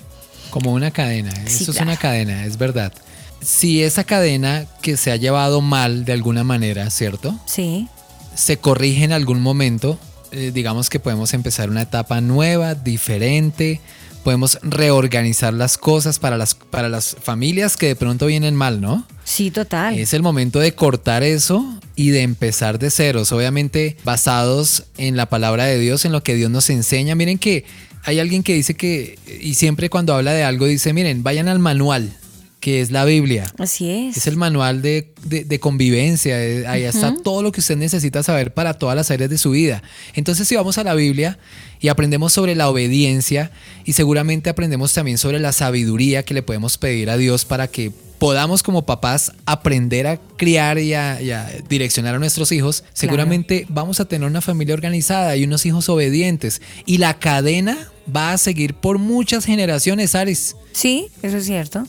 Como 0.51 0.72
una 0.72 0.91
cadena. 0.91 1.30
Sí, 1.47 1.62
Eso 1.62 1.72
es 1.72 1.80
una 1.80 1.97
cadena, 1.97 2.45
es 2.45 2.57
verdad. 2.59 2.93
Si 3.41 3.82
esa 3.82 4.05
cadena 4.05 4.66
que 4.82 4.97
se 4.97 5.11
ha 5.12 5.16
llevado 5.16 5.61
mal 5.61 6.05
de 6.05 6.12
alguna 6.12 6.45
manera, 6.45 6.91
¿cierto? 6.91 7.39
Sí, 7.47 7.89
Se 8.34 8.59
corrige 8.59 9.05
en 9.05 9.12
algún 9.12 9.41
momento, 9.41 9.99
eh, 10.30 10.53
digamos 10.55 10.91
que 10.91 11.01
podemos 11.01 11.34
empezar 11.34 11.70
una 11.70 11.82
etapa 11.82 12.20
nueva, 12.20 12.74
diferente, 12.74 13.80
podemos 14.22 14.59
reorganizar 14.62 15.55
las 15.55 15.78
cosas 15.78 16.18
para 16.18 16.36
las, 16.36 16.55
para 16.55 16.89
las 16.89 17.16
familias 17.20 17.76
que 17.76 17.86
de 17.86 17.97
pronto 17.97 18.26
vienen 18.26 18.55
mal, 18.55 18.80
¿no? 18.80 19.07
sí, 19.24 19.51
total. 19.51 19.99
Es 19.99 20.14
el 20.14 20.22
momento 20.22 20.59
de 20.59 20.74
cortar 20.74 21.22
eso 21.22 21.64
y 21.97 22.11
de 22.11 22.22
empezar 22.22 22.78
de 22.78 22.91
ceros, 22.91 23.32
obviamente 23.32 23.97
basados 24.05 24.84
en 24.97 25.16
la 25.16 25.26
palabra 25.26 25.64
de 25.64 25.78
Dios, 25.78 26.05
en 26.05 26.12
lo 26.12 26.22
que 26.22 26.34
Dios 26.34 26.51
nos 26.51 26.70
enseña. 26.70 27.14
Miren 27.14 27.39
que 27.39 27.64
hay 28.05 28.20
alguien 28.20 28.43
que 28.43 28.55
dice 28.55 28.74
que, 28.74 29.18
y 29.41 29.55
siempre 29.55 29.91
cuando 29.91 30.14
habla 30.14 30.32
de 30.32 30.45
algo 30.45 30.66
dice, 30.66 30.93
miren, 30.93 31.22
vayan 31.22 31.49
al 31.49 31.59
manual, 31.59 32.12
que 32.61 32.81
es 32.81 32.91
la 32.91 33.05
Biblia. 33.05 33.45
Así 33.59 33.89
es. 33.91 34.17
Es 34.17 34.27
el 34.27 34.37
manual 34.37 34.83
de, 34.83 35.13
de- 35.25 35.45
de 35.45 35.61
convivencia, 35.61 36.37
ahí 36.71 36.83
está 36.83 37.15
todo 37.23 37.43
lo 37.43 37.53
que 37.53 37.61
usted 37.61 37.77
necesita 37.77 38.23
saber 38.23 38.53
para 38.53 38.75
todas 38.75 38.97
las 38.97 39.11
áreas 39.11 39.31
de 39.31 39.39
su 39.39 39.51
vida. 39.53 39.83
Entonces 40.15 40.49
si 40.49 40.57
vamos 40.57 40.77
a 40.79 40.85
la 40.85 40.95
Biblia 40.95 41.39
y 41.81 41.89
aprendemos 41.89 42.33
sobre 42.33 42.55
la 42.57 42.69
obediencia 42.69 43.53
y 43.85 43.93
seguramente 43.93 44.51
aprendemos 44.51 44.93
también 44.93 45.19
sobre 45.19 45.39
la 45.39 45.53
sabiduría 45.53 46.25
que 46.25 46.35
le 46.35 46.43
podemos 46.43 46.79
pedir 46.79 47.11
a 47.11 47.17
Dios 47.17 47.45
para 47.45 47.69
que 47.69 47.93
podamos 48.19 48.65
como 48.65 48.85
papás 48.85 49.31
aprender 49.47 50.09
a 50.09 50.17
criar 50.37 50.81
y 50.81 50.93
a, 50.95 51.23
y 51.23 51.31
a 51.31 51.49
direccionar 51.69 52.17
a 52.17 52.19
nuestros 52.19 52.51
hijos, 52.51 52.83
seguramente 52.93 53.65
vamos 53.69 54.01
a 54.01 54.07
tener 54.07 54.27
una 54.29 54.41
familia 54.41 54.75
organizada 54.75 55.37
y 55.37 55.45
unos 55.45 55.65
hijos 55.67 55.89
obedientes. 55.89 56.61
Y 56.85 56.99
la 56.99 57.21
cadena 57.21 57.79
va 58.15 58.33
a 58.33 58.39
seguir 58.39 58.75
por 58.75 58.99
muchas 58.99 59.45
generaciones, 59.45 60.17
Aris. 60.17 60.57
Sí, 60.73 61.07
eso 61.23 61.37
es 61.37 61.45
cierto. 61.47 61.87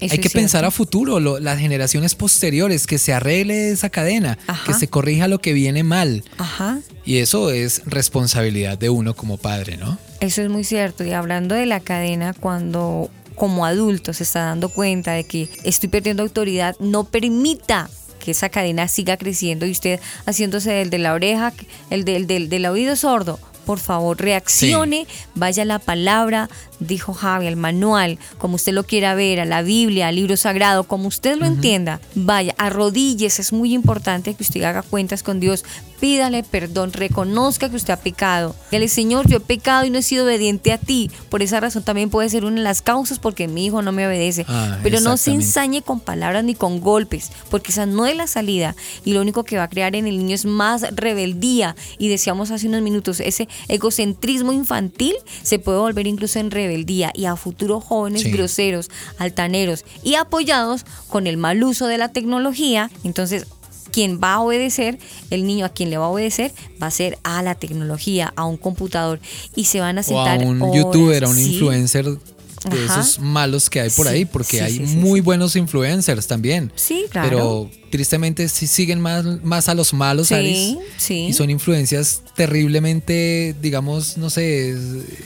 Eso 0.00 0.12
Hay 0.14 0.18
que 0.18 0.30
pensar 0.30 0.64
a 0.64 0.70
futuro, 0.70 1.20
lo- 1.20 1.40
las 1.40 1.58
generaciones 1.58 2.14
posteriores, 2.14 2.86
que 2.86 2.98
se 2.98 3.12
arregle 3.12 3.70
esa 3.70 3.90
cadena, 3.90 4.38
Ajá. 4.46 4.64
que 4.72 4.78
se 4.78 4.88
corrija 4.88 5.28
lo 5.28 5.40
que 5.40 5.52
viene 5.52 5.82
mal. 5.82 6.24
Ajá. 6.38 6.78
Y 7.04 7.18
eso 7.18 7.50
es 7.50 7.82
responsabilidad 7.86 8.78
de 8.78 8.88
uno 8.90 9.14
como 9.14 9.36
padre, 9.36 9.76
¿no? 9.76 9.98
Eso 10.20 10.42
es 10.42 10.48
muy 10.50 10.64
cierto. 10.64 11.04
Y 11.04 11.12
hablando 11.12 11.54
de 11.54 11.66
la 11.66 11.80
cadena, 11.80 12.32
cuando 12.32 13.10
como 13.34 13.64
adulto 13.64 14.12
se 14.12 14.22
está 14.22 14.40
dando 14.44 14.68
cuenta 14.68 15.12
de 15.12 15.24
que 15.24 15.48
estoy 15.64 15.88
perdiendo 15.88 16.22
autoridad, 16.22 16.76
no 16.78 17.04
permita 17.04 17.88
que 18.18 18.32
esa 18.32 18.50
cadena 18.50 18.86
siga 18.86 19.16
creciendo 19.16 19.64
y 19.64 19.70
usted 19.70 19.98
haciéndose 20.26 20.82
el 20.82 20.90
de 20.90 20.98
la 20.98 21.14
oreja, 21.14 21.54
el 21.88 22.04
del, 22.04 22.26
del, 22.26 22.48
del 22.50 22.66
oído 22.66 22.96
sordo. 22.96 23.38
Por 23.70 23.78
favor, 23.78 24.20
reaccione, 24.20 25.06
vaya 25.36 25.62
a 25.62 25.64
la 25.64 25.78
palabra, 25.78 26.50
dijo 26.80 27.14
Javi, 27.14 27.46
al 27.46 27.54
manual, 27.54 28.18
como 28.38 28.56
usted 28.56 28.72
lo 28.72 28.82
quiera 28.82 29.14
ver, 29.14 29.38
a 29.38 29.44
la 29.44 29.62
Biblia, 29.62 30.08
al 30.08 30.16
libro 30.16 30.36
sagrado, 30.36 30.82
como 30.82 31.06
usted 31.06 31.36
lo 31.36 31.46
entienda. 31.46 32.00
Vaya, 32.16 32.52
arrodilles, 32.58 33.38
es 33.38 33.52
muy 33.52 33.72
importante 33.72 34.34
que 34.34 34.42
usted 34.42 34.64
haga 34.64 34.82
cuentas 34.82 35.22
con 35.22 35.38
Dios, 35.38 35.64
pídale 36.00 36.42
perdón, 36.42 36.92
reconozca 36.92 37.68
que 37.68 37.76
usted 37.76 37.92
ha 37.92 37.98
pecado. 37.98 38.56
Dígale, 38.70 38.88
Señor, 38.88 39.28
yo 39.28 39.36
he 39.36 39.40
pecado 39.40 39.84
y 39.84 39.90
no 39.90 39.98
he 39.98 40.02
sido 40.02 40.24
obediente 40.24 40.72
a 40.72 40.78
ti. 40.78 41.10
Por 41.28 41.42
esa 41.42 41.60
razón 41.60 41.84
también 41.84 42.10
puede 42.10 42.28
ser 42.28 42.44
una 42.44 42.56
de 42.56 42.62
las 42.62 42.82
causas 42.82 43.18
porque 43.18 43.46
mi 43.46 43.66
hijo 43.66 43.82
no 43.82 43.92
me 43.92 44.06
obedece. 44.06 44.46
Ah, 44.48 44.78
Pero 44.82 44.98
no 45.00 45.16
se 45.16 45.30
ensañe 45.30 45.82
con 45.82 46.00
palabras 46.00 46.42
ni 46.42 46.54
con 46.54 46.80
golpes, 46.80 47.30
porque 47.50 47.70
esa 47.70 47.86
no 47.86 48.06
es 48.06 48.16
la 48.16 48.26
salida. 48.26 48.74
Y 49.04 49.12
lo 49.12 49.20
único 49.20 49.44
que 49.44 49.58
va 49.58 49.64
a 49.64 49.68
crear 49.68 49.94
en 49.94 50.06
el 50.06 50.18
niño 50.18 50.34
es 50.34 50.44
más 50.46 50.86
rebeldía. 50.96 51.76
Y 51.98 52.08
decíamos 52.08 52.50
hace 52.50 52.66
unos 52.66 52.80
minutos, 52.80 53.20
ese 53.20 53.48
egocentrismo 53.68 54.52
infantil 54.52 55.14
se 55.42 55.58
puede 55.58 55.78
volver 55.78 56.06
incluso 56.06 56.38
en 56.38 56.50
rebeldía. 56.50 57.12
Y 57.14 57.24
a 57.26 57.36
futuros 57.36 57.82
jóvenes 57.84 58.22
Sí. 58.22 58.30
groseros, 58.30 58.90
altaneros 59.18 59.84
y 60.02 60.14
apoyados 60.14 60.84
con 61.08 61.26
el 61.26 61.36
mal 61.36 61.62
uso 61.64 61.86
de 61.86 61.98
la 61.98 62.08
tecnología. 62.08 62.90
Entonces, 63.04 63.46
quien 63.92 64.20
va 64.22 64.34
a 64.34 64.40
obedecer, 64.40 64.98
el 65.30 65.46
niño 65.46 65.66
a 65.66 65.70
quien 65.70 65.90
le 65.90 65.98
va 65.98 66.04
a 66.06 66.08
obedecer, 66.10 66.52
va 66.80 66.86
a 66.86 66.90
ser 66.92 67.18
a 67.24 67.42
la 67.42 67.54
tecnología, 67.56 68.32
a 68.36 68.44
un 68.44 68.56
computador. 68.56 69.20
Y 69.56 69.64
se 69.64 69.80
van 69.80 69.98
a 69.98 70.00
O 70.00 70.04
a 70.04 70.04
sentar. 70.04 70.46
un 70.46 70.62
horas, 70.62 70.76
youtuber, 70.76 71.24
a 71.24 71.28
un 71.28 71.36
sí. 71.36 71.52
influencer 71.54 72.04
de 72.06 72.84
Ajá. 72.84 73.00
esos 73.00 73.18
malos 73.20 73.70
que 73.70 73.80
hay 73.80 73.90
por 73.90 74.06
Sí, 74.06 74.12
ahí, 74.12 74.24
porque 74.26 74.58
sí, 74.58 74.62
hay 74.62 74.86
sí, 74.86 74.96
muy 74.96 75.20
buenos 75.20 75.56
influencers 75.56 76.26
también. 76.26 76.70
Sí, 76.76 77.06
claro. 77.10 77.28
Pero 77.28 77.70
tristemente 77.90 78.48
sí 78.48 78.66
siguen 78.66 79.00
más, 79.00 79.24
más 79.42 79.68
a 79.68 79.74
los 79.74 79.92
malos, 79.92 80.28
Sí, 80.28 80.34
Aris, 80.34 80.76
sí. 80.96 81.26
Y 81.26 81.32
son 81.32 81.50
influencias 81.50 82.22
terriblemente, 82.36 83.54
digamos, 83.60 84.16
no 84.16 84.30
sé, 84.30 84.74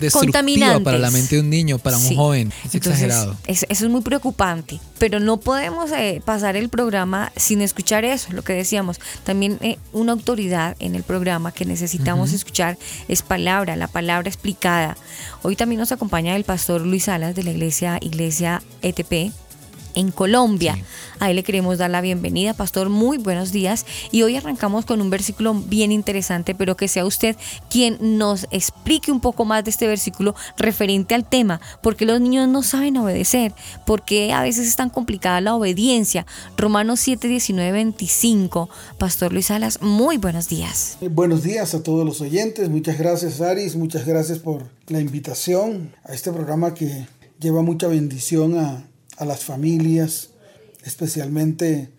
destructivas 0.00 0.80
para 0.80 0.98
la 0.98 1.10
mente 1.10 1.36
de 1.36 1.40
un 1.42 1.50
niño, 1.50 1.78
para 1.78 1.96
un 1.98 2.02
Sí. 2.04 2.14
joven. 2.16 2.48
Es 2.64 2.74
Entonces, 2.74 3.02
exagerado. 3.02 3.36
es- 3.46 3.66
eso 3.68 3.84
es 3.84 3.90
muy 3.90 4.00
preocupante, 4.00 4.80
pero 4.98 5.20
no 5.20 5.38
podemos 5.38 5.90
eh, 5.92 6.22
pasar 6.24 6.56
el 6.56 6.68
programa 6.68 7.32
sin 7.36 7.60
escuchar 7.60 8.04
eso, 8.04 8.32
lo 8.32 8.42
que 8.42 8.52
decíamos. 8.54 8.98
También 9.24 9.58
eh, 9.60 9.78
una 9.92 10.12
autoridad 10.12 10.76
en 10.80 10.94
el 10.94 11.02
programa 11.02 11.52
que 11.52 11.64
necesitamos 11.64 12.32
escuchar 12.32 12.78
es 13.08 13.22
palabra, 13.22 13.76
la 13.76 13.88
palabra 13.88 14.28
explicada. 14.28 14.96
Hoy 15.42 15.56
también 15.56 15.78
nos 15.80 15.92
acompaña 15.92 16.34
el 16.36 16.44
pastor 16.44 16.80
Luis 16.82 17.04
Salas 17.04 17.34
de 17.34 17.42
la 17.42 17.50
iglesia 17.50 17.98
Iglesia 18.00 18.62
ETP 18.82 19.32
en 19.95 20.11
Colombia. 20.11 20.78
Ahí 21.20 21.34
le 21.34 21.42
queremos 21.42 21.78
dar 21.78 21.90
la 21.90 22.01
bienvenida, 22.01 22.55
pastor. 22.55 22.88
Muy 22.88 23.18
buenos 23.18 23.53
días. 23.53 23.86
Y 24.11 24.22
hoy 24.22 24.36
arrancamos 24.36 24.84
con 24.84 25.01
un 25.01 25.11
versículo 25.11 25.55
bien 25.55 25.92
interesante, 25.92 26.55
pero 26.55 26.76
que 26.76 26.88
sea 26.88 27.05
usted 27.07 27.36
quien 27.70 28.18
nos 28.18 28.47
explique 28.51 29.11
un 29.11 29.20
poco 29.20 29.45
más 29.45 29.64
de 29.64 29.70
este 29.70 29.86
versículo 29.86 30.34
referente 30.57 31.14
al 31.14 31.28
tema, 31.28 31.61
porque 31.82 32.07
los 32.07 32.20
niños 32.20 32.49
no 32.49 32.62
saben 32.62 32.97
obedecer, 32.97 33.55
porque 33.86 34.32
a 34.32 34.42
veces 34.42 34.68
es 34.68 34.76
tan 34.76 34.90
complicada 34.90 35.40
la 35.40 35.55
obediencia. 35.55 36.26
Romanos 36.57 37.01
7, 37.01 37.28
19, 37.28 37.72
25. 37.72 38.68
Pastor 38.99 39.32
Luis 39.32 39.47
Salas, 39.47 39.80
muy 39.82 40.16
buenos 40.16 40.49
días. 40.49 40.99
Eh, 41.01 41.09
Buenos 41.09 41.42
días 41.42 41.74
a 41.74 41.82
todos 41.82 42.05
los 42.05 42.20
oyentes. 42.20 42.68
Muchas 42.68 42.99
gracias, 42.99 43.40
Aris. 43.40 43.76
Muchas 43.76 44.05
gracias 44.05 44.38
por 44.38 44.68
la 44.88 45.01
invitación 45.01 45.95
a 46.05 46.12
este 46.12 46.32
programa 46.32 46.74
que 46.74 47.07
lleva 47.40 47.62
mucha 47.62 47.88
bendición 47.88 48.59
a, 48.59 48.84
a 49.16 49.24
las 49.24 49.44
familias, 49.44 50.30
especialmente 50.84 51.90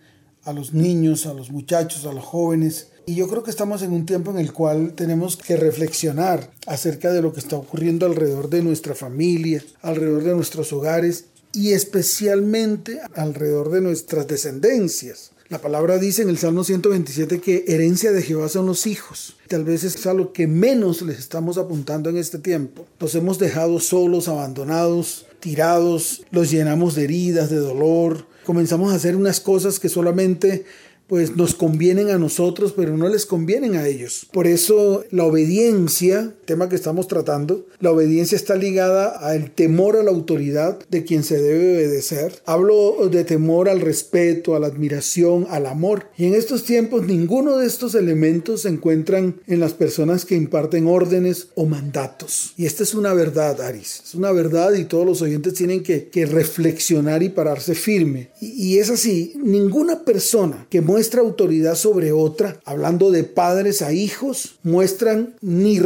a 0.44 0.52
los 0.52 0.72
niños, 0.72 1.26
a 1.26 1.34
los 1.34 1.50
muchachos, 1.50 2.06
a 2.06 2.12
los 2.12 2.24
jóvenes. 2.24 2.88
Y 3.06 3.14
yo 3.14 3.28
creo 3.28 3.42
que 3.42 3.50
estamos 3.50 3.82
en 3.82 3.92
un 3.92 4.06
tiempo 4.06 4.30
en 4.30 4.38
el 4.38 4.52
cual 4.52 4.94
tenemos 4.94 5.36
que 5.36 5.56
reflexionar 5.56 6.50
acerca 6.66 7.12
de 7.12 7.22
lo 7.22 7.32
que 7.32 7.40
está 7.40 7.56
ocurriendo 7.56 8.06
alrededor 8.06 8.48
de 8.48 8.62
nuestra 8.62 8.94
familia, 8.94 9.62
alrededor 9.82 10.24
de 10.24 10.34
nuestros 10.34 10.72
hogares 10.72 11.26
y 11.52 11.72
especialmente 11.72 13.00
alrededor 13.14 13.70
de 13.70 13.80
nuestras 13.80 14.26
descendencias. 14.26 15.32
La 15.48 15.60
palabra 15.60 15.98
dice 15.98 16.22
en 16.22 16.28
el 16.28 16.38
Salmo 16.38 16.64
127 16.64 17.40
que 17.40 17.64
herencia 17.68 18.10
de 18.10 18.22
Jehová 18.22 18.48
son 18.48 18.66
los 18.66 18.88
hijos. 18.88 19.36
Tal 19.46 19.64
vez 19.64 19.84
es 19.84 20.04
a 20.06 20.12
lo 20.12 20.32
que 20.32 20.48
menos 20.48 21.02
les 21.02 21.20
estamos 21.20 21.56
apuntando 21.56 22.10
en 22.10 22.16
este 22.16 22.38
tiempo. 22.38 22.84
Los 22.98 23.14
hemos 23.14 23.38
dejado 23.38 23.78
solos, 23.78 24.26
abandonados, 24.26 25.25
tirados, 25.40 26.22
los 26.30 26.50
llenamos 26.50 26.94
de 26.94 27.04
heridas, 27.04 27.50
de 27.50 27.56
dolor. 27.56 28.26
Comenzamos 28.44 28.92
a 28.92 28.96
hacer 28.96 29.16
unas 29.16 29.40
cosas 29.40 29.78
que 29.78 29.88
solamente 29.88 30.64
pues 31.06 31.36
nos 31.36 31.54
convienen 31.54 32.10
a 32.10 32.18
nosotros, 32.18 32.72
pero 32.76 32.96
no 32.96 33.08
les 33.08 33.26
convienen 33.26 33.76
a 33.76 33.86
ellos. 33.86 34.26
Por 34.32 34.46
eso 34.46 35.04
la 35.10 35.24
obediencia, 35.24 36.34
tema 36.46 36.68
que 36.68 36.76
estamos 36.76 37.08
tratando, 37.08 37.66
la 37.80 37.90
obediencia 37.90 38.36
está 38.36 38.56
ligada 38.56 39.08
al 39.08 39.50
temor 39.50 39.96
a 39.96 40.02
la 40.02 40.10
autoridad 40.10 40.78
de 40.88 41.04
quien 41.04 41.24
se 41.24 41.40
debe 41.40 41.76
obedecer. 41.76 42.40
Hablo 42.46 43.08
de 43.10 43.24
temor 43.24 43.68
al 43.68 43.80
respeto, 43.80 44.54
a 44.54 44.60
la 44.60 44.68
admiración, 44.68 45.46
al 45.50 45.66
amor. 45.66 46.06
Y 46.16 46.26
en 46.26 46.34
estos 46.34 46.64
tiempos 46.64 47.06
ninguno 47.06 47.58
de 47.58 47.66
estos 47.66 47.94
elementos 47.94 48.62
se 48.62 48.68
encuentran 48.68 49.40
en 49.46 49.60
las 49.60 49.74
personas 49.74 50.24
que 50.24 50.36
imparten 50.36 50.86
órdenes 50.86 51.48
o 51.54 51.66
mandatos. 51.66 52.54
Y 52.56 52.66
esta 52.66 52.82
es 52.82 52.94
una 52.94 53.12
verdad, 53.12 53.60
Aris. 53.60 54.02
Es 54.04 54.14
una 54.14 54.32
verdad 54.32 54.72
y 54.74 54.84
todos 54.84 55.04
los 55.04 55.22
oyentes 55.22 55.54
tienen 55.54 55.82
que, 55.82 56.08
que 56.08 56.26
reflexionar 56.26 57.22
y 57.22 57.28
pararse 57.28 57.74
firme. 57.74 58.30
Y, 58.40 58.74
y 58.74 58.78
es 58.78 58.90
así, 58.90 59.34
ninguna 59.36 60.04
persona 60.04 60.66
que 60.70 60.80
muestra 60.80 61.20
autoridad 61.20 61.74
sobre 61.74 62.12
otra, 62.12 62.60
hablando 62.64 63.10
de 63.10 63.24
padres 63.24 63.82
a 63.82 63.92
hijos, 63.92 64.58
muestran 64.62 65.34
ni 65.40 65.80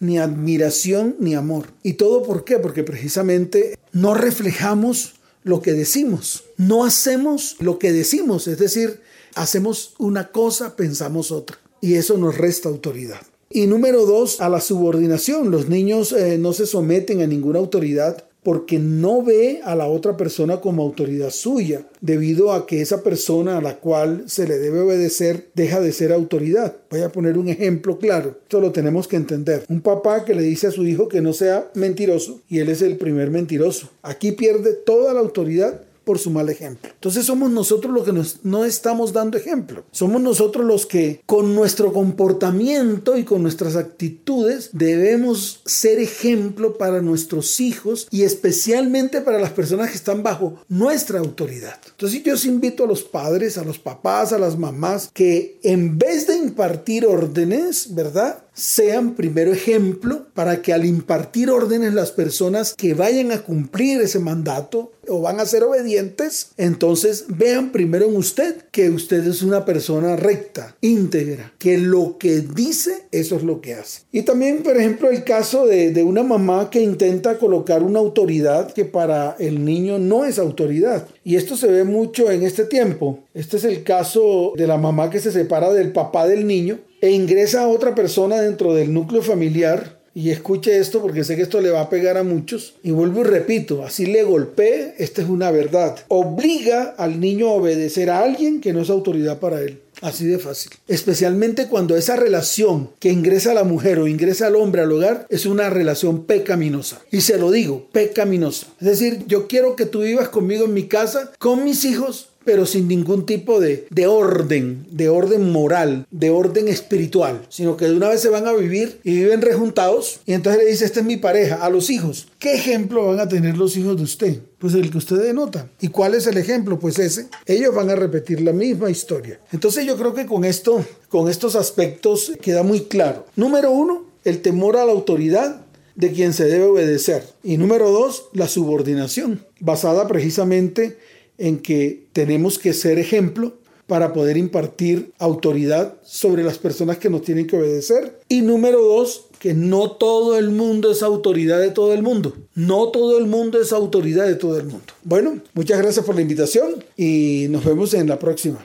ni 0.00 0.18
admiración, 0.18 1.16
ni 1.18 1.34
amor. 1.34 1.66
¿Y 1.82 1.94
todo 1.94 2.22
por 2.22 2.44
qué? 2.44 2.58
Porque 2.58 2.84
precisamente 2.84 3.78
no 3.92 4.14
reflejamos 4.14 5.14
lo 5.44 5.62
que 5.62 5.72
decimos, 5.72 6.44
no 6.56 6.84
hacemos 6.84 7.56
lo 7.60 7.78
que 7.78 7.92
decimos, 7.92 8.46
es 8.48 8.58
decir, 8.58 9.00
hacemos 9.34 9.94
una 9.98 10.30
cosa, 10.30 10.76
pensamos 10.76 11.30
otra. 11.32 11.58
Y 11.80 11.94
eso 11.94 12.18
nos 12.18 12.36
resta 12.36 12.68
autoridad. 12.68 13.20
Y 13.50 13.66
número 13.66 14.04
dos, 14.04 14.40
a 14.40 14.48
la 14.48 14.60
subordinación. 14.60 15.50
Los 15.50 15.68
niños 15.68 16.12
eh, 16.12 16.36
no 16.38 16.52
se 16.52 16.66
someten 16.66 17.22
a 17.22 17.26
ninguna 17.26 17.58
autoridad 17.58 18.24
porque 18.48 18.78
no 18.78 19.22
ve 19.22 19.60
a 19.62 19.74
la 19.74 19.88
otra 19.88 20.16
persona 20.16 20.62
como 20.62 20.82
autoridad 20.82 21.28
suya, 21.28 21.82
debido 22.00 22.54
a 22.54 22.66
que 22.66 22.80
esa 22.80 23.02
persona 23.02 23.58
a 23.58 23.60
la 23.60 23.76
cual 23.76 24.24
se 24.26 24.48
le 24.48 24.56
debe 24.56 24.80
obedecer 24.80 25.50
deja 25.54 25.82
de 25.82 25.92
ser 25.92 26.14
autoridad. 26.14 26.74
Voy 26.88 27.02
a 27.02 27.12
poner 27.12 27.36
un 27.36 27.50
ejemplo 27.50 27.98
claro, 27.98 28.38
esto 28.44 28.58
lo 28.62 28.72
tenemos 28.72 29.06
que 29.06 29.16
entender. 29.16 29.66
Un 29.68 29.82
papá 29.82 30.24
que 30.24 30.34
le 30.34 30.40
dice 30.40 30.68
a 30.68 30.70
su 30.70 30.86
hijo 30.86 31.08
que 31.08 31.20
no 31.20 31.34
sea 31.34 31.70
mentiroso 31.74 32.40
y 32.48 32.60
él 32.60 32.70
es 32.70 32.80
el 32.80 32.96
primer 32.96 33.30
mentiroso. 33.30 33.90
Aquí 34.00 34.32
pierde 34.32 34.72
toda 34.72 35.12
la 35.12 35.20
autoridad 35.20 35.82
por 36.08 36.18
su 36.18 36.30
mal 36.30 36.48
ejemplo. 36.48 36.88
Entonces 36.90 37.26
somos 37.26 37.50
nosotros 37.50 37.92
los 37.92 38.06
que 38.06 38.38
no 38.42 38.64
estamos 38.64 39.12
dando 39.12 39.36
ejemplo. 39.36 39.84
Somos 39.90 40.22
nosotros 40.22 40.64
los 40.64 40.86
que 40.86 41.20
con 41.26 41.54
nuestro 41.54 41.92
comportamiento 41.92 43.18
y 43.18 43.24
con 43.24 43.42
nuestras 43.42 43.76
actitudes 43.76 44.70
debemos 44.72 45.60
ser 45.66 45.98
ejemplo 45.98 46.78
para 46.78 47.02
nuestros 47.02 47.60
hijos 47.60 48.08
y 48.10 48.22
especialmente 48.22 49.20
para 49.20 49.38
las 49.38 49.50
personas 49.50 49.90
que 49.90 49.96
están 49.96 50.22
bajo 50.22 50.62
nuestra 50.70 51.18
autoridad. 51.18 51.78
Entonces 51.90 52.22
yo 52.22 52.32
os 52.32 52.46
invito 52.46 52.84
a 52.84 52.86
los 52.88 53.02
padres, 53.02 53.58
a 53.58 53.64
los 53.64 53.78
papás, 53.78 54.32
a 54.32 54.38
las 54.38 54.56
mamás 54.56 55.10
que 55.12 55.60
en 55.62 55.98
vez 55.98 56.26
de 56.26 56.38
impartir 56.38 57.04
órdenes, 57.04 57.94
¿verdad? 57.94 58.44
Sean 58.58 59.14
primero 59.14 59.52
ejemplo 59.52 60.26
para 60.34 60.62
que 60.62 60.72
al 60.72 60.84
impartir 60.84 61.48
órdenes 61.48 61.94
las 61.94 62.10
personas 62.10 62.74
que 62.74 62.92
vayan 62.94 63.30
a 63.30 63.42
cumplir 63.42 64.00
ese 64.00 64.18
mandato 64.18 64.92
o 65.06 65.22
van 65.22 65.40
a 65.40 65.46
ser 65.46 65.62
obedientes, 65.62 66.50
entonces 66.56 67.26
vean 67.28 67.70
primero 67.70 68.06
en 68.06 68.16
usted 68.16 68.56
que 68.70 68.90
usted 68.90 69.26
es 69.26 69.42
una 69.42 69.64
persona 69.64 70.16
recta, 70.16 70.76
íntegra, 70.80 71.52
que 71.58 71.78
lo 71.78 72.18
que 72.18 72.40
dice, 72.40 73.04
eso 73.10 73.36
es 73.36 73.42
lo 73.42 73.60
que 73.60 73.74
hace. 73.74 74.02
Y 74.12 74.22
también, 74.22 74.62
por 74.62 74.76
ejemplo, 74.76 75.08
el 75.08 75.24
caso 75.24 75.64
de, 75.64 75.92
de 75.92 76.02
una 76.02 76.22
mamá 76.22 76.68
que 76.68 76.82
intenta 76.82 77.38
colocar 77.38 77.82
una 77.82 78.00
autoridad 78.00 78.72
que 78.72 78.84
para 78.84 79.36
el 79.38 79.64
niño 79.64 79.98
no 79.98 80.24
es 80.24 80.38
autoridad. 80.38 81.06
Y 81.24 81.36
esto 81.36 81.56
se 81.56 81.68
ve 81.68 81.84
mucho 81.84 82.30
en 82.30 82.42
este 82.42 82.64
tiempo. 82.64 83.20
Este 83.32 83.56
es 83.56 83.64
el 83.64 83.84
caso 83.84 84.52
de 84.56 84.66
la 84.66 84.76
mamá 84.76 85.10
que 85.10 85.20
se 85.20 85.32
separa 85.32 85.72
del 85.72 85.92
papá 85.92 86.26
del 86.26 86.46
niño 86.46 86.80
e 87.00 87.10
ingresa 87.10 87.62
a 87.62 87.68
otra 87.68 87.94
persona 87.94 88.40
dentro 88.40 88.74
del 88.74 88.92
núcleo 88.92 89.22
familiar. 89.22 89.98
Y 90.14 90.30
escuche 90.30 90.78
esto 90.78 91.00
porque 91.00 91.22
sé 91.22 91.36
que 91.36 91.42
esto 91.42 91.60
le 91.60 91.70
va 91.70 91.82
a 91.82 91.90
pegar 91.90 92.16
a 92.16 92.24
muchos. 92.24 92.74
Y 92.82 92.90
vuelvo 92.90 93.20
y 93.20 93.24
repito, 93.24 93.84
así 93.84 94.04
le 94.06 94.24
golpee, 94.24 94.94
esta 94.98 95.22
es 95.22 95.28
una 95.28 95.52
verdad. 95.52 95.96
Obliga 96.08 96.94
al 96.98 97.20
niño 97.20 97.48
a 97.48 97.52
obedecer 97.52 98.10
a 98.10 98.20
alguien 98.20 98.60
que 98.60 98.72
no 98.72 98.80
es 98.82 98.90
autoridad 98.90 99.38
para 99.38 99.60
él. 99.60 99.80
Así 100.00 100.26
de 100.26 100.38
fácil. 100.38 100.72
Especialmente 100.86 101.66
cuando 101.66 101.96
esa 101.96 102.16
relación 102.16 102.90
que 102.98 103.10
ingresa 103.10 103.54
la 103.54 103.64
mujer 103.64 103.98
o 103.98 104.06
ingresa 104.06 104.46
al 104.46 104.56
hombre 104.56 104.82
al 104.82 104.92
hogar 104.92 105.26
es 105.28 105.46
una 105.46 105.70
relación 105.70 106.24
pecaminosa. 106.24 107.00
Y 107.10 107.20
se 107.22 107.38
lo 107.38 107.50
digo, 107.50 107.88
pecaminosa. 107.92 108.68
Es 108.80 108.86
decir, 108.86 109.24
yo 109.26 109.46
quiero 109.46 109.76
que 109.76 109.86
tú 109.86 110.02
vivas 110.02 110.28
conmigo 110.28 110.64
en 110.64 110.74
mi 110.74 110.86
casa, 110.86 111.32
con 111.38 111.64
mis 111.64 111.84
hijos, 111.84 112.30
pero 112.48 112.64
sin 112.64 112.88
ningún 112.88 113.26
tipo 113.26 113.60
de, 113.60 113.86
de, 113.90 114.06
orden, 114.06 114.86
de 114.90 115.10
orden 115.10 115.52
moral, 115.52 116.06
de 116.10 116.30
orden 116.30 116.68
espiritual, 116.68 117.42
sino 117.50 117.76
que 117.76 117.84
de 117.84 117.94
una 117.94 118.08
vez 118.08 118.22
se 118.22 118.30
van 118.30 118.46
a 118.46 118.54
vivir 118.54 119.00
y 119.04 119.16
viven 119.16 119.42
rejuntados 119.42 120.20
y 120.24 120.32
entonces 120.32 120.64
le 120.64 120.70
dice, 120.70 120.86
esta 120.86 121.00
es 121.00 121.04
mi 121.04 121.18
pareja, 121.18 121.56
a 121.56 121.68
los 121.68 121.90
hijos. 121.90 122.28
¿Qué 122.38 122.54
ejemplo 122.54 123.04
van 123.04 123.20
a 123.20 123.28
tener 123.28 123.58
los 123.58 123.76
hijos 123.76 123.98
de 123.98 124.02
usted? 124.02 124.40
Pues 124.58 124.72
el 124.72 124.90
que 124.90 124.96
usted 124.96 125.18
denota. 125.18 125.68
¿Y 125.78 125.88
cuál 125.88 126.14
es 126.14 126.26
el 126.26 126.38
ejemplo? 126.38 126.78
Pues 126.78 126.98
ese. 126.98 127.28
Ellos 127.44 127.74
van 127.74 127.90
a 127.90 127.96
repetir 127.96 128.40
la 128.40 128.54
misma 128.54 128.88
historia. 128.88 129.38
Entonces 129.52 129.84
yo 129.84 129.98
creo 129.98 130.14
que 130.14 130.24
con 130.24 130.46
esto, 130.46 130.82
con 131.10 131.28
estos 131.28 131.54
aspectos 131.54 132.32
queda 132.40 132.62
muy 132.62 132.84
claro. 132.84 133.26
Número 133.36 133.70
uno, 133.70 134.06
el 134.24 134.40
temor 134.40 134.78
a 134.78 134.86
la 134.86 134.92
autoridad 134.92 135.66
de 135.98 136.12
quien 136.12 136.32
se 136.32 136.44
debe 136.44 136.64
obedecer. 136.64 137.24
Y 137.42 137.56
número 137.56 137.90
dos, 137.90 138.28
la 138.32 138.46
subordinación, 138.46 139.44
basada 139.58 140.06
precisamente 140.06 140.96
en 141.38 141.58
que 141.60 142.06
tenemos 142.12 142.58
que 142.58 142.72
ser 142.72 142.98
ejemplo 142.98 143.54
para 143.86 144.12
poder 144.12 144.36
impartir 144.36 145.12
autoridad 145.18 145.94
sobre 146.04 146.44
las 146.44 146.58
personas 146.58 146.98
que 146.98 147.08
nos 147.08 147.22
tienen 147.22 147.46
que 147.46 147.56
obedecer. 147.56 148.20
Y 148.28 148.42
número 148.42 148.82
dos, 148.82 149.24
que 149.38 149.54
no 149.54 149.92
todo 149.92 150.36
el 150.36 150.50
mundo 150.50 150.90
es 150.90 151.02
autoridad 151.02 151.58
de 151.58 151.70
todo 151.70 151.94
el 151.94 152.02
mundo. 152.02 152.34
No 152.54 152.88
todo 152.88 153.18
el 153.18 153.26
mundo 153.26 153.60
es 153.60 153.72
autoridad 153.72 154.26
de 154.26 154.34
todo 154.34 154.58
el 154.58 154.64
mundo. 154.64 154.84
Bueno, 155.04 155.40
muchas 155.54 155.78
gracias 155.78 156.04
por 156.04 156.14
la 156.14 156.20
invitación 156.20 156.84
y 156.96 157.46
nos 157.48 157.64
vemos 157.64 157.94
en 157.94 158.08
la 158.08 158.18
próxima. 158.18 158.64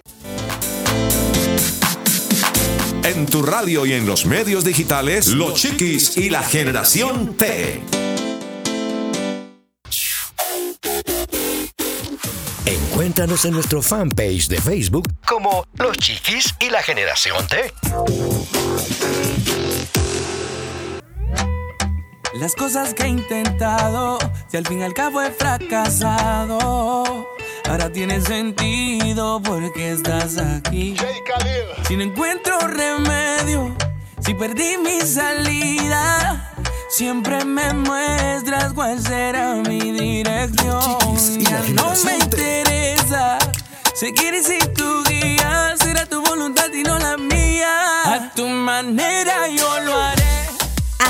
En 3.05 3.25
tu 3.25 3.43
radio 3.43 3.85
y 3.85 3.93
en 3.93 4.05
los 4.05 4.25
medios 4.25 4.65
digitales, 4.65 5.27
Los 5.27 5.53
Chiquis 5.53 6.17
y 6.17 6.29
la 6.29 6.43
Generación 6.43 7.35
T. 7.37 8.12
Encuéntranos 12.65 13.43
en 13.43 13.53
nuestro 13.53 13.81
fanpage 13.81 14.47
de 14.47 14.61
Facebook 14.61 15.03
como 15.27 15.65
Los 15.73 15.97
Chiquis 15.97 16.55
y 16.61 16.69
la 16.69 16.81
Generación 16.81 17.45
T. 17.47 17.73
Las 22.35 22.55
cosas 22.55 22.93
que 22.93 23.03
he 23.03 23.07
intentado, 23.09 24.17
si 24.49 24.55
al 24.55 24.65
fin 24.65 24.79
y 24.79 24.83
al 24.83 24.93
cabo 24.93 25.21
he 25.21 25.31
fracasado, 25.31 27.03
ahora 27.69 27.91
tiene 27.91 28.21
sentido 28.21 29.41
porque 29.43 29.91
estás 29.91 30.37
aquí. 30.37 30.95
Si 31.85 31.97
no 31.97 32.03
encuentro 32.03 32.59
remedio, 32.59 33.75
si 34.19 34.33
perdí 34.35 34.77
mi 34.77 35.01
salida, 35.01 36.52
siempre 36.95 37.43
me 37.43 37.73
muestras 37.73 38.71
cuál 38.73 39.01
será 39.01 39.55
mi 39.55 39.79
dirección. 39.79 40.97
Ya 41.39 41.59
no 41.73 41.91
me 42.05 42.17
interesa 42.17 43.39
Si 43.95 44.13
quieres 44.13 44.47
ir 44.49 44.73
tu 44.73 45.03
día, 45.03 45.75
será 45.81 46.05
tu 46.05 46.21
voluntad 46.21 46.71
y 46.71 46.83
no 46.83 46.99
la 46.99 47.17
mía. 47.17 48.03
A 48.05 48.31
tu 48.35 48.47
manera 48.47 49.47
yo 49.47 49.79
lo 49.81 49.99
haré. 49.99 50.22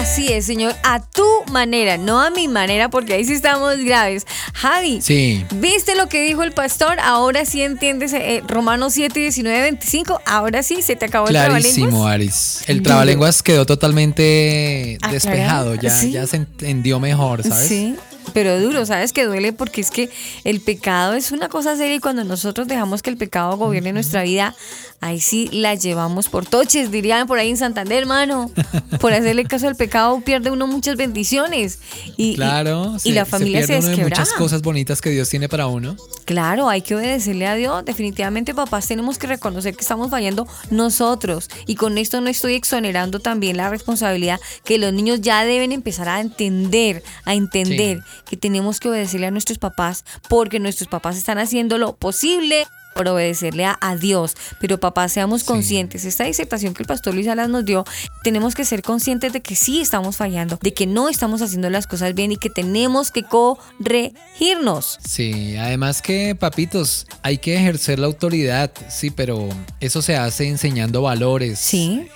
Así 0.03 0.27
es, 0.33 0.45
señor, 0.45 0.75
a 0.83 0.99
tu 1.01 1.25
manera, 1.49 1.97
no 1.97 2.19
a 2.21 2.29
mi 2.29 2.49
manera, 2.49 2.89
porque 2.89 3.13
ahí 3.13 3.23
sí 3.23 3.31
estamos 3.33 3.77
graves. 3.77 4.27
Javi, 4.53 5.01
Sí. 5.01 5.45
¿viste 5.55 5.95
lo 5.95 6.09
que 6.09 6.21
dijo 6.25 6.43
el 6.43 6.51
pastor? 6.51 6.99
Ahora 7.01 7.45
sí 7.45 7.61
entiendes 7.61 8.11
eh, 8.11 8.43
Romanos 8.45 8.93
7, 8.95 9.17
19, 9.17 9.61
25. 9.61 10.19
Ahora 10.25 10.61
sí, 10.61 10.81
se 10.81 10.97
te 10.97 11.05
acabó 11.05 11.27
el 11.27 11.31
Clarísimo, 11.33 11.87
trabalenguas. 11.87 12.13
Aris. 12.13 12.63
El 12.67 12.83
trabalenguas 12.83 13.41
quedó 13.41 13.65
totalmente 13.65 14.97
Aclarado, 15.01 15.13
despejado, 15.13 15.75
ya, 15.75 15.89
sí. 15.97 16.11
ya 16.11 16.27
se 16.27 16.35
entendió 16.35 16.99
mejor, 16.99 17.41
¿sabes? 17.41 17.67
Sí, 17.69 17.95
pero 18.33 18.59
duro, 18.59 18.85
¿sabes? 18.85 19.11
Que 19.13 19.25
duele 19.25 19.53
porque 19.53 19.81
es 19.81 19.91
que 19.91 20.09
el 20.43 20.61
pecado 20.61 21.13
es 21.13 21.31
una 21.31 21.49
cosa 21.49 21.75
seria 21.75 21.95
y 21.95 21.99
cuando 21.99 22.23
nosotros 22.23 22.67
dejamos 22.67 23.01
que 23.01 23.09
el 23.09 23.17
pecado 23.17 23.57
gobierne 23.57 23.91
nuestra 23.93 24.23
vida, 24.23 24.55
ahí 25.01 25.19
sí 25.19 25.49
la 25.51 25.75
llevamos 25.75 26.29
por 26.29 26.45
toches, 26.45 26.89
dirían 26.91 27.27
por 27.27 27.39
ahí 27.39 27.49
en 27.49 27.57
Santander, 27.57 27.99
hermano. 27.99 28.51
Por 28.99 29.13
hacerle 29.13 29.43
caso 29.45 29.67
al 29.67 29.75
pecado 29.75 30.21
pierde 30.21 30.49
uno 30.51 30.65
muchas 30.67 30.95
bendiciones. 30.95 31.79
Y, 32.17 32.31
y- 32.31 32.35
Claro, 32.35 32.95
y, 33.03 33.11
la 33.11 33.25
familia 33.25 33.61
se, 33.61 33.67
pierde 33.67 33.79
uno 33.79 33.87
de 33.87 33.91
desquebraja. 33.95 34.21
muchas 34.21 34.33
cosas 34.37 34.61
bonitas 34.61 35.01
que 35.01 35.09
Dios 35.09 35.27
tiene 35.29 35.49
para 35.49 35.67
uno. 35.67 35.95
Claro, 36.25 36.69
hay 36.69 36.81
que 36.81 36.95
obedecerle 36.95 37.47
a 37.47 37.55
Dios. 37.55 37.83
Definitivamente, 37.85 38.53
papás, 38.53 38.87
tenemos 38.87 39.17
que 39.17 39.27
reconocer 39.27 39.75
que 39.75 39.81
estamos 39.81 40.09
fallando 40.09 40.47
nosotros. 40.69 41.49
Y 41.67 41.75
con 41.75 41.97
esto 41.97 42.21
no 42.21 42.29
estoy 42.29 42.53
exonerando 42.55 43.19
también 43.19 43.57
la 43.57 43.69
responsabilidad 43.69 44.39
que 44.63 44.77
los 44.77 44.93
niños 44.93 45.21
ya 45.21 45.43
deben 45.43 45.71
empezar 45.71 46.07
a 46.09 46.21
entender, 46.21 47.03
a 47.25 47.33
entender 47.33 47.99
que 48.25 48.37
tenemos 48.37 48.79
que 48.79 48.89
obedecerle 48.89 49.27
a 49.27 49.31
nuestros 49.31 49.57
papás 49.57 50.05
porque 50.29 50.59
nuestros 50.59 50.89
papás 50.89 51.17
están 51.17 51.37
haciendo 51.37 51.77
lo 51.77 51.95
posible 51.95 52.65
por 52.93 53.07
obedecerle 53.07 53.65
a, 53.65 53.77
a 53.81 53.95
Dios. 53.95 54.35
Pero 54.59 54.79
papás, 54.79 55.11
seamos 55.11 55.43
conscientes. 55.43 56.05
Esta 56.05 56.23
disertación 56.23 56.73
que 56.73 56.83
el 56.83 56.87
pastor 56.87 57.13
Luis 57.13 57.27
Alas 57.27 57.49
nos 57.49 57.65
dio, 57.65 57.85
tenemos 58.23 58.55
que 58.55 58.65
ser 58.65 58.81
conscientes 58.81 59.33
de 59.33 59.41
que 59.41 59.55
sí 59.55 59.81
estamos 59.81 60.17
fallando, 60.17 60.57
de 60.61 60.73
que 60.73 60.85
no 60.87 61.09
estamos 61.09 61.41
haciendo 61.41 61.69
las 61.69 61.87
cosas 61.87 62.13
bien 62.13 62.31
y 62.31 62.37
que 62.37 62.49
tenemos 62.49 63.11
que 63.11 63.23
corregirnos. 63.23 64.99
Sí, 65.07 65.55
además 65.57 66.01
que, 66.01 66.35
papitos, 66.35 67.07
hay 67.21 67.37
que 67.37 67.55
ejercer 67.55 67.99
la 67.99 68.07
autoridad, 68.07 68.71
sí, 68.89 69.11
pero 69.11 69.49
eso 69.79 70.01
se 70.01 70.15
hace 70.15 70.47
enseñando 70.47 71.01
valores 71.01 71.71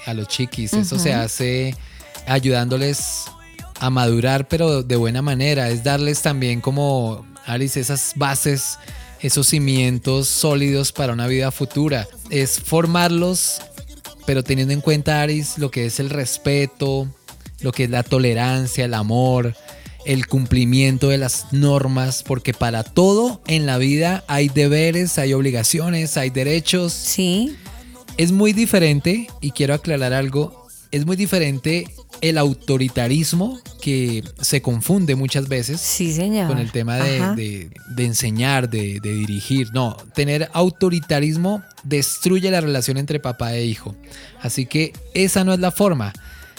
a 0.06 0.14
los 0.14 0.28
chiquis, 0.28 0.74
eso 0.74 1.00
se 1.00 1.14
hace 1.14 1.76
ayudándoles 2.28 3.26
a 3.80 3.90
madurar, 3.90 4.48
pero 4.48 4.84
de 4.84 4.96
buena 4.96 5.22
manera, 5.22 5.70
es 5.70 5.84
darles 5.84 6.22
también 6.22 6.62
como, 6.62 7.26
Aris, 7.46 7.78
esas 7.78 8.14
bases, 8.16 8.80
esos 9.22 9.48
cimientos 9.48 10.28
sólidos 10.28 10.92
para 10.92 11.14
una 11.14 11.28
vida 11.28 11.52
futura, 11.52 12.08
es 12.30 12.60
formarlos, 12.60 13.62
pero 14.26 14.44
teniendo 14.44 14.74
en 14.74 14.82
cuenta, 14.82 15.22
Aris, 15.22 15.58
lo 15.58 15.72
que 15.72 15.86
es 15.86 16.00
el 16.00 16.10
respeto, 16.10 17.08
lo 17.62 17.72
que 17.72 17.86
es 17.86 17.90
la 17.90 18.04
tolerancia, 18.04 18.86
el 18.86 18.94
amor, 18.94 19.56
el 20.06 20.28
cumplimiento 20.28 21.10
de 21.10 21.18
las 21.18 21.52
normas, 21.52 22.24
porque 22.24 22.54
para 22.54 22.84
todo 22.84 23.42
en 23.48 23.66
la 23.66 23.78
vida 23.78 24.24
hay 24.28 24.48
deberes, 24.50 25.18
hay 25.18 25.34
obligaciones, 25.34 26.18
hay 26.18 26.30
derechos. 26.30 26.94
Sí. 26.94 27.56
Es 28.18 28.32
muy 28.32 28.54
diferente, 28.54 29.28
y 29.42 29.52
quiero 29.52 29.74
aclarar 29.74 30.14
algo, 30.14 30.67
es 30.98 31.06
muy 31.06 31.16
diferente 31.16 31.88
el 32.22 32.38
autoritarismo 32.38 33.60
que 33.82 34.24
se 34.42 34.62
confunde 34.62 35.16
muchas 35.16 35.48
veces 35.48 35.80
Sí, 35.80 36.14
señor. 36.14 36.48
con 36.48 36.58
el 36.58 36.72
tema 36.72 36.98
de, 36.98 37.20
Ajá. 37.20 37.36
de- 37.36 37.70
de 37.96 38.06
enseñar, 38.06 38.70
de, 38.70 39.00
de 39.02 39.14
dirigir. 39.14 39.68
No, 39.74 39.96
tener 40.16 40.50
autoritarismo 40.54 41.62
destruye 41.84 42.50
la 42.52 42.62
relación 42.62 42.98
entre 42.98 43.20
papá 43.20 43.54
e 43.56 43.66
hijo. 43.66 43.96
Así 44.42 44.66
que 44.66 44.94
esa 45.14 45.44
no 45.44 45.54
es 45.54 45.60
la 45.60 45.72
forma, 45.72 46.14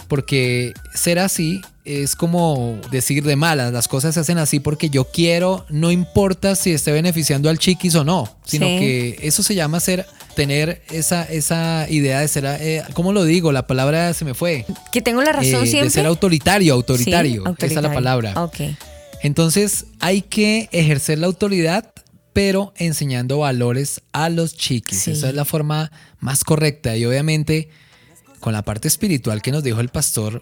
porque 0.09 0.73
ser 0.95 1.19
así 1.19 1.61
es 1.85 2.17
como 2.17 2.79
decir 2.91 3.25
de 3.25 3.37
malas, 3.37 3.73
las 3.73 3.89
cosas 3.89 4.15
se 4.15 4.21
hacen 4.21 4.39
así 4.39 4.61
porque 4.61 4.91
yo 4.91 5.05
quiero, 5.05 5.65
no 5.71 5.91
importa 5.91 6.55
si 6.55 6.71
esté 6.73 6.93
beneficiando 6.93 7.49
al 7.49 7.59
chiquis 7.59 7.95
o 7.95 8.05
no, 8.05 8.29
sino 8.45 8.67
Sí. 8.67 8.79
que 8.79 9.19
eso 9.23 9.43
se 9.43 9.55
llama 9.55 9.81
ser, 9.81 10.05
tener 10.39 10.83
esa, 10.93 11.25
esa 11.25 11.89
idea 11.91 12.21
de 12.21 12.29
ser, 12.29 12.45
eh, 12.47 12.85
¿cómo 12.95 13.13
lo 13.13 13.25
digo? 13.25 13.51
La 13.51 13.67
palabra 13.67 14.15
se 14.15 14.25
me 14.25 14.35
fue. 14.35 14.67
Que 14.93 15.03
tengo 15.03 15.21
la 15.21 15.33
razón 15.33 15.65
Eh, 15.65 15.67
siempre. 15.67 15.87
De 15.87 15.91
ser 15.91 16.07
autoritario, 16.07 16.75
autoritario. 16.75 17.43
Sí, 17.59 17.67
Esa 17.67 17.75
es 17.81 17.83
la 17.83 17.93
palabra. 17.93 18.41
Ok. 18.41 18.61
Entonces 19.25 19.87
hay 19.99 20.23
que 20.23 20.69
ejercer 20.71 21.19
la 21.19 21.27
autoridad, 21.27 21.91
pero 22.33 22.73
enseñando 22.77 23.39
valores 23.39 24.01
a 24.13 24.29
los 24.29 24.57
chiquis. 24.57 25.01
Sí. 25.01 25.11
Esa 25.11 25.31
es 25.31 25.35
la 25.35 25.45
forma 25.45 25.91
más 26.21 26.45
correcta. 26.45 26.97
Y 26.97 27.05
obviamente, 27.05 27.69
con 28.39 28.53
la 28.53 28.63
parte 28.63 28.87
espiritual 28.87 29.43
que 29.43 29.51
nos 29.51 29.65
dijo 29.65 29.81
el 29.81 29.89
pastor 29.89 30.39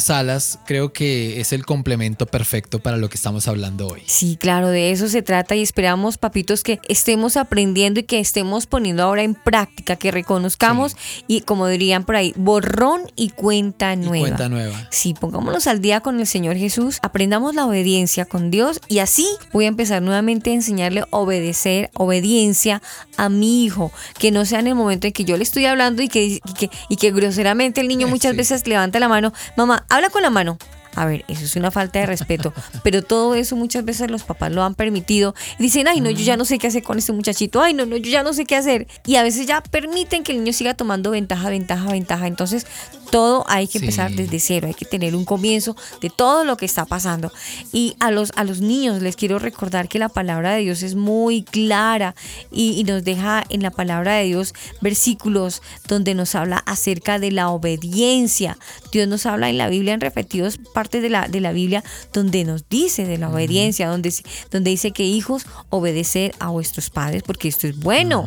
Salas, 0.00 0.58
creo 0.66 0.92
que 0.92 1.40
es 1.40 1.52
el 1.52 1.66
complemento 1.66 2.26
perfecto 2.26 2.78
para 2.78 2.96
lo 2.96 3.08
que 3.08 3.16
estamos 3.16 3.48
hablando 3.48 3.88
hoy. 3.88 4.02
Sí, 4.06 4.36
claro, 4.40 4.68
de 4.68 4.92
eso 4.92 5.08
se 5.08 5.22
trata 5.22 5.54
y 5.56 5.62
esperamos, 5.62 6.18
papitos, 6.18 6.62
que 6.62 6.80
estemos 6.88 7.36
aprendiendo 7.36 8.00
y 8.00 8.04
que 8.04 8.20
estemos 8.20 8.66
poniendo 8.66 9.02
ahora 9.02 9.22
en 9.22 9.34
práctica, 9.34 9.96
que 9.96 10.10
reconozcamos 10.10 10.96
y 11.26 11.42
como 11.42 11.66
dirían 11.66 12.04
por 12.04 12.16
ahí, 12.16 12.32
borrón 12.36 13.02
y 13.16 13.30
cuenta 13.30 13.96
nueva. 13.96 14.26
Cuenta 14.26 14.48
nueva. 14.48 14.88
Sí, 14.90 15.14
pongámonos 15.14 15.66
al 15.66 15.80
día 15.80 16.00
con 16.00 16.20
el 16.20 16.26
Señor 16.26 16.56
Jesús, 16.56 16.98
aprendamos 17.02 17.54
la 17.54 17.66
obediencia 17.66 18.24
con 18.24 18.50
Dios 18.50 18.80
y 18.88 19.00
así 19.00 19.26
voy 19.52 19.64
a 19.64 19.68
empezar 19.68 20.02
nuevamente 20.02 20.50
a 20.50 20.54
enseñarle 20.54 21.00
a 21.00 21.06
obedecer, 21.10 21.90
obediencia 21.94 22.82
a 23.16 23.28
mi 23.28 23.64
hijo, 23.64 23.92
que 24.18 24.30
no 24.30 24.44
sea 24.44 24.60
en 24.60 24.68
el 24.68 24.74
momento 24.74 25.06
en 25.06 25.12
que 25.12 25.24
yo 25.24 25.36
le 25.36 25.42
estoy 25.42 25.66
hablando 25.66 26.02
y 26.02 26.08
que, 26.08 26.24
y 26.24 26.40
que, 26.40 26.70
y 26.88 26.96
que 26.96 27.10
groseramente 27.10 27.80
el 27.80 27.88
niño 27.88 28.08
muchas 28.08 28.36
veces 28.36 28.66
levanta 28.66 29.00
la 29.00 29.08
mano, 29.08 29.32
mamá, 29.56 29.84
habla 29.88 30.10
con 30.10 30.22
la 30.22 30.30
mano. 30.30 30.58
A 30.94 31.04
ver, 31.06 31.24
eso 31.28 31.44
es 31.44 31.54
una 31.56 31.70
falta 31.70 31.98
de 32.00 32.06
respeto, 32.06 32.52
pero 32.82 33.02
todo 33.02 33.34
eso 33.34 33.56
muchas 33.56 33.84
veces 33.84 34.10
los 34.10 34.24
papás 34.24 34.52
lo 34.52 34.62
han 34.64 34.74
permitido. 34.74 35.34
Y 35.58 35.64
dicen, 35.64 35.86
ay, 35.88 36.00
no, 36.00 36.10
yo 36.10 36.24
ya 36.24 36.36
no 36.36 36.44
sé 36.44 36.58
qué 36.58 36.66
hacer 36.66 36.82
con 36.82 36.98
este 36.98 37.12
muchachito, 37.12 37.62
ay, 37.62 37.74
no, 37.74 37.86
no, 37.86 37.96
yo 37.96 38.10
ya 38.10 38.22
no 38.22 38.32
sé 38.32 38.44
qué 38.44 38.56
hacer. 38.56 38.86
Y 39.06 39.16
a 39.16 39.22
veces 39.22 39.46
ya 39.46 39.60
permiten 39.60 40.22
que 40.24 40.32
el 40.32 40.38
niño 40.38 40.52
siga 40.52 40.74
tomando 40.74 41.10
ventaja, 41.10 41.50
ventaja, 41.50 41.90
ventaja. 41.90 42.26
Entonces, 42.26 42.66
todo 43.10 43.44
hay 43.48 43.66
que 43.68 43.78
empezar 43.78 44.10
Sí. 44.10 44.16
desde 44.16 44.38
cero, 44.38 44.66
hay 44.68 44.74
que 44.74 44.84
tener 44.84 45.14
un 45.16 45.24
comienzo 45.24 45.76
de 46.00 46.10
todo 46.10 46.44
lo 46.44 46.56
que 46.56 46.66
está 46.66 46.84
pasando. 46.84 47.32
Y 47.72 47.96
a 48.00 48.10
los, 48.10 48.32
a 48.36 48.44
los 48.44 48.60
niños 48.60 49.02
les 49.02 49.16
quiero 49.16 49.38
recordar 49.38 49.88
que 49.88 49.98
la 49.98 50.08
palabra 50.08 50.52
de 50.52 50.60
Dios 50.60 50.82
es 50.82 50.94
muy 50.94 51.42
clara 51.42 52.14
y, 52.50 52.72
y 52.72 52.84
nos 52.84 53.04
deja 53.04 53.44
en 53.48 53.62
la 53.62 53.70
palabra 53.70 54.14
de 54.14 54.24
Dios 54.24 54.54
versículos 54.80 55.62
donde 55.86 56.14
nos 56.14 56.34
habla 56.34 56.58
acerca 56.66 57.18
de 57.18 57.30
la 57.30 57.48
obediencia. 57.50 58.58
Dios 58.92 59.08
nos 59.08 59.26
habla 59.26 59.48
en 59.48 59.58
la 59.58 59.68
Biblia, 59.68 59.94
en 59.94 60.00
repetidos 60.00 60.58
partes 60.78 61.02
de 61.02 61.10
la, 61.10 61.26
de 61.26 61.40
la 61.40 61.50
Biblia, 61.50 61.82
donde 62.12 62.44
nos 62.44 62.68
dice 62.68 63.04
de 63.04 63.18
la 63.18 63.30
obediencia, 63.30 63.88
donde, 63.88 64.14
donde 64.52 64.70
dice 64.70 64.92
que 64.92 65.02
hijos, 65.02 65.44
obedecer 65.70 66.36
a 66.38 66.50
vuestros 66.50 66.88
padres, 66.88 67.24
porque 67.24 67.48
esto 67.48 67.66
es 67.66 67.76
bueno. 67.76 68.26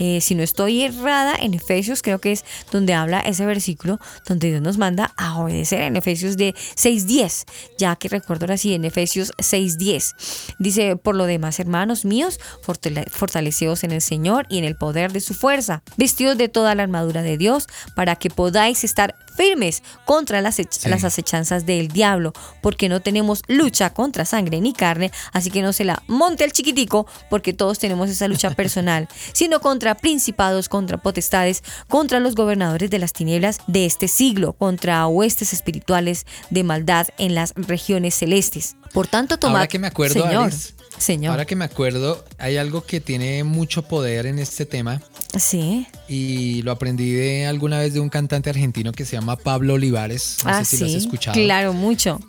Eh, 0.00 0.20
si 0.20 0.34
no 0.34 0.42
estoy 0.42 0.82
errada, 0.82 1.34
en 1.38 1.54
Efesios 1.54 2.02
creo 2.02 2.18
que 2.20 2.32
es 2.32 2.44
donde 2.72 2.94
habla 2.94 3.20
ese 3.20 3.44
versículo 3.46 4.00
donde 4.26 4.48
Dios 4.50 4.62
nos 4.62 4.78
manda 4.78 5.12
a 5.16 5.38
obedecer 5.38 5.82
en 5.82 5.94
Efesios 5.96 6.36
de 6.36 6.54
6.10, 6.54 7.44
ya 7.78 7.94
que 7.96 8.08
recuerdo 8.08 8.46
ahora 8.46 8.56
sí, 8.56 8.74
en 8.74 8.84
Efesios 8.84 9.32
6.10. 9.38 10.54
Dice, 10.58 10.96
por 10.96 11.14
lo 11.14 11.26
demás, 11.26 11.60
hermanos 11.60 12.04
míos, 12.04 12.40
fortale- 12.66 13.08
fortaleceos 13.10 13.84
en 13.84 13.92
el 13.92 14.00
Señor 14.00 14.46
y 14.48 14.58
en 14.58 14.64
el 14.64 14.74
poder 14.74 15.12
de 15.12 15.20
su 15.20 15.34
fuerza, 15.34 15.82
vestidos 15.96 16.38
de 16.38 16.48
toda 16.48 16.74
la 16.74 16.82
armadura 16.82 17.22
de 17.22 17.36
Dios, 17.36 17.66
para 17.94 18.16
que 18.16 18.30
podáis 18.30 18.82
estar 18.84 19.14
firmes 19.36 19.82
contra 20.06 20.40
las, 20.40 20.58
ech- 20.58 20.88
las 20.88 21.04
acechanzas 21.04 21.66
del 21.66 21.88
diablo, 21.88 22.32
porque 22.62 22.88
no 22.88 23.00
tenemos 23.00 23.42
lucha 23.48 23.90
contra 23.92 24.24
sangre 24.24 24.60
ni 24.60 24.72
carne, 24.72 25.10
así 25.32 25.50
que 25.50 25.62
no 25.62 25.72
se 25.72 25.84
la 25.84 26.02
monte 26.06 26.44
el 26.44 26.52
chiquitico, 26.52 27.06
porque 27.28 27.52
todos 27.52 27.78
tenemos 27.78 28.08
esa 28.10 28.28
lucha 28.28 28.50
personal, 28.54 29.08
sino 29.32 29.60
contra 29.60 29.89
principados, 29.96 30.68
contra 30.68 30.98
potestades, 30.98 31.62
contra 31.88 32.20
los 32.20 32.34
gobernadores 32.34 32.90
de 32.90 32.98
las 32.98 33.12
tinieblas 33.12 33.58
de 33.66 33.86
este 33.86 34.08
siglo, 34.08 34.52
contra 34.52 35.06
huestes 35.06 35.52
espirituales 35.52 36.26
de 36.50 36.64
maldad 36.64 37.08
en 37.18 37.34
las 37.34 37.52
regiones 37.56 38.14
celestes. 38.14 38.76
Por 38.92 39.06
tanto, 39.06 39.38
tomad, 39.38 39.56
Ahora 39.56 39.68
que 39.68 39.78
me 39.78 39.86
acuerdo, 39.86 40.14
Señor, 40.14 40.44
Alice, 40.44 40.72
Señor. 40.98 41.30
ahora 41.30 41.44
que 41.44 41.54
me 41.54 41.64
acuerdo, 41.64 42.24
hay 42.38 42.56
algo 42.56 42.84
que 42.84 43.00
tiene 43.00 43.44
mucho 43.44 43.82
poder 43.82 44.26
en 44.26 44.38
este 44.40 44.66
tema 44.66 45.00
Sí. 45.38 45.86
y 46.08 46.62
lo 46.62 46.72
aprendí 46.72 47.12
de 47.12 47.46
alguna 47.46 47.78
vez 47.78 47.94
de 47.94 48.00
un 48.00 48.08
cantante 48.08 48.50
argentino 48.50 48.90
que 48.90 49.04
se 49.04 49.16
llama 49.16 49.36
Pablo 49.36 49.74
Olivares. 49.74 50.38
No 50.44 50.50
ah, 50.50 50.64
sé 50.64 50.76
si 50.76 50.82
lo 50.82 50.88
has 50.90 50.94
escuchado. 50.96 51.34
Claro, 51.34 51.72
mucho. 51.72 52.20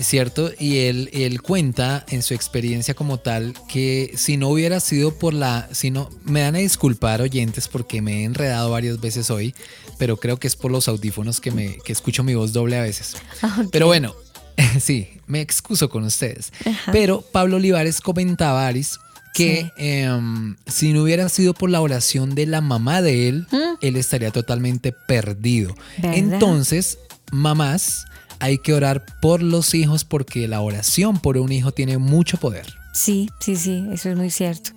¿Cierto? 0.00 0.50
Y 0.58 0.78
él, 0.78 1.08
él 1.12 1.40
cuenta 1.40 2.04
en 2.08 2.22
su 2.22 2.34
experiencia 2.34 2.94
como 2.94 3.18
tal 3.18 3.54
que 3.68 4.12
si 4.16 4.36
no 4.36 4.48
hubiera 4.48 4.80
sido 4.80 5.16
por 5.16 5.34
la... 5.34 5.68
Si 5.72 5.90
no, 5.90 6.10
me 6.24 6.40
dan 6.40 6.56
a 6.56 6.58
disculpar 6.58 7.22
oyentes 7.22 7.68
porque 7.68 8.02
me 8.02 8.22
he 8.22 8.24
enredado 8.24 8.70
varias 8.70 9.00
veces 9.00 9.30
hoy, 9.30 9.54
pero 9.98 10.16
creo 10.16 10.38
que 10.38 10.48
es 10.48 10.56
por 10.56 10.72
los 10.72 10.88
audífonos 10.88 11.40
que, 11.40 11.52
me, 11.52 11.78
que 11.84 11.92
escucho 11.92 12.24
mi 12.24 12.34
voz 12.34 12.52
doble 12.52 12.76
a 12.76 12.82
veces. 12.82 13.16
Ok. 13.42 13.68
Pero 13.70 13.86
bueno, 13.86 14.14
sí, 14.80 15.08
me 15.26 15.40
excuso 15.40 15.88
con 15.88 16.04
ustedes. 16.04 16.52
Ajá. 16.66 16.90
Pero 16.92 17.20
Pablo 17.20 17.56
Olivares 17.56 18.00
comentaba, 18.00 18.66
Aris, 18.66 18.98
que 19.34 19.70
em, 19.76 20.56
si 20.66 20.92
no 20.92 21.02
hubiera 21.02 21.28
sido 21.28 21.54
por 21.54 21.68
la 21.68 21.80
oración 21.80 22.34
de 22.34 22.46
la 22.46 22.60
mamá 22.60 23.02
de 23.02 23.28
él, 23.28 23.46
él 23.80 23.96
estaría 23.96 24.30
totalmente 24.30 24.92
perdido. 24.92 25.74
¿Verdad? 25.98 26.16
Entonces, 26.16 26.98
mamás, 27.32 28.06
hay 28.40 28.58
que 28.58 28.74
orar 28.74 29.04
por 29.20 29.42
los 29.42 29.74
hijos 29.74 30.04
porque 30.04 30.48
la 30.48 30.60
oración 30.60 31.18
por 31.18 31.36
un 31.36 31.52
hijo 31.52 31.72
tiene 31.72 31.98
mucho 31.98 32.36
poder. 32.36 32.66
Sí, 32.92 33.30
sí, 33.40 33.56
sí, 33.56 33.86
eso 33.92 34.10
es 34.10 34.16
muy 34.16 34.30
cierto. 34.30 34.70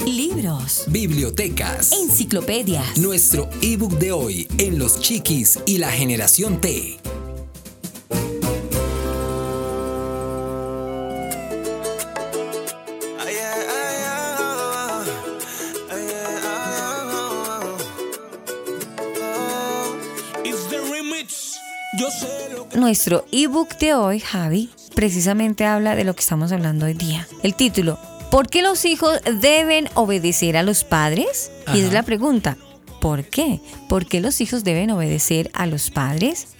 Libros, 0.06 0.84
Bibliotecas. 0.86 1.90
enciclopedias, 1.90 2.98
Nuestro 2.98 3.50
ebook 3.62 3.98
de 3.98 4.12
hoy 4.12 4.46
en 4.58 4.78
Los 4.78 5.00
Chiquis 5.00 5.58
y 5.66 5.78
la 5.78 5.90
Generación 5.90 6.60
T. 6.60 7.00
Nuestro 22.78 23.26
ebook 23.32 23.76
de 23.78 23.94
hoy, 23.94 24.20
Javi, 24.20 24.70
precisamente 24.94 25.64
habla 25.64 25.96
de 25.96 26.04
lo 26.04 26.14
que 26.14 26.20
estamos 26.20 26.52
hablando 26.52 26.86
hoy 26.86 26.94
día. 26.94 27.26
El 27.42 27.56
título, 27.56 27.98
¿por 28.30 28.48
qué 28.48 28.62
los 28.62 28.84
hijos 28.84 29.18
deben 29.40 29.88
obedecer 29.94 30.56
a 30.56 30.62
los 30.62 30.84
padres? 30.84 31.50
Y 31.74 31.80
es 31.80 31.92
la 31.92 32.04
pregunta, 32.04 32.56
¿por 33.00 33.24
qué? 33.24 33.60
¿Por 33.88 34.06
qué 34.06 34.20
los 34.20 34.40
hijos 34.40 34.62
deben 34.62 34.92
obedecer 34.92 35.50
a 35.54 35.66
los 35.66 35.90
padres? 35.90 36.50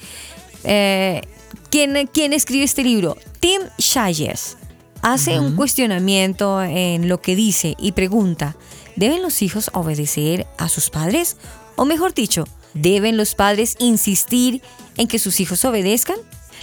Eh, 0.64 1.22
¿quién, 1.70 2.10
quién 2.12 2.32
escribe 2.32 2.64
este 2.64 2.82
libro? 2.82 3.16
Tim 3.38 3.60
Shayes. 3.78 4.56
Hace 5.02 5.38
un 5.38 5.54
cuestionamiento 5.54 6.60
en 6.60 7.08
lo 7.08 7.22
que 7.22 7.36
dice 7.36 7.76
y 7.78 7.92
pregunta, 7.92 8.56
¿deben 8.96 9.22
los 9.22 9.40
hijos 9.40 9.70
obedecer 9.72 10.48
a 10.58 10.68
sus 10.68 10.90
padres? 10.90 11.36
O 11.76 11.84
mejor 11.84 12.12
dicho, 12.12 12.44
¿deben 12.74 13.16
los 13.16 13.34
padres 13.34 13.76
insistir 13.78 14.62
en 14.96 15.08
que 15.08 15.18
sus 15.18 15.40
hijos 15.40 15.64
obedezcan? 15.64 16.16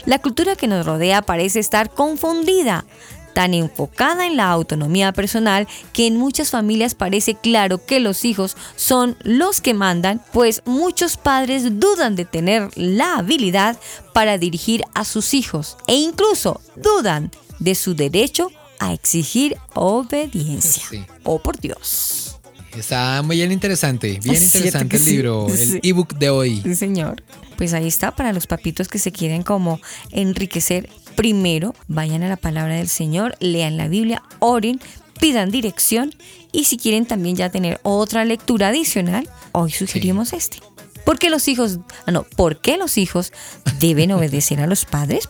La 0.05 0.19
cultura 0.19 0.55
que 0.55 0.67
nos 0.67 0.85
rodea 0.85 1.21
parece 1.21 1.59
estar 1.59 1.89
confundida, 1.89 2.85
tan 3.33 3.53
enfocada 3.53 4.25
en 4.25 4.37
la 4.37 4.49
autonomía 4.49 5.11
personal 5.11 5.67
que 5.93 6.07
en 6.07 6.17
muchas 6.17 6.51
familias 6.51 6.95
parece 6.95 7.35
claro 7.35 7.85
que 7.85 7.99
los 7.99 8.23
hijos 8.23 8.55
son 8.75 9.17
los 9.21 9.61
que 9.61 9.73
mandan, 9.73 10.21
pues 10.31 10.61
muchos 10.65 11.17
padres 11.17 11.79
dudan 11.79 12.15
de 12.15 12.25
tener 12.25 12.69
la 12.75 13.17
habilidad 13.17 13.77
para 14.13 14.37
dirigir 14.37 14.83
a 14.93 15.03
sus 15.05 15.33
hijos 15.33 15.77
e 15.87 15.95
incluso 15.95 16.61
dudan 16.75 17.29
de 17.59 17.75
su 17.75 17.93
derecho 17.93 18.51
a 18.79 18.93
exigir 18.93 19.57
obediencia. 19.73 20.83
Sí. 20.89 21.05
Oh, 21.23 21.39
por 21.39 21.59
Dios. 21.59 22.34
Está 22.77 23.21
muy 23.21 23.37
bien 23.37 23.51
interesante, 23.51 24.19
bien 24.23 24.41
interesante 24.41 24.97
el 24.97 25.03
sí, 25.03 25.11
libro, 25.11 25.47
el 25.49 25.79
ebook 25.83 26.15
de 26.15 26.29
hoy. 26.29 26.61
Sí, 26.61 26.75
señor. 26.75 27.23
Pues 27.57 27.73
ahí 27.73 27.87
está 27.87 28.15
para 28.15 28.33
los 28.33 28.47
papitos 28.47 28.87
que 28.87 28.99
se 28.99 29.11
quieren 29.11 29.43
como 29.43 29.79
enriquecer. 30.11 30.89
Primero, 31.15 31.73
vayan 31.87 32.23
a 32.23 32.27
la 32.27 32.35
palabra 32.35 32.75
del 32.75 32.89
Señor, 32.89 33.37
lean 33.39 33.77
la 33.77 33.87
Biblia, 33.87 34.21
oren, 34.39 34.81
pidan 35.19 35.51
dirección 35.51 36.13
y 36.51 36.65
si 36.65 36.77
quieren 36.77 37.05
también 37.05 37.35
ya 37.37 37.49
tener 37.49 37.79
otra 37.83 38.25
lectura 38.25 38.69
adicional, 38.69 39.29
hoy 39.53 39.71
sugerimos 39.71 40.33
este. 40.33 40.59
¿Por 41.05 41.19
qué 41.19 41.29
los 41.29 41.47
hijos, 41.47 41.79
no, 42.07 42.23
por 42.23 42.59
qué 42.59 42.77
los 42.77 42.97
hijos 42.97 43.31
deben 43.79 44.11
obedecer 44.11 44.59
a 44.59 44.67
los 44.67 44.85
padres? 44.85 45.29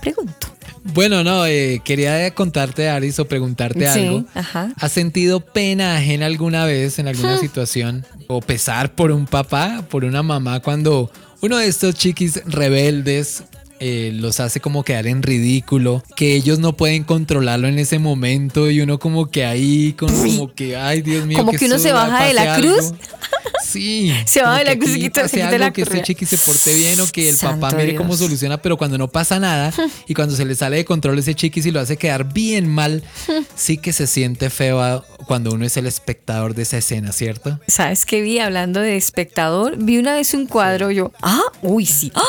Pregunto. 0.00 0.55
Bueno, 0.94 1.24
no, 1.24 1.46
eh, 1.46 1.80
quería 1.84 2.30
contarte, 2.34 2.88
Aris, 2.88 3.18
o 3.18 3.26
preguntarte 3.26 3.92
Sí, 3.92 4.00
algo. 4.06 4.24
ajá. 4.34 4.72
¿Has 4.78 4.92
sentido 4.92 5.40
pena 5.40 5.96
ajena 5.96 6.26
alguna 6.26 6.64
vez 6.64 6.98
en 6.98 7.08
alguna 7.08 7.38
situación? 7.38 8.04
¿O 8.28 8.40
pesar 8.40 8.94
por 8.94 9.10
un 9.10 9.26
papá, 9.26 9.84
por 9.90 10.04
una 10.04 10.22
mamá, 10.22 10.60
cuando 10.60 11.10
uno 11.42 11.56
de 11.58 11.66
estos 11.68 11.94
chiquis 11.96 12.40
rebeldes 12.46 13.42
eh, 13.80 14.10
los 14.14 14.40
hace 14.40 14.60
como 14.60 14.84
quedar 14.84 15.06
en 15.06 15.22
ridículo, 15.22 16.02
que 16.16 16.34
ellos 16.34 16.58
no 16.58 16.76
pueden 16.76 17.04
controlarlo 17.04 17.68
en 17.68 17.78
ese 17.78 17.98
momento 17.98 18.70
y 18.70 18.80
uno 18.80 18.98
como 18.98 19.30
que 19.30 19.44
ahí, 19.44 19.92
con, 19.92 20.08
como 20.08 20.52
que, 20.54 20.76
ay 20.76 21.02
Dios 21.02 21.26
mío. 21.26 21.38
Como 21.38 21.52
que 21.52 21.66
uno 21.66 21.78
se 21.78 21.92
baja 21.92 22.24
de 22.24 22.34
la 22.34 22.56
cruz. 22.56 22.92
Sí. 23.64 24.12
Se 24.26 24.42
baja 24.42 24.58
de 24.58 24.64
que 24.64 24.70
la 24.70 24.76
cruz 24.76 24.90
y 24.90 24.92
se 24.94 24.98
quita 25.00 25.20
algo, 25.22 25.58
la 25.58 25.72
que 25.72 25.82
este 25.82 25.90
correa. 25.90 26.04
chiqui 26.04 26.24
se 26.24 26.38
porte 26.38 26.74
bien 26.74 27.00
o 27.00 27.06
que 27.06 27.28
el 27.28 27.36
papá 27.36 27.72
mire 27.72 27.94
cómo 27.94 28.16
soluciona, 28.16 28.60
pero 28.62 28.76
cuando 28.76 28.96
no 28.96 29.08
pasa 29.08 29.38
nada 29.38 29.72
y 30.08 30.14
cuando 30.14 30.34
se 30.36 30.44
le 30.44 30.54
sale 30.54 30.76
de 30.76 30.84
control 30.84 31.18
ese 31.18 31.34
chiquis 31.34 31.66
y 31.66 31.70
lo 31.70 31.80
hace 31.80 31.96
quedar 31.96 32.32
bien 32.32 32.68
mal, 32.68 33.02
sí 33.54 33.76
que 33.78 33.92
se 33.92 34.06
siente 34.06 34.50
feo 34.50 35.04
cuando 35.26 35.52
uno 35.52 35.64
es 35.64 35.76
el 35.76 35.86
espectador 35.86 36.54
de 36.54 36.62
esa 36.62 36.78
escena, 36.78 37.12
¿cierto? 37.12 37.58
¿Sabes 37.66 38.06
qué 38.06 38.22
vi 38.22 38.38
hablando 38.38 38.80
de 38.80 38.96
espectador? 38.96 39.76
Vi 39.78 39.98
una 39.98 40.14
vez 40.14 40.32
un 40.34 40.46
cuadro, 40.46 40.90
yo, 40.90 41.12
ah, 41.22 41.42
uy, 41.62 41.86
sí. 41.86 42.12
¡Ah! 42.14 42.22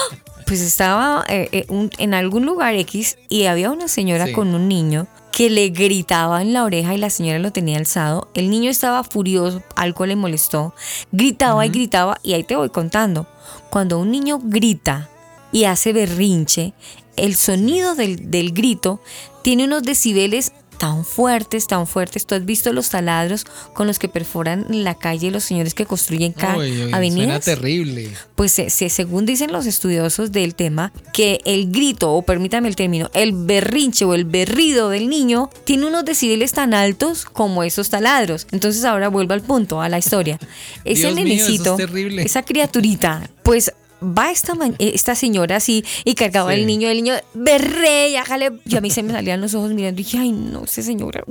Pues 0.48 0.62
estaba 0.62 1.26
eh, 1.28 1.50
eh, 1.52 1.66
un- 1.68 1.90
en 1.98 2.14
algún 2.14 2.46
lugar 2.46 2.74
X 2.76 3.18
y 3.30 3.46
había 3.46 3.70
una 3.70 3.88
señora 3.88 4.28
Sí. 4.28 4.32
con 4.34 4.56
un 4.56 4.68
niño 4.68 5.08
que 5.34 5.50
le 5.50 5.70
gritaba 5.70 6.42
en 6.42 6.54
la 6.54 6.64
oreja 6.64 6.96
y 6.96 6.98
la 6.98 7.10
señora 7.10 7.38
lo 7.38 7.52
tenía 7.52 7.78
alzado. 7.78 8.30
El 8.34 8.50
niño 8.50 8.72
estaba 8.72 9.04
furioso, 9.04 9.62
algo 9.76 10.06
le 10.06 10.16
molestó, 10.16 10.74
gritaba 11.12 11.66
y 11.66 11.70
gritaba 11.70 12.18
y 12.24 12.34
ahí 12.34 12.44
te 12.44 12.56
voy 12.56 12.70
contando. 12.70 13.28
Cuando 13.70 14.00
un 14.00 14.10
niño 14.10 14.40
grita 14.42 15.10
y 15.52 15.66
hace 15.66 15.94
berrinche, 15.94 16.74
el 17.18 17.36
sonido 17.36 17.94
del, 17.94 18.32
del 18.32 18.52
grito 18.54 19.00
tiene 19.44 19.66
unos 19.66 19.84
decibeles 19.84 20.54
tan 20.78 21.04
fuertes, 21.06 21.68
tan 21.68 21.88
fuertes. 21.88 22.26
Tú 22.26 22.36
has 22.36 22.46
visto 22.46 22.72
los 22.74 22.90
taladros 22.90 23.46
con 23.74 23.88
los 23.88 24.00
que 24.00 24.08
perforan 24.08 24.66
la 24.70 24.96
calle 24.96 25.32
los 25.32 25.44
señores 25.44 25.74
que 25.74 25.86
construyen 25.86 26.34
Uy, 26.58 26.92
suena 27.12 27.40
terrible. 27.40 28.12
Pues 28.36 28.52
se- 28.52 28.70
se- 28.70 28.90
según 28.90 29.26
dicen 29.26 29.52
los 29.52 29.66
estudiosos 29.66 30.32
del 30.32 30.56
tema, 30.56 30.92
que 31.14 31.40
el 31.46 31.72
grito, 31.72 32.14
o 32.14 32.22
permítame 32.22 32.68
el 32.70 32.76
término, 32.76 33.10
el 33.14 33.34
berrinche 33.34 34.06
o 34.06 34.14
el 34.14 34.26
berrido 34.26 34.90
del 34.90 35.10
niño 35.10 35.50
tiene 35.64 35.86
unos 35.88 36.06
decibeles 36.06 36.54
tan 36.54 36.74
altos 36.74 37.26
como 37.26 37.64
esos 37.64 37.90
taladros. 37.90 38.48
Entonces 38.52 38.84
ahora 38.86 39.10
vuelvo 39.10 39.34
al 39.34 39.42
punto, 39.42 39.82
a 39.82 39.90
la 39.90 39.98
historia. 39.98 40.40
Ese 40.86 41.02
Dios 41.02 41.16
mío, 41.16 41.26
eso 41.26 41.34
es 41.34 41.40
nenecito, 41.48 41.76
terrible. 41.76 42.24
esa 42.24 42.44
criaturita, 42.44 43.30
pues 43.44 43.72
va 44.02 44.32
esta, 44.32 44.54
eh, 44.80 44.92
esta 44.94 45.16
señora 45.16 45.58
así 45.58 45.84
y 46.06 46.16
cargaba 46.16 46.54
Sí. 46.54 46.60
el 46.60 46.68
niño, 46.68 46.90
el 46.90 46.98
niño 47.04 47.16
berre, 47.34 48.10
y 48.10 48.16
hágale. 48.16 48.52
Yo 48.66 48.78
a 48.78 48.82
mí 48.82 48.90
se 48.90 49.04
me 49.04 49.12
salían 49.14 49.42
los 49.42 49.54
ojos 49.56 49.72
mirando 49.72 50.00
y 50.02 50.04
dije, 50.04 50.18
ay 50.20 50.32
no, 50.32 50.64
esa 50.66 50.82
señora. 50.82 51.24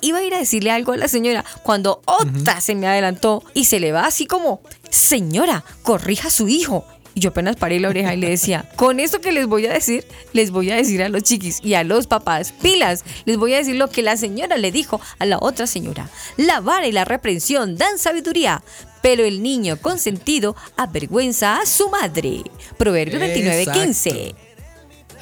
Iba 0.00 0.18
a 0.18 0.24
ir 0.24 0.34
a 0.34 0.38
decirle 0.38 0.70
algo 0.72 0.92
a 0.92 0.96
la 0.96 1.06
señora 1.06 1.44
cuando 1.62 2.02
otra 2.06 2.60
se 2.60 2.74
me 2.74 2.88
adelantó 2.88 3.44
y 3.54 3.66
se 3.66 3.78
le 3.78 3.92
va 3.92 4.04
así 4.06 4.26
como, 4.26 4.60
señora, 4.90 5.64
corrija 5.82 6.28
a 6.28 6.30
su 6.30 6.48
hijo. 6.48 6.84
Y 7.14 7.20
yo 7.20 7.28
apenas 7.30 7.56
paré 7.56 7.78
la 7.78 7.90
oreja 7.90 8.14
y 8.14 8.16
le 8.16 8.30
decía, 8.30 8.68
con 8.76 8.98
esto 8.98 9.20
que 9.20 9.30
les 9.32 9.46
voy 9.46 9.66
a 9.66 9.72
decir, 9.72 10.04
les 10.32 10.50
voy 10.50 10.70
a 10.70 10.76
decir 10.76 11.02
a 11.02 11.08
los 11.08 11.22
chiquis 11.22 11.60
y 11.62 11.74
a 11.74 11.84
los 11.84 12.06
papás, 12.08 12.52
pilas, 12.62 13.04
les 13.26 13.36
voy 13.36 13.54
a 13.54 13.58
decir 13.58 13.76
lo 13.76 13.90
que 13.90 14.02
la 14.02 14.16
señora 14.16 14.56
le 14.56 14.72
dijo 14.72 15.00
a 15.20 15.26
la 15.26 15.38
otra 15.38 15.66
señora. 15.68 16.08
La 16.36 16.60
vara 16.60 16.86
y 16.88 16.92
la 16.92 17.04
reprensión 17.04 17.76
dan 17.76 17.98
sabiduría, 17.98 18.64
pero 19.02 19.24
el 19.24 19.42
niño 19.42 19.76
consentido 19.76 20.56
avergüenza 20.76 21.60
a 21.60 21.66
su 21.66 21.90
madre. 21.90 22.42
Proverbio 22.78 23.18
29, 23.18 23.66
15. 23.72 24.34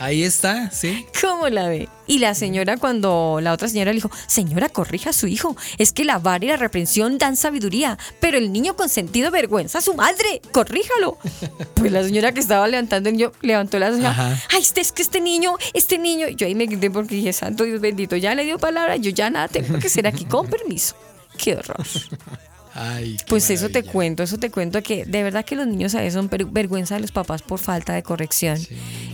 Ahí 0.01 0.23
está, 0.23 0.71
sí. 0.71 1.05
¿Cómo 1.21 1.51
la 1.51 1.69
ve? 1.69 1.87
Y 2.07 2.21
la 2.21 2.35
señora, 2.35 2.79
cuando 2.79 3.39
la 3.43 3.53
otra 3.53 3.69
señora 3.69 3.91
le 3.91 3.97
dijo, 3.97 4.11
señora, 4.27 4.71
corrija 4.71 5.11
a 5.11 5.13
su 5.13 5.27
hijo, 5.27 5.59
es 5.77 5.93
que 5.93 6.07
la 6.07 6.19
vara 6.19 6.43
y 6.43 6.49
la 6.49 6.57
reprensión 6.57 7.19
dan 7.19 7.37
sabiduría, 7.37 7.99
pero 8.19 8.39
el 8.39 8.51
niño 8.51 8.77
consentido 8.77 9.31
vergüenza 9.31 9.79
a 9.79 9.83
su 9.83 9.93
madre, 9.93 10.41
corríjalo. 10.53 11.19
Pues 11.75 11.93
la 11.93 12.03
señora 12.03 12.33
que 12.33 12.41
estaba 12.41 12.67
levantando 12.69 13.09
el 13.11 13.17
niño 13.17 13.33
levantó 13.41 13.79
la 13.79 13.89
Ajá. 13.89 14.43
ay, 14.51 14.61
este, 14.61 14.81
es 14.81 14.93
que 14.93 15.03
este 15.03 15.21
niño, 15.21 15.55
este 15.73 15.99
niño, 15.99 16.29
yo 16.29 16.47
ahí 16.47 16.55
me 16.55 16.67
grité 16.67 16.91
porque 16.91 17.15
dije, 17.15 17.33
santo 17.33 17.65
Dios 17.65 17.81
bendito, 17.81 18.17
ya 18.17 18.35
le 18.35 18.45
dio 18.45 18.59
palabra, 18.59 18.97
yo 18.97 19.11
ya 19.11 19.31
nada 19.31 19.49
tengo 19.49 19.79
que 19.79 19.89
ser 19.89 20.07
aquí, 20.07 20.25
con 20.25 20.47
permiso. 20.47 20.95
Qué 21.37 21.57
horror. 21.57 21.85
Ay, 22.75 23.17
Pues 23.27 23.51
eso 23.51 23.69
te 23.69 23.83
cuento, 23.83 24.23
eso 24.23 24.39
te 24.39 24.51
cuento 24.51 24.83
que 24.83 25.05
de 25.05 25.23
verdad 25.23 25.45
que 25.45 25.57
los 25.57 25.67
niños 25.67 25.95
a 25.95 25.99
veces 25.99 26.15
son 26.15 26.31
vergüenza 26.53 26.95
de 26.95 27.01
los 27.01 27.13
papás 27.13 27.43
por 27.43 27.59
falta 27.59 27.95
de 27.95 28.03
corrección. 28.03 28.59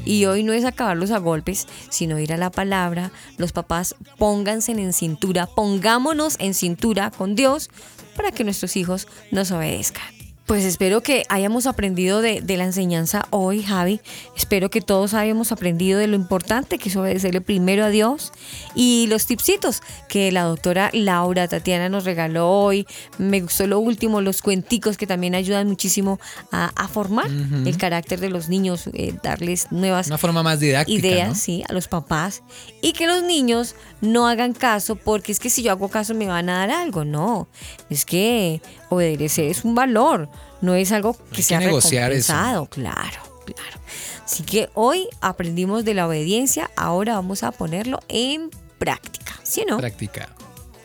Y 0.05 0.27
hoy 0.27 0.43
no 0.43 0.53
es 0.53 0.65
acabarlos 0.65 1.11
a 1.11 1.19
golpes, 1.19 1.67
sino 1.89 2.19
ir 2.19 2.33
a 2.33 2.37
la 2.37 2.51
palabra. 2.51 3.11
Los 3.39 3.53
papás 3.53 3.97
pónganse 4.19 4.73
en 4.73 4.93
cintura, 4.93 5.47
pongámonos 5.47 6.37
en 6.39 6.55
cintura 6.55 7.11
con 7.11 7.35
Dios 7.35 7.71
para 8.17 8.31
que 8.31 8.45
nuestros 8.45 8.77
hijos 8.77 9.09
nos 9.31 9.51
obedezcan. 9.51 10.16
Pues 10.47 10.65
espero 10.65 11.03
que 11.03 11.25
hayamos 11.29 11.67
aprendido 11.67 12.23
de, 12.23 12.41
de 12.41 12.57
la 12.57 12.63
enseñanza 12.63 13.27
hoy, 13.31 13.65
Javi. 13.65 14.01
Espero 14.37 14.71
que 14.71 14.81
todos 14.81 15.13
hayamos 15.13 15.51
aprendido 15.51 15.99
de 15.99 16.07
lo 16.07 16.15
importante 16.15 16.79
que 16.79 16.89
es 16.89 16.95
obedecerle 16.95 17.41
primero 17.41 17.85
a 17.85 17.89
Dios 17.89 18.33
y 18.77 19.07
los 19.09 19.27
tipsitos 19.27 19.83
que 20.09 20.31
la 20.31 20.45
doctora 20.45 20.91
Laura 20.93 21.49
Tatiana 21.49 21.89
nos 21.89 22.05
regaló 22.05 22.49
hoy. 22.49 22.87
Me 23.19 23.41
gustó 23.41 23.67
lo 23.67 23.81
último, 23.81 24.21
los 24.21 24.41
cuenticos 24.41 24.97
que 24.97 25.09
también 25.09 25.35
ayudan 25.35 25.67
muchísimo 25.67 26.21
a, 26.53 26.67
a 26.77 26.87
formar 26.87 27.27
el 27.29 27.77
carácter 27.77 28.21
de 28.21 28.31
los 28.31 28.49
niños, 28.49 28.89
eh, 28.93 29.15
darles 29.25 29.73
nuevas 29.73 30.07
Una 30.07 30.17
forma 30.19 30.45
más 30.45 30.61
didáctica. 30.61 30.97
ideas, 31.09 31.29
¿no? 31.31 31.35
sí, 31.35 31.65
a 31.69 31.73
los 31.73 31.89
papás 31.89 32.45
y 32.83 32.93
que 32.93 33.09
los 33.09 33.25
niños 33.25 33.75
no 34.01 34.29
hagan 34.29 34.53
caso 34.53 34.95
porque 34.95 35.33
es 35.33 35.41
que 35.41 35.51
si 35.51 35.65
yo 35.65 35.73
hago 35.73 35.89
caso 35.89 36.15
me 36.15 36.27
van 36.29 36.49
a 36.51 36.59
dar 36.59 36.71
algo, 36.71 37.05
no, 37.05 37.49
es 37.91 38.05
que 38.05 38.63
obedecer 38.89 39.47
es 39.47 39.65
un 39.65 39.75
valor, 39.75 40.29
no 40.61 40.75
es 40.75 40.93
algo 40.93 41.15
que 41.15 41.37
que 41.37 41.43
sea 41.43 41.61
negociar 41.61 42.13
eso. 42.13 42.33
recompensado, 42.33 42.67
claro, 42.67 43.43
claro. 43.45 43.81
Así 44.25 44.43
que 44.43 44.69
hoy 44.75 45.09
aprendimos 45.21 45.85
de 45.85 45.95
la 45.95 46.07
obediencia, 46.07 46.71
ahora 46.77 47.15
vamos 47.15 47.43
a 47.43 47.53
ponerlo 47.53 48.01
en 48.09 48.51
práctica, 48.79 49.39
¿sí 49.45 49.63
o 49.63 49.71
no? 49.71 49.79
Práctica. 49.79 50.29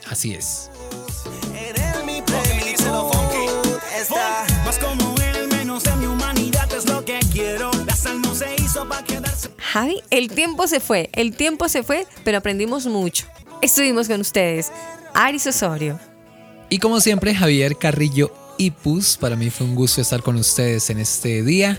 Así 0.10 0.34
es. 0.34 0.70
Javi, 9.58 10.04
el 10.10 10.28
tiempo 10.30 10.68
se 10.68 10.80
fue, 10.80 11.10
el 11.14 11.36
tiempo 11.36 11.70
se 11.70 11.84
fue, 11.84 12.06
pero 12.24 12.38
aprendimos 12.38 12.86
mucho. 12.88 13.26
Estuvimos 13.62 14.08
con 14.08 14.20
ustedes, 14.22 14.72
Aris 15.14 15.48
Osorio. 15.48 16.11
Y 16.72 16.80
como 16.80 17.02
siempre, 17.02 17.36
Javier 17.36 17.76
Carrillo 17.78 18.32
y 18.58 18.72
Pus, 18.72 19.18
para 19.18 19.36
mí 19.36 19.50
fue 19.50 19.68
un 19.68 19.76
gusto 19.76 20.00
estar 20.02 20.24
con 20.24 20.38
ustedes 20.38 20.90
en 20.90 21.00
este 21.00 21.44
día. 21.44 21.78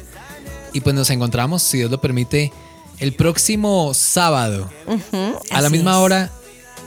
Y 0.74 0.80
pues 0.82 0.94
nos 0.94 1.08
encontramos, 1.08 1.62
si 1.62 1.78
Dios 1.78 1.90
lo 1.90 1.98
permite, 2.00 2.52
el 2.98 3.14
próximo 3.14 3.94
sábado, 3.94 4.70
a 5.50 5.60
la 5.62 5.70
misma 5.70 5.92
es. 5.92 5.96
hora 5.96 6.30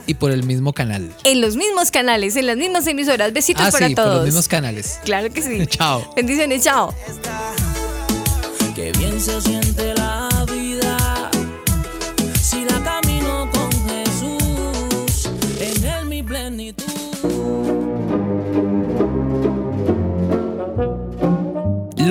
y 0.06 0.14
por 0.14 0.30
el 0.30 0.44
mismo 0.44 0.72
canal. 0.72 1.12
En 1.24 1.40
los 1.40 1.56
mismos 1.56 1.90
canales, 1.90 2.36
en 2.36 2.46
las 2.46 2.56
mismas 2.56 2.86
emisoras. 2.86 3.32
Besitos 3.32 3.64
Ah, 3.66 3.70
para 3.72 3.88
sí, 3.88 3.94
por 3.96 4.04
todos. 4.04 4.16
los 4.18 4.26
mismos 4.26 4.46
canales. 4.46 5.00
Claro 5.04 5.28
que 5.32 5.42
sí. 5.42 5.66
Chao. 5.68 6.08
Bendiciones, 6.14 6.62
chao. 6.62 6.94
Qué 8.76 8.92
bien 8.92 9.20
se 9.20 9.40
siente 9.40 9.94
la 9.94 10.28